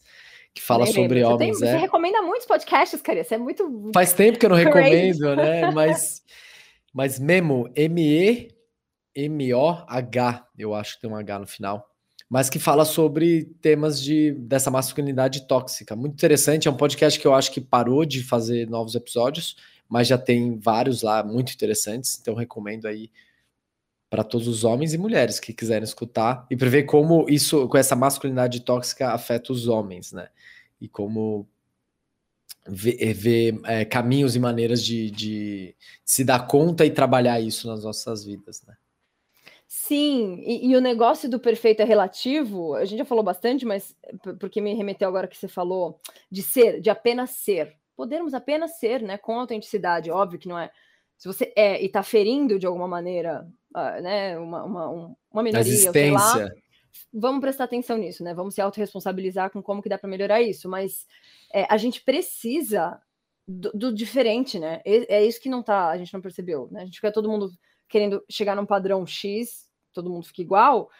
Que 0.54 0.62
fala 0.62 0.86
sobre 0.86 1.24
homens. 1.24 1.58
Tem, 1.58 1.68
é... 1.68 1.72
Você 1.72 1.78
recomenda 1.78 2.22
muitos 2.22 2.46
podcasts, 2.46 3.02
cara. 3.02 3.24
Você 3.24 3.34
é 3.34 3.38
muito. 3.38 3.90
Faz 3.92 4.12
tempo 4.12 4.38
que 4.38 4.46
eu 4.46 4.50
não 4.50 4.56
recomendo, 4.56 5.34
né? 5.34 5.68
Mas, 5.74 6.22
mas 6.92 7.18
Memo, 7.18 7.68
M-E-M-O-H, 7.74 8.46
eu 10.56 10.72
acho 10.72 10.94
que 10.94 11.00
tem 11.00 11.10
um 11.10 11.16
H 11.16 11.40
no 11.40 11.46
final. 11.48 11.84
Mas 12.30 12.48
que 12.48 12.60
fala 12.60 12.84
sobre 12.84 13.46
temas 13.60 14.00
de, 14.00 14.30
dessa 14.32 14.70
masculinidade 14.70 15.48
tóxica. 15.48 15.96
Muito 15.96 16.12
interessante. 16.14 16.68
É 16.68 16.70
um 16.70 16.76
podcast 16.76 17.18
que 17.18 17.26
eu 17.26 17.34
acho 17.34 17.50
que 17.50 17.60
parou 17.60 18.04
de 18.04 18.22
fazer 18.22 18.70
novos 18.70 18.94
episódios 18.94 19.56
mas 19.88 20.08
já 20.08 20.18
tem 20.18 20.58
vários 20.58 21.02
lá 21.02 21.22
muito 21.22 21.52
interessantes, 21.52 22.18
então 22.20 22.34
recomendo 22.34 22.86
aí 22.86 23.10
para 24.08 24.22
todos 24.22 24.46
os 24.46 24.62
homens 24.62 24.94
e 24.94 24.98
mulheres 24.98 25.40
que 25.40 25.52
quiserem 25.52 25.82
escutar 25.82 26.46
e 26.48 26.56
prever 26.56 26.84
como 26.84 27.26
isso, 27.28 27.68
com 27.68 27.76
essa 27.76 27.96
masculinidade 27.96 28.60
tóxica, 28.60 29.10
afeta 29.10 29.52
os 29.52 29.66
homens, 29.66 30.12
né? 30.12 30.28
E 30.80 30.88
como 30.88 31.48
ver, 32.66 32.96
eh, 33.00 33.12
ver 33.12 33.60
é, 33.64 33.84
caminhos 33.84 34.36
e 34.36 34.38
maneiras 34.38 34.82
de, 34.82 35.10
de, 35.10 35.74
se 36.04 36.24
dar 36.24 36.46
conta 36.46 36.86
e 36.86 36.90
trabalhar 36.90 37.40
isso 37.40 37.66
nas 37.66 37.84
nossas 37.84 38.24
vidas, 38.24 38.62
né? 38.66 38.76
Sim, 39.66 40.40
e, 40.46 40.68
e, 40.68 40.76
o 40.76 40.80
negócio 40.80 41.28
do 41.28 41.40
perfeito 41.40 41.80
é 41.82 41.84
relativo, 41.84 42.74
a 42.74 42.84
gente 42.84 42.98
já 42.98 43.04
falou 43.04 43.24
bastante, 43.24 43.66
mas 43.66 43.96
porque 44.38 44.60
me 44.60 44.72
remeteu 44.74 45.08
agora 45.08 45.26
que 45.26 45.36
você 45.36 45.48
falou 45.48 46.00
de 46.30 46.42
ser, 46.42 46.80
de 46.80 46.88
apenas 46.88 47.30
ser 47.30 47.74
podermos 47.96 48.34
apenas 48.34 48.78
ser, 48.78 49.02
né, 49.02 49.18
com 49.18 49.38
autenticidade, 49.38 50.10
óbvio 50.10 50.38
que 50.38 50.48
não 50.48 50.58
é. 50.58 50.70
Se 51.16 51.28
você 51.28 51.52
é 51.56 51.80
e 51.82 51.86
está 51.86 52.02
ferindo 52.02 52.58
de 52.58 52.66
alguma 52.66 52.88
maneira, 52.88 53.46
uh, 53.74 54.02
né, 54.02 54.38
uma, 54.38 54.64
uma, 54.64 55.16
uma 55.30 55.42
minoria, 55.42 55.92
sei 55.92 56.10
lá, 56.10 56.50
vamos 57.12 57.40
prestar 57.40 57.64
atenção 57.64 57.96
nisso, 57.96 58.22
né? 58.24 58.34
Vamos 58.34 58.54
se 58.54 58.60
autorresponsabilizar 58.60 59.50
com 59.50 59.62
como 59.62 59.82
que 59.82 59.88
dá 59.88 59.98
para 59.98 60.10
melhorar 60.10 60.42
isso, 60.42 60.68
mas 60.68 61.06
é, 61.52 61.66
a 61.70 61.76
gente 61.76 62.02
precisa 62.02 63.00
do, 63.46 63.70
do, 63.72 63.94
diferente, 63.94 64.58
né? 64.58 64.80
É, 64.84 65.24
isso 65.24 65.40
que 65.40 65.48
não 65.48 65.62
tá, 65.62 65.88
a 65.88 65.98
gente 65.98 66.12
não 66.12 66.20
percebeu, 66.20 66.68
né? 66.70 66.82
A 66.82 66.84
gente 66.84 66.96
fica 66.96 67.12
todo 67.12 67.28
mundo 67.28 67.50
querendo 67.88 68.24
chegar 68.28 68.56
num 68.56 68.66
padrão 68.66 69.06
X, 69.06 69.68
todo 69.92 70.10
mundo 70.10 70.26
fica 70.26 70.42
igual. 70.42 70.90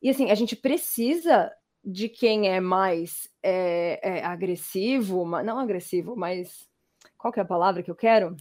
E 0.00 0.08
assim, 0.08 0.30
a 0.30 0.34
gente 0.34 0.56
precisa 0.56 1.52
de 1.84 2.08
quem 2.08 2.48
é 2.48 2.60
mais 2.60 3.30
é, 3.42 4.18
é 4.18 4.24
agressivo, 4.24 5.24
não 5.42 5.58
agressivo, 5.58 6.16
mas 6.16 6.68
qual 7.16 7.32
que 7.32 7.40
é 7.40 7.42
a 7.42 7.46
palavra 7.46 7.82
que 7.82 7.90
eu 7.90 7.96
quero? 7.96 8.36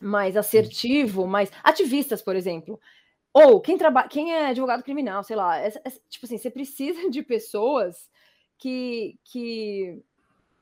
Mais 0.00 0.36
assertivo, 0.36 1.26
mais 1.26 1.50
ativistas, 1.62 2.22
por 2.22 2.36
exemplo. 2.36 2.78
Ou 3.32 3.60
quem 3.60 3.76
trabalha, 3.76 4.08
quem 4.08 4.32
é 4.32 4.46
advogado 4.46 4.82
criminal, 4.82 5.22
sei 5.22 5.36
lá, 5.36 5.58
é, 5.58 5.70
tipo 6.08 6.24
assim, 6.24 6.38
você 6.38 6.50
precisa 6.50 7.10
de 7.10 7.22
pessoas 7.22 8.10
que 8.58 9.18
que 9.24 10.02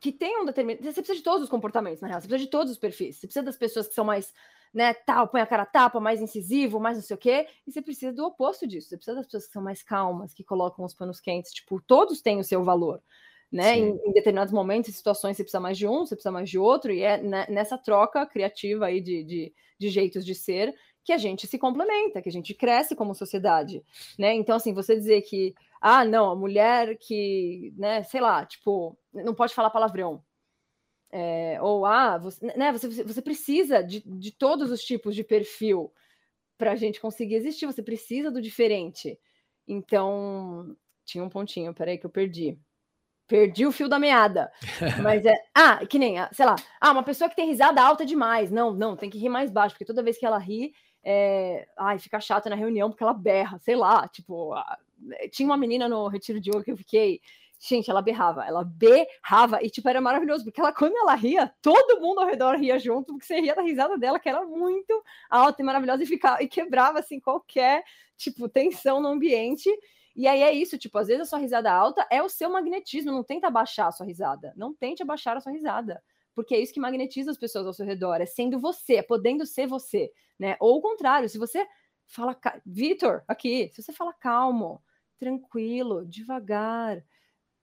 que 0.00 0.12
tenham 0.12 0.44
determinado. 0.44 0.84
Você 0.84 1.00
precisa 1.00 1.16
de 1.16 1.22
todos 1.24 1.44
os 1.44 1.48
comportamentos, 1.48 2.02
na 2.02 2.08
real. 2.08 2.20
Você 2.20 2.28
precisa 2.28 2.44
de 2.44 2.50
todos 2.50 2.72
os 2.72 2.78
perfis. 2.78 3.16
Você 3.16 3.26
precisa 3.26 3.44
das 3.44 3.56
pessoas 3.56 3.88
que 3.88 3.94
são 3.94 4.04
mais 4.04 4.34
né, 4.74 4.92
tal, 4.92 5.28
põe 5.28 5.40
a 5.40 5.46
cara 5.46 5.64
tapa, 5.64 6.00
mais 6.00 6.20
incisivo, 6.20 6.80
mais 6.80 6.96
não 6.96 7.04
sei 7.04 7.14
o 7.14 7.18
quê, 7.18 7.46
e 7.64 7.70
você 7.70 7.80
precisa 7.80 8.12
do 8.12 8.26
oposto 8.26 8.66
disso, 8.66 8.88
você 8.88 8.96
precisa 8.96 9.16
das 9.16 9.26
pessoas 9.26 9.46
que 9.46 9.52
são 9.52 9.62
mais 9.62 9.82
calmas, 9.82 10.34
que 10.34 10.42
colocam 10.42 10.84
os 10.84 10.92
panos 10.92 11.20
quentes, 11.20 11.52
tipo, 11.52 11.80
todos 11.80 12.20
têm 12.20 12.40
o 12.40 12.44
seu 12.44 12.64
valor, 12.64 13.00
né, 13.52 13.78
em, 13.78 14.00
em, 14.04 14.12
determinados 14.12 14.52
momentos 14.52 14.90
e 14.90 14.92
situações 14.92 15.36
você 15.36 15.44
precisa 15.44 15.60
mais 15.60 15.78
de 15.78 15.86
um, 15.86 16.00
você 16.04 16.16
precisa 16.16 16.32
mais 16.32 16.50
de 16.50 16.58
outro, 16.58 16.92
e 16.92 17.02
é 17.02 17.22
nessa 17.48 17.78
troca 17.78 18.26
criativa 18.26 18.86
aí 18.86 19.00
de, 19.00 19.22
de, 19.22 19.54
de 19.78 19.88
jeitos 19.88 20.26
de 20.26 20.34
ser 20.34 20.74
que 21.04 21.12
a 21.12 21.18
gente 21.18 21.46
se 21.46 21.58
complementa, 21.58 22.20
que 22.20 22.28
a 22.28 22.32
gente 22.32 22.52
cresce 22.54 22.96
como 22.96 23.14
sociedade, 23.14 23.84
né? 24.18 24.32
Então, 24.32 24.56
assim, 24.56 24.72
você 24.72 24.96
dizer 24.96 25.20
que, 25.20 25.54
ah, 25.78 26.02
não, 26.02 26.30
a 26.30 26.34
mulher 26.34 26.96
que, 26.96 27.74
né, 27.76 28.02
sei 28.04 28.22
lá, 28.22 28.44
tipo, 28.46 28.98
não 29.12 29.34
pode 29.34 29.54
falar 29.54 29.68
palavrão, 29.68 30.24
é, 31.16 31.62
ou, 31.62 31.86
ah, 31.86 32.18
você, 32.18 32.44
né, 32.56 32.72
você, 32.72 32.88
você 32.88 33.22
precisa 33.22 33.84
de, 33.84 34.02
de 34.04 34.32
todos 34.32 34.72
os 34.72 34.82
tipos 34.82 35.14
de 35.14 35.22
perfil 35.22 35.92
para 36.58 36.72
a 36.72 36.74
gente 36.74 37.00
conseguir 37.00 37.36
existir, 37.36 37.66
você 37.66 37.84
precisa 37.84 38.32
do 38.32 38.42
diferente. 38.42 39.16
Então, 39.64 40.76
tinha 41.04 41.22
um 41.22 41.28
pontinho, 41.28 41.72
peraí 41.72 41.98
que 41.98 42.04
eu 42.04 42.10
perdi. 42.10 42.58
Perdi 43.28 43.64
o 43.64 43.70
fio 43.70 43.88
da 43.88 43.96
meada. 43.96 44.50
Mas 45.04 45.24
é. 45.24 45.36
Ah, 45.54 45.86
que 45.86 46.00
nem, 46.00 46.16
sei 46.32 46.44
lá. 46.44 46.56
Ah, 46.80 46.90
uma 46.90 47.04
pessoa 47.04 47.30
que 47.30 47.36
tem 47.36 47.46
risada 47.46 47.80
alta 47.80 48.04
demais. 48.04 48.50
Não, 48.50 48.74
não, 48.74 48.96
tem 48.96 49.08
que 49.08 49.16
rir 49.16 49.28
mais 49.28 49.52
baixo, 49.52 49.76
porque 49.76 49.84
toda 49.84 50.02
vez 50.02 50.18
que 50.18 50.26
ela 50.26 50.36
ri, 50.36 50.74
é... 51.04 51.68
ai, 51.78 51.96
fica 52.00 52.18
chata 52.18 52.50
na 52.50 52.56
reunião 52.56 52.90
porque 52.90 53.04
ela 53.04 53.14
berra, 53.14 53.56
sei 53.60 53.76
lá. 53.76 54.08
Tipo, 54.08 54.52
tinha 55.30 55.46
uma 55.46 55.56
menina 55.56 55.88
no 55.88 56.08
retiro 56.08 56.40
de 56.40 56.50
ouro 56.50 56.64
que 56.64 56.72
eu 56.72 56.76
fiquei 56.76 57.20
Gente, 57.66 57.90
ela 57.90 58.02
berrava, 58.02 58.44
ela 58.44 58.62
berrava, 58.62 59.62
e 59.62 59.70
tipo, 59.70 59.88
era 59.88 59.98
maravilhoso, 59.98 60.44
porque 60.44 60.60
ela, 60.60 60.70
quando 60.70 60.94
ela 60.98 61.14
ria, 61.14 61.50
todo 61.62 61.98
mundo 61.98 62.20
ao 62.20 62.26
redor 62.26 62.56
ria 62.56 62.78
junto, 62.78 63.06
porque 63.14 63.24
você 63.24 63.40
ria 63.40 63.54
da 63.54 63.62
risada 63.62 63.96
dela, 63.96 64.18
que 64.18 64.28
era 64.28 64.44
muito 64.44 65.02
alta 65.30 65.62
e 65.62 65.64
maravilhosa, 65.64 66.02
e, 66.02 66.06
ficava, 66.06 66.42
e 66.42 66.46
quebrava, 66.48 66.98
assim, 66.98 67.18
qualquer, 67.18 67.82
tipo, 68.18 68.50
tensão 68.50 69.00
no 69.00 69.08
ambiente, 69.08 69.70
e 70.14 70.28
aí 70.28 70.42
é 70.42 70.52
isso, 70.52 70.76
tipo, 70.76 70.98
às 70.98 71.06
vezes 71.08 71.22
a 71.22 71.24
sua 71.24 71.38
risada 71.38 71.72
alta 71.72 72.06
é 72.10 72.22
o 72.22 72.28
seu 72.28 72.50
magnetismo, 72.50 73.10
não 73.10 73.24
tenta 73.24 73.46
abaixar 73.46 73.86
a 73.88 73.92
sua 73.92 74.04
risada, 74.04 74.52
não 74.56 74.74
tente 74.74 75.02
abaixar 75.02 75.34
a 75.34 75.40
sua 75.40 75.52
risada, 75.52 76.02
porque 76.34 76.54
é 76.54 76.60
isso 76.60 76.74
que 76.74 76.80
magnetiza 76.80 77.30
as 77.30 77.38
pessoas 77.38 77.66
ao 77.66 77.72
seu 77.72 77.86
redor, 77.86 78.20
é 78.20 78.26
sendo 78.26 78.60
você, 78.60 78.96
é 78.96 79.02
podendo 79.02 79.46
ser 79.46 79.66
você, 79.66 80.12
né? 80.38 80.54
Ou 80.60 80.76
o 80.76 80.82
contrário, 80.82 81.30
se 81.30 81.38
você 81.38 81.66
fala, 82.06 82.38
Vitor, 82.66 83.24
aqui, 83.26 83.70
se 83.72 83.82
você 83.82 83.92
fala 83.92 84.12
calmo, 84.12 84.82
tranquilo, 85.18 86.04
devagar, 86.04 87.02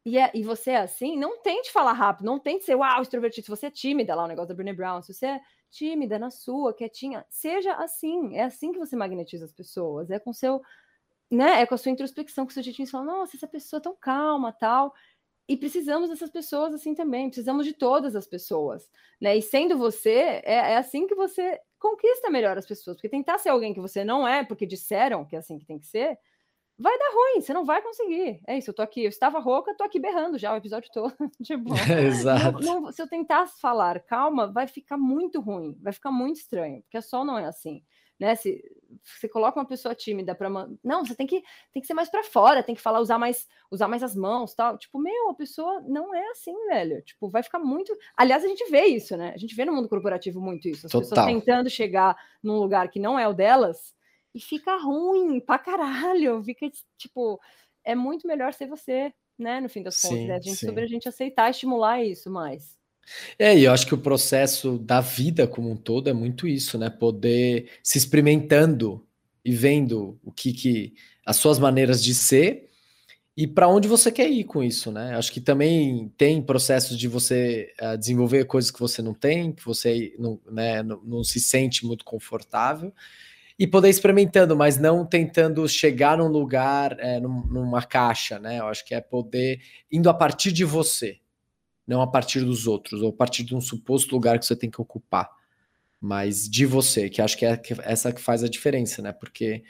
e, 0.05 0.17
é, 0.17 0.31
e 0.33 0.43
você 0.43 0.71
é 0.71 0.77
assim, 0.77 1.17
não 1.17 1.41
tente 1.41 1.71
falar 1.71 1.93
rápido, 1.93 2.25
não 2.25 2.39
tente 2.39 2.65
ser 2.65 2.75
uau, 2.75 3.01
extrovertido. 3.01 3.45
Se 3.45 3.51
você 3.51 3.67
é 3.67 3.71
tímida, 3.71 4.15
lá 4.15 4.23
o 4.23 4.27
negócio 4.27 4.49
da 4.49 4.55
Brené 4.55 4.73
Brown, 4.73 5.01
se 5.01 5.13
você 5.13 5.27
é 5.27 5.41
tímida 5.69 6.17
na 6.17 6.31
sua, 6.31 6.73
quietinha, 6.73 7.25
seja 7.29 7.73
assim. 7.73 8.35
É 8.35 8.43
assim 8.43 8.71
que 8.71 8.79
você 8.79 8.95
magnetiza 8.95 9.45
as 9.45 9.53
pessoas. 9.53 10.09
É 10.09 10.19
com 10.19 10.33
seu, 10.33 10.61
né? 11.31 11.61
É 11.61 11.65
com 11.65 11.75
a 11.75 11.77
sua 11.77 11.91
introspecção, 11.91 12.45
com 12.45 12.51
o 12.51 12.53
seu 12.53 12.63
jeitinho 12.63 12.87
de 12.87 12.91
falar, 12.91 13.05
nossa, 13.05 13.37
essa 13.37 13.47
pessoa 13.47 13.79
é 13.79 13.81
tão 13.81 13.95
calma, 13.95 14.51
tal. 14.51 14.93
E 15.47 15.57
precisamos 15.57 16.09
dessas 16.09 16.29
pessoas 16.29 16.73
assim 16.73 16.95
também, 16.95 17.27
precisamos 17.27 17.65
de 17.65 17.73
todas 17.73 18.15
as 18.15 18.25
pessoas, 18.25 18.89
né? 19.19 19.37
E 19.37 19.41
sendo 19.41 19.77
você, 19.77 20.41
é, 20.45 20.73
é 20.73 20.77
assim 20.77 21.05
que 21.07 21.15
você 21.15 21.59
conquista 21.77 22.29
melhor 22.29 22.57
as 22.57 22.65
pessoas, 22.65 22.95
porque 22.95 23.09
tentar 23.09 23.37
ser 23.37 23.49
alguém 23.49 23.73
que 23.73 23.79
você 23.81 24.03
não 24.03 24.27
é, 24.27 24.43
porque 24.45 24.65
disseram 24.65 25.25
que 25.25 25.35
é 25.35 25.39
assim 25.39 25.59
que 25.59 25.65
tem 25.65 25.79
que 25.79 25.87
ser, 25.87 26.17
vai 26.81 26.97
dar 26.97 27.11
ruim, 27.13 27.41
você 27.41 27.53
não 27.53 27.63
vai 27.63 27.81
conseguir. 27.81 28.41
É 28.47 28.57
isso, 28.57 28.69
eu 28.69 28.73
tô 28.73 28.81
aqui, 28.81 29.03
eu 29.03 29.09
estava 29.09 29.39
rouca, 29.39 29.75
tô 29.75 29.83
aqui 29.83 29.99
berrando 29.99 30.37
já 30.37 30.53
o 30.53 30.57
episódio 30.57 30.89
todo. 30.93 31.15
tipo, 31.43 31.69
Exato. 31.89 32.59
Não, 32.63 32.81
não, 32.81 32.91
se 32.91 33.01
eu 33.01 33.07
tentar 33.07 33.47
falar 33.47 33.99
calma, 34.01 34.51
vai 34.51 34.67
ficar 34.67 34.97
muito 34.97 35.39
ruim, 35.39 35.77
vai 35.81 35.93
ficar 35.93 36.11
muito 36.11 36.37
estranho, 36.37 36.81
porque 36.81 36.97
a 36.97 37.01
sol 37.01 37.23
não 37.23 37.37
é 37.37 37.45
assim. 37.45 37.83
Né? 38.19 38.35
Se 38.35 38.63
você 39.03 39.27
coloca 39.27 39.59
uma 39.59 39.65
pessoa 39.65 39.95
tímida 39.95 40.35
para 40.35 40.47
não, 40.83 41.03
você 41.03 41.15
tem 41.15 41.25
que 41.25 41.41
tem 41.73 41.81
que 41.81 41.87
ser 41.87 41.95
mais 41.95 42.07
para 42.07 42.23
fora, 42.23 42.61
tem 42.61 42.75
que 42.75 42.81
falar 42.81 42.99
usar 42.99 43.17
mais 43.17 43.47
usar 43.71 43.87
mais 43.87 44.03
as 44.03 44.15
mãos, 44.15 44.53
tal. 44.53 44.77
Tipo, 44.77 44.99
meu, 44.99 45.29
a 45.29 45.33
pessoa 45.33 45.81
não 45.87 46.13
é 46.13 46.29
assim, 46.29 46.53
velho. 46.67 47.01
Tipo, 47.01 47.29
vai 47.29 47.41
ficar 47.41 47.57
muito. 47.57 47.97
Aliás, 48.15 48.43
a 48.43 48.47
gente 48.47 48.69
vê 48.69 48.85
isso, 48.85 49.17
né? 49.17 49.31
A 49.33 49.37
gente 49.39 49.55
vê 49.55 49.65
no 49.65 49.73
mundo 49.73 49.89
corporativo 49.89 50.39
muito 50.39 50.67
isso. 50.67 50.85
As 50.85 50.91
Total. 50.91 51.09
pessoas 51.09 51.25
tentando 51.25 51.67
chegar 51.67 52.15
num 52.43 52.59
lugar 52.59 52.89
que 52.89 52.99
não 52.99 53.17
é 53.17 53.27
o 53.27 53.33
delas 53.33 53.91
e 54.33 54.39
fica 54.39 54.77
ruim 54.77 55.39
pra 55.39 55.59
caralho. 55.59 56.43
Fica 56.43 56.69
tipo, 56.97 57.39
é 57.83 57.95
muito 57.95 58.27
melhor 58.27 58.53
ser 58.53 58.67
você, 58.67 59.13
né? 59.37 59.59
No 59.59 59.69
fim 59.69 59.83
das 59.83 60.01
contas, 60.01 60.17
Sim, 60.17 60.27
né? 60.27 60.35
a 60.35 60.39
gente 60.39 60.57
sim. 60.57 60.65
sobre 60.65 60.83
a 60.83 60.87
gente 60.87 61.07
aceitar, 61.07 61.49
estimular 61.49 62.03
isso 62.03 62.29
mais. 62.29 62.79
É, 63.37 63.57
e 63.57 63.63
eu 63.63 63.71
acho 63.71 63.87
que 63.87 63.95
o 63.95 63.97
processo 63.97 64.77
da 64.77 65.01
vida 65.01 65.47
como 65.47 65.69
um 65.71 65.75
todo 65.75 66.09
é 66.09 66.13
muito 66.13 66.47
isso, 66.47 66.77
né? 66.77 66.89
Poder 66.89 67.69
se 67.83 67.97
experimentando 67.97 69.05
e 69.43 69.51
vendo 69.51 70.19
o 70.23 70.31
que, 70.31 70.53
que 70.53 70.93
as 71.25 71.35
suas 71.37 71.57
maneiras 71.57 72.03
de 72.03 72.13
ser 72.13 72.69
e 73.35 73.47
para 73.47 73.67
onde 73.67 73.87
você 73.87 74.11
quer 74.11 74.29
ir 74.29 74.43
com 74.43 74.61
isso, 74.61 74.91
né? 74.91 75.15
Acho 75.15 75.31
que 75.31 75.41
também 75.41 76.13
tem 76.17 76.41
processos 76.41 76.97
de 76.97 77.07
você 77.07 77.73
uh, 77.81 77.97
desenvolver 77.97 78.45
coisas 78.45 78.69
que 78.69 78.79
você 78.79 79.01
não 79.01 79.13
tem, 79.13 79.51
que 79.51 79.65
você 79.65 80.13
não, 80.19 80.39
né, 80.45 80.83
não, 80.83 81.01
não 81.03 81.23
se 81.23 81.39
sente 81.39 81.85
muito 81.85 82.05
confortável 82.05 82.93
e 83.61 83.67
poder 83.67 83.89
experimentando, 83.89 84.55
mas 84.55 84.77
não 84.79 85.05
tentando 85.05 85.67
chegar 85.69 86.17
num 86.17 86.27
lugar, 86.27 86.97
é, 86.99 87.19
num, 87.19 87.45
numa 87.45 87.83
caixa, 87.83 88.39
né? 88.39 88.59
Eu 88.59 88.65
acho 88.65 88.83
que 88.83 88.95
é 88.95 88.99
poder 88.99 89.61
indo 89.91 90.09
a 90.09 90.13
partir 90.13 90.51
de 90.51 90.65
você 90.65 91.19
não 91.87 92.01
a 92.01 92.07
partir 92.07 92.39
dos 92.39 92.67
outros, 92.67 93.01
ou 93.01 93.09
a 93.09 93.13
partir 93.13 93.43
de 93.43 93.55
um 93.55 93.61
suposto 93.61 94.15
lugar 94.15 94.39
que 94.39 94.45
você 94.45 94.55
tem 94.55 94.69
que 94.69 94.81
ocupar, 94.81 95.29
mas 95.99 96.49
de 96.49 96.65
você, 96.65 97.09
que 97.09 97.21
acho 97.21 97.37
que 97.37 97.45
é 97.45 97.61
essa 97.83 98.13
que 98.13 98.21
faz 98.21 98.43
a 98.43 98.49
diferença, 98.49 99.01
né? 99.01 99.11
Porque 99.11 99.63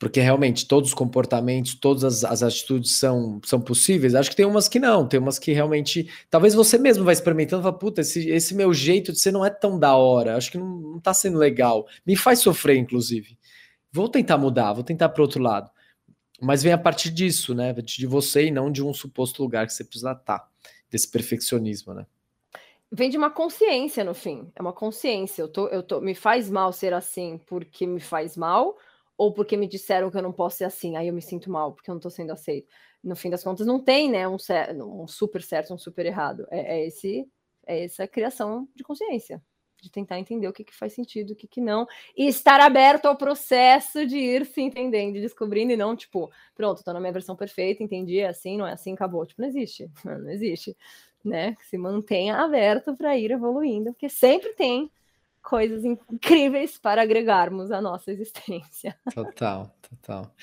porque 0.00 0.18
realmente 0.18 0.66
todos 0.66 0.88
os 0.88 0.94
comportamentos, 0.94 1.74
todas 1.74 2.02
as, 2.02 2.24
as, 2.24 2.42
atitudes 2.42 2.92
são, 2.92 3.38
são 3.44 3.60
possíveis. 3.60 4.14
Acho 4.14 4.30
que 4.30 4.36
tem 4.36 4.46
umas 4.46 4.66
que 4.66 4.78
não, 4.78 5.06
tem 5.06 5.20
umas 5.20 5.38
que 5.38 5.52
realmente. 5.52 6.10
Talvez 6.30 6.54
você 6.54 6.78
mesmo 6.78 7.04
vai 7.04 7.12
experimentando 7.12 7.60
e 7.60 7.64
fala, 7.64 7.78
puta, 7.78 8.00
esse, 8.00 8.26
esse 8.30 8.54
meu 8.54 8.72
jeito 8.72 9.12
de 9.12 9.20
ser 9.20 9.30
não 9.30 9.44
é 9.44 9.50
tão 9.50 9.78
da 9.78 9.94
hora, 9.94 10.38
acho 10.38 10.50
que 10.50 10.56
não, 10.56 10.74
não 10.74 11.00
tá 11.00 11.12
sendo 11.12 11.36
legal. 11.36 11.86
Me 12.04 12.16
faz 12.16 12.38
sofrer, 12.38 12.78
inclusive. 12.78 13.36
Vou 13.92 14.08
tentar 14.08 14.38
mudar, 14.38 14.72
vou 14.72 14.82
tentar 14.82 15.10
para 15.10 15.20
outro 15.20 15.42
lado. 15.42 15.70
Mas 16.40 16.62
vem 16.62 16.72
a 16.72 16.78
partir 16.78 17.10
disso, 17.10 17.54
né? 17.54 17.74
De 17.74 18.06
você 18.06 18.46
e 18.46 18.50
não 18.50 18.72
de 18.72 18.82
um 18.82 18.94
suposto 18.94 19.42
lugar 19.42 19.66
que 19.66 19.74
você 19.74 19.84
precisa 19.84 20.12
estar 20.12 20.48
desse 20.90 21.10
perfeccionismo, 21.10 21.92
né? 21.92 22.06
Vem 22.90 23.10
de 23.10 23.18
uma 23.18 23.30
consciência 23.30 24.02
no 24.02 24.14
fim. 24.14 24.50
É 24.56 24.62
uma 24.62 24.72
consciência. 24.72 25.42
Eu 25.42 25.48
tô, 25.48 25.68
eu 25.68 25.82
tô, 25.82 26.00
me 26.00 26.14
faz 26.14 26.48
mal 26.48 26.72
ser 26.72 26.94
assim 26.94 27.38
porque 27.46 27.86
me 27.86 28.00
faz 28.00 28.34
mal, 28.34 28.78
ou 29.20 29.30
porque 29.34 29.54
me 29.54 29.68
disseram 29.68 30.10
que 30.10 30.16
eu 30.16 30.22
não 30.22 30.32
posso 30.32 30.56
ser 30.56 30.64
assim. 30.64 30.96
Aí 30.96 31.08
eu 31.08 31.12
me 31.12 31.20
sinto 31.20 31.50
mal 31.50 31.74
porque 31.74 31.90
eu 31.90 31.94
não 31.94 32.00
tô 32.00 32.08
sendo 32.08 32.32
aceito. 32.32 32.66
No 33.04 33.14
fim 33.14 33.28
das 33.28 33.44
contas, 33.44 33.66
não 33.66 33.78
tem, 33.78 34.10
né, 34.10 34.26
um, 34.26 34.38
um 34.80 35.06
super 35.06 35.42
certo, 35.42 35.74
um 35.74 35.78
super 35.78 36.06
errado. 36.06 36.46
É, 36.50 36.78
é 36.78 36.86
esse, 36.86 37.28
é 37.66 37.84
essa 37.84 38.08
criação 38.08 38.66
de 38.74 38.82
consciência 38.82 39.42
de 39.82 39.90
tentar 39.90 40.18
entender 40.18 40.48
o 40.48 40.52
que, 40.54 40.64
que 40.64 40.74
faz 40.74 40.94
sentido, 40.94 41.32
o 41.32 41.36
que, 41.36 41.46
que 41.46 41.60
não, 41.60 41.86
e 42.14 42.28
estar 42.28 42.60
aberto 42.60 43.06
ao 43.06 43.16
processo 43.16 44.06
de 44.06 44.16
ir 44.16 44.44
se 44.44 44.60
entendendo, 44.60 45.14
descobrindo, 45.14 45.72
e 45.72 45.76
não, 45.76 45.96
tipo, 45.96 46.30
pronto, 46.54 46.84
tô 46.84 46.92
na 46.92 47.00
minha 47.00 47.12
versão 47.12 47.34
perfeita, 47.34 47.82
entendi, 47.82 48.18
é 48.18 48.28
assim, 48.28 48.58
não 48.58 48.66
é 48.66 48.72
assim, 48.72 48.92
acabou. 48.92 49.24
Tipo, 49.24 49.40
não 49.40 49.48
existe, 49.48 49.90
não 50.04 50.30
existe, 50.30 50.76
né? 51.24 51.56
Se 51.62 51.78
mantenha 51.78 52.36
aberto 52.36 52.94
para 52.94 53.16
ir 53.18 53.30
evoluindo, 53.30 53.92
porque 53.92 54.10
sempre 54.10 54.52
tem 54.54 54.90
coisas 55.42 55.84
incríveis 55.84 56.78
para 56.78 57.02
agregarmos 57.02 57.70
à 57.70 57.80
nossa 57.80 58.10
existência. 58.10 58.96
Total, 59.14 59.74
total. 59.82 60.34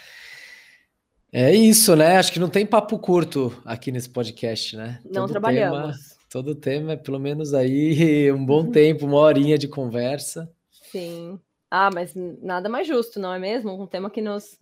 É 1.32 1.54
isso, 1.54 1.95
né? 1.95 2.18
Acho 2.18 2.32
que 2.32 2.39
não 2.39 2.50
tem 2.50 2.66
papo 2.66 2.98
curto 2.98 3.62
aqui 3.66 3.91
nesse 3.91 4.10
podcast, 4.10 4.76
né? 4.76 5.00
Não 5.04 5.24
Todo 5.24 5.32
trabalhamos. 5.32 5.98
Tema 5.98 6.18
Todo 6.30 6.56
tema 6.56 6.93
é 6.93 6.98
pelo 6.98 7.20
menos 7.20 7.54
aí 7.54 8.32
um 8.32 8.45
bom 8.45 8.70
tempo, 8.70 9.06
uma 9.06 9.18
horinha 9.18 9.58
de 9.58 9.68
conversa. 9.68 10.52
Sim. 10.91 11.39
Ah, 11.70 11.89
mas 11.93 12.14
nada 12.16 12.70
mais 12.70 12.88
justo, 12.88 13.20
não 13.20 13.34
é 13.34 13.39
mesmo? 13.39 13.82
Um 13.82 13.88
tema 13.88 14.10
que 14.10 14.22
nos, 14.22 14.60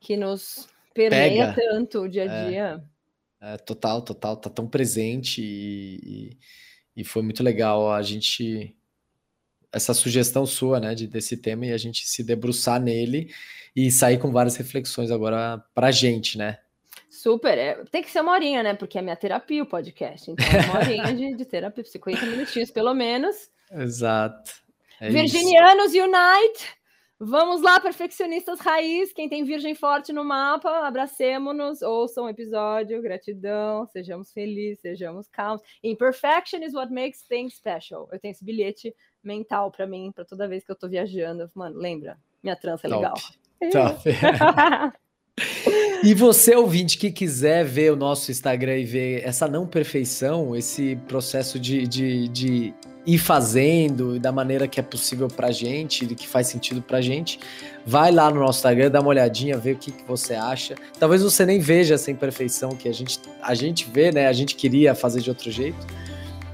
que 0.00 0.16
nos 0.16 0.68
permeia 0.94 1.52
Pega. 1.52 1.70
tanto 1.70 2.00
o 2.02 2.08
dia 2.08 2.22
a 2.22 2.34
é. 2.34 2.48
dia. 2.48 2.84
É, 3.40 3.54
é, 3.54 3.56
total, 3.56 4.02
total, 4.02 4.36
tá 4.36 4.50
tão 4.50 4.66
presente 4.66 5.40
e, 5.42 6.00
e, 6.96 7.02
e, 7.02 7.04
foi 7.04 7.22
muito 7.22 7.42
legal 7.42 7.92
a 7.92 8.02
gente 8.02 8.76
essa 9.72 9.92
sugestão 9.94 10.46
sua, 10.46 10.80
né, 10.80 10.94
de, 10.94 11.06
desse 11.06 11.36
tema 11.36 11.66
e 11.66 11.72
a 11.72 11.78
gente 11.78 12.06
se 12.06 12.22
debruçar 12.22 12.80
nele 12.80 13.32
e 13.74 13.90
sair 13.90 14.18
com 14.18 14.32
várias 14.32 14.56
reflexões 14.56 15.10
agora 15.10 15.62
pra 15.74 15.90
gente, 15.90 16.38
né? 16.38 16.58
Super, 17.10 17.58
é, 17.58 17.84
tem 17.90 18.02
que 18.02 18.10
ser 18.10 18.20
uma 18.20 18.32
horinha, 18.32 18.62
né? 18.62 18.74
Porque 18.74 18.98
é 18.98 19.02
minha 19.02 19.16
terapia 19.16 19.62
o 19.62 19.66
podcast. 19.66 20.30
Então, 20.30 20.46
é 20.46 20.64
uma 20.66 20.78
horinha 20.80 21.14
de, 21.14 21.36
de 21.36 21.44
terapia, 21.44 21.84
50 21.84 22.26
minutinhos 22.26 22.70
pelo 22.70 22.94
menos. 22.94 23.50
Exato. 23.70 24.52
É 25.00 25.10
Virginianos 25.10 25.94
isso. 25.94 26.04
Unite! 26.04 26.78
Vamos 27.20 27.62
lá, 27.62 27.80
perfeccionistas 27.80 28.60
raiz. 28.60 29.12
Quem 29.12 29.28
tem 29.28 29.42
Virgem 29.42 29.74
Forte 29.74 30.12
no 30.12 30.24
mapa, 30.24 30.86
abracemos-nos, 30.86 31.82
ouçam 31.82 32.26
o 32.26 32.28
episódio, 32.28 33.02
gratidão, 33.02 33.84
sejamos 33.88 34.32
felizes, 34.32 34.80
sejamos 34.80 35.26
calmos. 35.28 35.60
Imperfection 35.82 36.62
is 36.62 36.74
what 36.74 36.92
makes 36.92 37.22
things 37.26 37.56
special. 37.56 38.08
Eu 38.12 38.20
tenho 38.20 38.30
esse 38.30 38.44
bilhete 38.44 38.94
mental 39.22 39.70
para 39.70 39.86
mim, 39.86 40.12
para 40.12 40.24
toda 40.24 40.48
vez 40.48 40.64
que 40.64 40.70
eu 40.70 40.76
tô 40.76 40.88
viajando. 40.88 41.50
Mano, 41.54 41.78
lembra? 41.78 42.18
Minha 42.42 42.56
trança 42.56 42.86
é 42.86 42.90
legal. 42.90 43.14
Top. 43.72 44.02
E 46.02 46.14
você, 46.14 46.54
ouvinte, 46.54 46.96
que 46.96 47.10
quiser 47.10 47.64
ver 47.64 47.92
o 47.92 47.96
nosso 47.96 48.30
Instagram 48.30 48.78
e 48.78 48.84
ver 48.84 49.22
essa 49.24 49.48
não 49.48 49.66
perfeição, 49.66 50.54
esse 50.54 50.94
processo 51.08 51.58
de, 51.58 51.88
de, 51.88 52.28
de 52.28 52.74
ir 53.04 53.18
fazendo 53.18 54.20
da 54.20 54.30
maneira 54.30 54.68
que 54.68 54.78
é 54.78 54.82
possível 54.82 55.26
pra 55.26 55.50
gente, 55.50 56.06
que 56.14 56.28
faz 56.28 56.46
sentido 56.46 56.80
pra 56.80 57.00
gente, 57.00 57.40
vai 57.84 58.12
lá 58.12 58.30
no 58.30 58.38
nosso 58.38 58.58
Instagram, 58.58 58.90
dá 58.90 59.00
uma 59.00 59.08
olhadinha, 59.08 59.56
vê 59.56 59.72
o 59.72 59.76
que, 59.76 59.90
que 59.90 60.04
você 60.04 60.34
acha. 60.34 60.76
Talvez 61.00 61.20
você 61.20 61.44
nem 61.44 61.58
veja 61.58 61.96
essa 61.96 62.12
imperfeição 62.12 62.70
que 62.70 62.88
a 62.88 62.92
gente, 62.92 63.18
a 63.42 63.54
gente 63.54 63.90
vê, 63.90 64.12
né? 64.12 64.28
A 64.28 64.32
gente 64.32 64.54
queria 64.54 64.94
fazer 64.94 65.20
de 65.20 65.30
outro 65.30 65.50
jeito, 65.50 65.84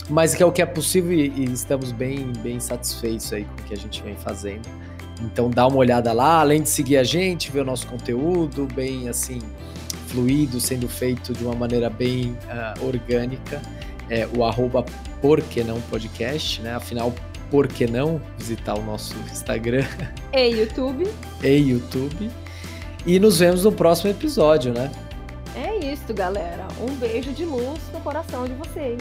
mas 0.09 0.35
que 0.35 0.43
é 0.43 0.47
o 0.47 0.53
que 0.53 0.63
é 0.63 0.67
possível 0.67 1.13
e, 1.13 1.29
e 1.29 1.45
estamos 1.45 1.93
bem, 1.93 2.33
bem 2.39 2.61
satisfeitos 2.61 3.33
aí 3.33 3.45
com 3.45 3.63
o 3.63 3.65
que 3.65 3.75
a 3.75 3.77
gente 3.77 4.03
vem 4.03 4.17
fazendo. 4.17 4.69
Então 5.23 5.49
dá 5.49 5.67
uma 5.67 5.77
olhada 5.77 6.13
lá, 6.13 6.41
além 6.41 6.63
de 6.63 6.69
seguir 6.69 6.97
a 6.97 7.05
gente, 7.05 7.51
ver 7.51 7.61
o 7.61 7.65
nosso 7.65 7.87
conteúdo 7.87 8.67
bem 8.75 9.09
assim 9.09 9.41
fluido, 10.09 10.61
sendo 10.61 10.89
feito 10.89 11.33
de 11.33 11.45
uma 11.45 11.55
maneira 11.55 11.91
bem 11.91 12.37
uh, 12.45 12.87
orgânica. 12.87 13.61
É, 14.11 14.29
o 14.37 14.45
arroba 14.45 14.85
porque 15.21 15.65
não 15.65 15.81
podcast, 15.83 16.61
né? 16.61 16.75
Afinal, 16.75 17.13
por 17.51 17.67
que 17.67 17.87
não 17.87 18.21
visitar 18.37 18.79
o 18.79 18.83
nosso 18.83 19.17
Instagram? 19.33 19.87
E 20.33 20.49
YouTube. 20.49 21.09
E 21.43 21.49
YouTube. 21.49 22.31
E 23.07 23.19
nos 23.19 23.39
vemos 23.39 23.65
no 23.65 23.73
próximo 23.73 24.11
episódio, 24.11 24.73
né? 24.73 24.91
É 25.55 25.93
isso, 25.93 26.13
galera. 26.13 26.67
Um 26.81 26.95
beijo 26.97 27.33
de 27.33 27.45
luz 27.45 27.81
no 27.93 28.01
coração 28.01 28.45
de 28.45 28.55
vocês. 28.55 29.01